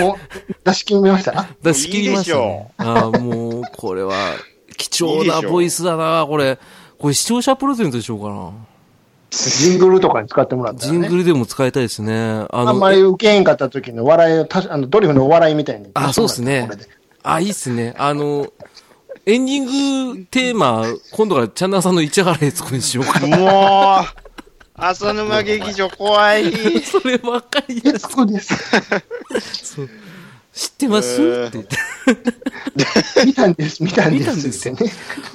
[0.00, 0.16] も
[0.50, 1.46] う、出し切りました？
[1.62, 2.72] 出し切りましたね。
[2.78, 4.14] ああ、もう、これは、
[4.76, 6.58] 貴重なボイスだな、これ。
[6.98, 8.50] これ視聴者プレゼントでしょうかな。
[9.30, 11.00] ジングルとかに使ってもらったらね。
[11.00, 12.44] ジングルでも使いたいですね。
[12.50, 15.86] ああんまり受けへんかった時の笑いを、たあの、ドリフのお笑いみたいに。
[15.94, 16.68] あそうっすね
[17.22, 17.94] あ、いいっすね。
[17.96, 18.46] あの、
[19.24, 23.36] エンディングテーマ、今度からチャンナーさんの市原悦子にしようかな。
[23.36, 24.06] もう、
[24.84, 26.52] 浅沼劇場怖い。
[26.82, 28.54] そればっかりや悦子です。
[29.62, 29.90] そう
[30.52, 31.22] 知ってます？
[31.22, 31.76] えーって言って。
[33.24, 34.20] 見たんです、見たんです。
[34.20, 34.76] 見たんですね。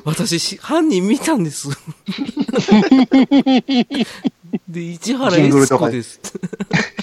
[0.03, 1.69] 私し、犯人見たんです。
[4.69, 6.19] で、市原悦子です。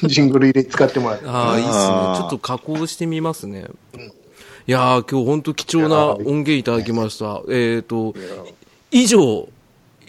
[0.05, 1.27] ジングル入れ使ってもらって。
[1.27, 1.75] ああ、いいっすね。
[1.75, 3.65] ちょっと加工してみますね。
[4.67, 7.41] いやー、今日本当貴重な音源いただきました。
[7.51, 8.15] えっ、と、
[8.91, 9.49] 以上、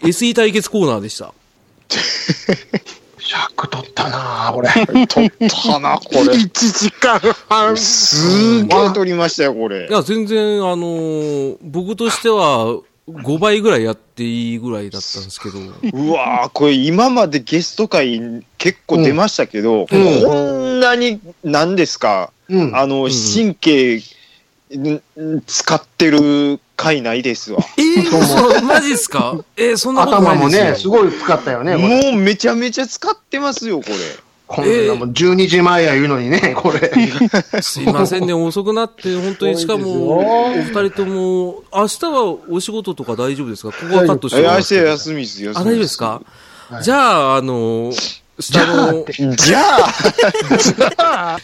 [0.02, 1.32] SE 対決コーナーでした。
[3.18, 5.06] 尺取ったなぁ、これ。
[5.06, 6.20] 取ったな、 これ。
[6.20, 7.18] 1時間
[7.48, 7.76] 半。
[7.76, 9.92] すげえ取りましたよ、これい。
[9.92, 15.58] や、全然、あのー僕としては、5倍ぐらいやっていいぐらいだったんですけど。
[15.58, 22.76] うわーこれ今までゲスト会結構出ましたけど、こんなに、何ですか、うん。
[22.76, 24.02] あの、ん神経、ん
[25.46, 27.58] 使ってる回ないですわ。
[27.78, 29.38] えー、そう、マジっすか？
[29.56, 30.70] えー、そんなことな頭もいですよ。
[30.72, 31.76] ね、すごい使ったよね。
[31.76, 33.94] もうめちゃめちゃ使ってますよ、これ。
[34.48, 36.92] こんなもん12時前や言うのにね、これ。
[37.62, 43.70] すいませんね、遅くなって、本当に、 しかも、お二人とも、明日はお仕事とか大丈夫ですか？
[43.72, 45.50] ここはカットしてえ、もらって明日休みですよ。
[45.54, 46.22] あ、大丈夫ですか、
[46.82, 47.92] じゃあ、あの、
[48.38, 49.04] 下の、
[49.36, 49.60] じゃ
[50.98, 51.38] あ、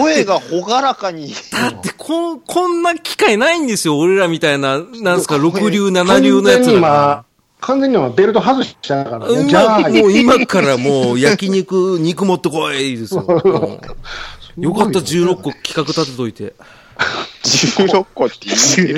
[0.00, 1.32] 声がほがらかに。
[1.50, 7.24] だって、こん、こんな機会ないんですよ、俺らみたいな、なんすか、六流、七流のやつら完全に今が。、
[7.60, 9.40] 完全に今ベルト外したからね。
[9.40, 13.24] 今じゃあ、もう今からもう、焼肉、肉持ってこいですよ。
[13.44, 16.54] うんよかった、16個企画立てといて。
[17.42, 18.36] 16個って
[18.76, 18.96] 言。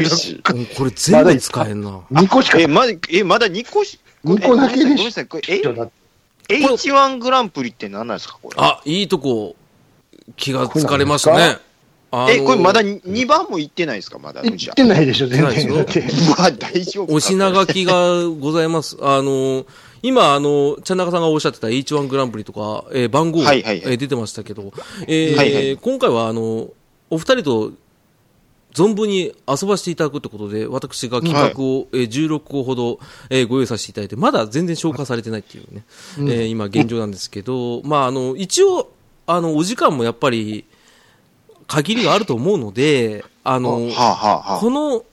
[0.58, 2.00] うんこれ全部使えんな。
[2.12, 5.95] 2個しかえ、まだ、え、まだ2個し、二個だけでしょごめんなさい、これ、だってえ、
[6.48, 8.56] H1 グランプリって何なんですか、これ？
[8.58, 9.56] あ、いいとこ、
[10.36, 11.58] 気がつかれましたね。
[12.12, 14.42] あのえ、これまだ2番も行ってないですか、まだ。
[14.42, 15.44] じゃ言ってないでしょ、全然。
[15.48, 16.04] ないでしょだって。
[16.38, 16.50] あ。
[16.52, 17.12] 大丈夫か。
[17.14, 18.96] お品書きがございます。
[19.02, 19.66] あの、
[20.02, 24.72] 今、あの、ちゃんなかさんがおっしゃってた H1 グランプリとか、えー番号、はいはいはいえー出てましたけど、
[25.08, 26.68] えーはいはい今回は、あの、
[27.10, 27.72] お二人と、
[28.76, 33.00] 存分に遊ばせていただくってことで、私が企画を、えー16個ほど、
[33.30, 35.84] えーご用意させていただいて、まだ全然消化されてないっていうね、
[36.18, 38.92] えー今現状なんですけど、まあ、あの、一応、
[39.26, 40.66] あの、お時間もやっぱり、
[41.66, 45.04] 限りがあると思うので、あの、はあ、はあはこの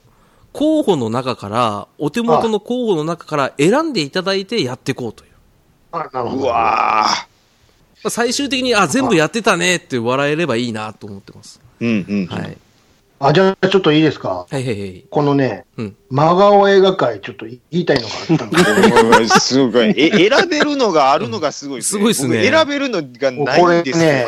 [0.52, 5.30] 候補の中から、お手元の候補の中から選んでいただいてやっていこうという。
[5.90, 6.46] あ、なるほど。
[6.46, 7.06] わ
[8.04, 11.60] まあ最終的に、あ、全部やってたねって笑えればいいなと思ってます。
[11.80, 12.26] ーうんうん。
[12.26, 12.58] はい。
[13.28, 14.46] あ、じゃあちょっといいですか？
[14.50, 15.04] はいはいはい。
[15.10, 18.50] このね、うん真顔映画界、ちょっと言いたいのがあったん
[19.22, 19.94] ですすごい。
[19.96, 24.04] え、選べるのがあるのがすごいすごいっすね僕選べるのがなこれいんですよ。
[24.04, 24.26] ね、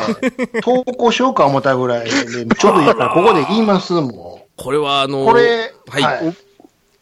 [0.61, 5.25] 投稿しようか思ったぐらいで、ちょうどいいから、ここで言います、もこれはあの、う。
[5.25, 6.35] これ、はい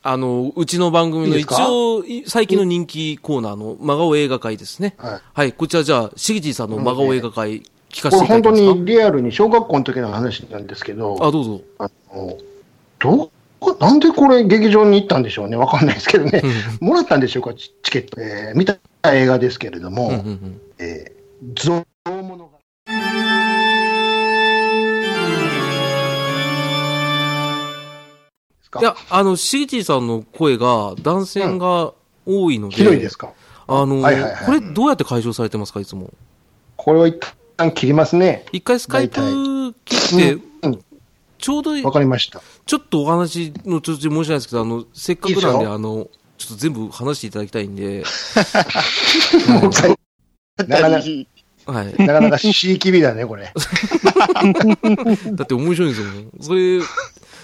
[0.08, 4.94] あの、うちの番組の一応、い最近の人気コーナーの真顔映画会ですね。
[5.00, 5.54] はいはい。
[5.54, 7.64] こちらじゃあ、しぎじいさんの真顔映画会
[7.96, 8.74] 聞かせていただけますか？
[8.74, 11.62] にリアルに小学校の時の話なんですけど、あ、どうぞ。
[11.80, 12.38] あの、
[13.00, 13.32] ど
[13.62, 15.56] こ、なんでこれ劇場に行ったんでしょうね？
[15.56, 16.44] わかんないですけどね。
[16.82, 18.22] もらったんでしょうか、チチケット。
[18.22, 18.78] えー見た
[19.14, 22.52] 映画ですけれども、うんうんうんえー、ゾウ物語。
[28.78, 31.94] いや、あの、しぎちいさんの声が、男性が
[32.26, 33.32] 多いので、ひどいですか？
[33.68, 36.12] あの、はいはいはいこれどうやって解消されてますか、いつも。
[36.76, 37.18] これは一
[37.57, 38.45] 旦切りますね。
[38.52, 40.86] 一回スカイプ切って、うん
[41.38, 42.41] ちょうどいいわかりました。
[42.65, 48.03] ちょっとお話の途中申し訳ないですけど、あの、せっかくなんで、いいですよあの、ちょっと全部話していただきたいんで、
[49.61, 49.95] もう一回
[50.68, 51.06] なかなか、
[51.72, 51.95] はい。
[51.98, 53.52] なかなかしいきびだね、これ。
[55.34, 56.07] だって面白いんですよ。
[56.41, 56.80] それ、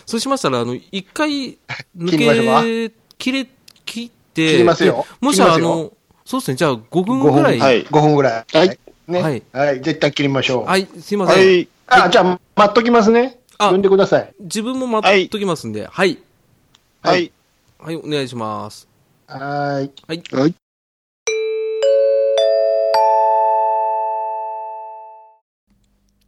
[0.05, 1.57] そうしましたら、あの、一回
[1.97, 3.47] 抜け、切れ、
[3.85, 5.91] 切って、切りますよでもしあの、
[6.25, 7.59] そうですね、じゃあ5分ぐらい。
[7.59, 7.85] はい。
[7.85, 8.57] 5分ぐらい。
[8.57, 8.79] はい。
[9.07, 9.44] ね。
[9.53, 9.82] ははいい。
[9.82, 10.65] 絶対切りましょう。
[10.65, 11.38] はい、すいません。
[11.38, 11.68] はい。
[11.88, 13.40] あ、じゃあ、待っときますね。
[13.57, 14.34] あ呼んでください。
[14.40, 16.18] 自分も待っときますんで、はい。
[17.02, 17.32] はい。
[17.80, 18.88] はい、お願いします。
[19.28, 19.91] はーい。
[20.07, 20.23] はい。
[20.32, 20.56] はい。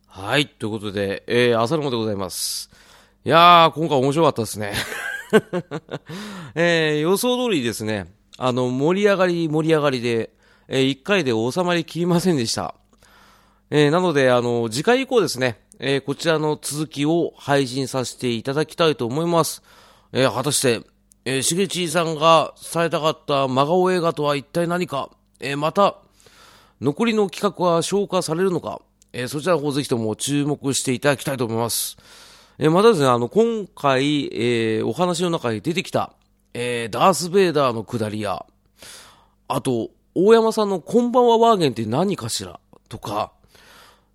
[0.08, 2.70] はい、ということで、えー、朝のもでございます。
[3.26, 4.74] いやー、今回面白かったですね。
[6.56, 10.30] えー、予想通りですね、あの、盛り上がり盛り上がりで、
[10.68, 12.76] えー、1回で収まりきりませんでした。
[13.70, 19.64] えー、なので、あの、次回以降ですね、えー、こちらの続きを配信させていただきたいと思います。
[20.12, 20.82] えー、果たして、
[21.26, 25.10] えー、しげちーさんが伝えたかった真顔映画とは一体何か、
[25.40, 25.98] えー、また、
[26.82, 28.82] 残りの企画は消化されるのか、
[29.14, 31.98] えーそちらの方ぜひとも注目していただきたいと思います。
[32.60, 36.14] えーまたですね、あの、今回、えーお話の中に出てきた、
[36.54, 38.46] えーダース・ベイダーのくだりや、
[39.48, 43.32] あと、大山さんのこんばんはワーゲンって何かしらとか、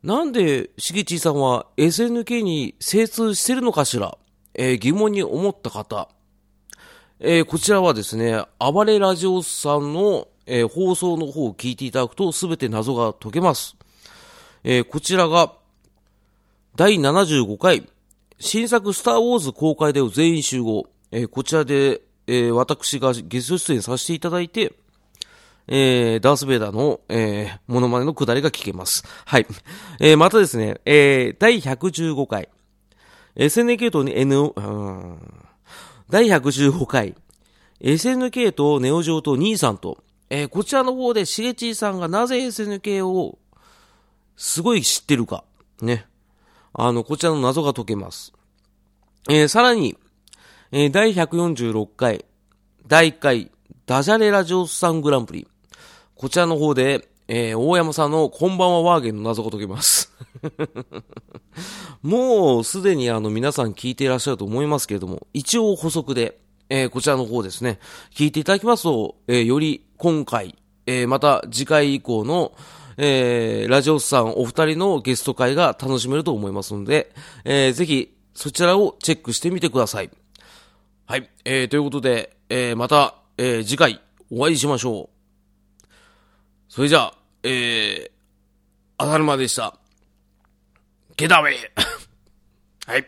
[0.05, 4.17] なんで、しげちーさんは SNK に精通してるのかしら、
[4.55, 6.09] えー疑問に思った方、
[7.19, 13.77] えーこちらはですね、暴れラジオさんの、えー放送の方を聞いていただくと、すべて謎が解けます。
[14.63, 15.53] えこちらが、
[16.77, 17.89] 第75回、
[18.39, 20.89] 新作スターウォーズ公開で全員集合。
[21.11, 24.75] えこちらで、え私がゲスト出演させていただいて、
[25.71, 29.05] えーダース・ベイダーの、えーモノマネのくだりが聞けます。
[29.27, 29.47] はい。
[30.01, 32.49] えーまたですね、えー第115回、
[33.37, 35.19] SNK と N、うん
[36.09, 37.15] 第115回、
[37.81, 39.99] SNK とネオジョーと兄さんと、
[40.31, 43.39] えーこちらの方でしげちーさんがなぜ SNK を
[44.37, 45.45] すごい知ってるか、
[45.83, 46.07] ね。
[46.73, 48.33] あの、こちらの謎が解けます。
[49.29, 49.99] えーさらに、
[50.73, 52.25] えー第146回、
[52.87, 53.51] 第1回、
[53.85, 55.47] ダジャレラジオスさんグランプリ。
[56.19, 60.13] こちらの方で、えー大山さんのこんばんはワーゲンの謎が解けます。
[62.03, 66.41] もうすでにあの皆さん聞いていらっしゃると思いますけれども、一応補足で、
[66.71, 67.79] えーこちらの方ですね、
[68.13, 72.51] 聞いていただきますと、えーより今回、えまた次回以降の、
[72.97, 77.15] えラジオスさんお二人のゲスト会が楽しめると思いますので、
[77.45, 80.11] えーぜひそちらをチェックしてみてください。
[81.07, 84.01] はい、えということで、えまた、え次回
[84.33, 85.18] お会いしましょう。
[86.79, 88.11] それじゃあ、えー、
[88.99, 89.77] あたるまでした。
[91.17, 91.57] ゲダウェイ
[92.87, 93.07] はい。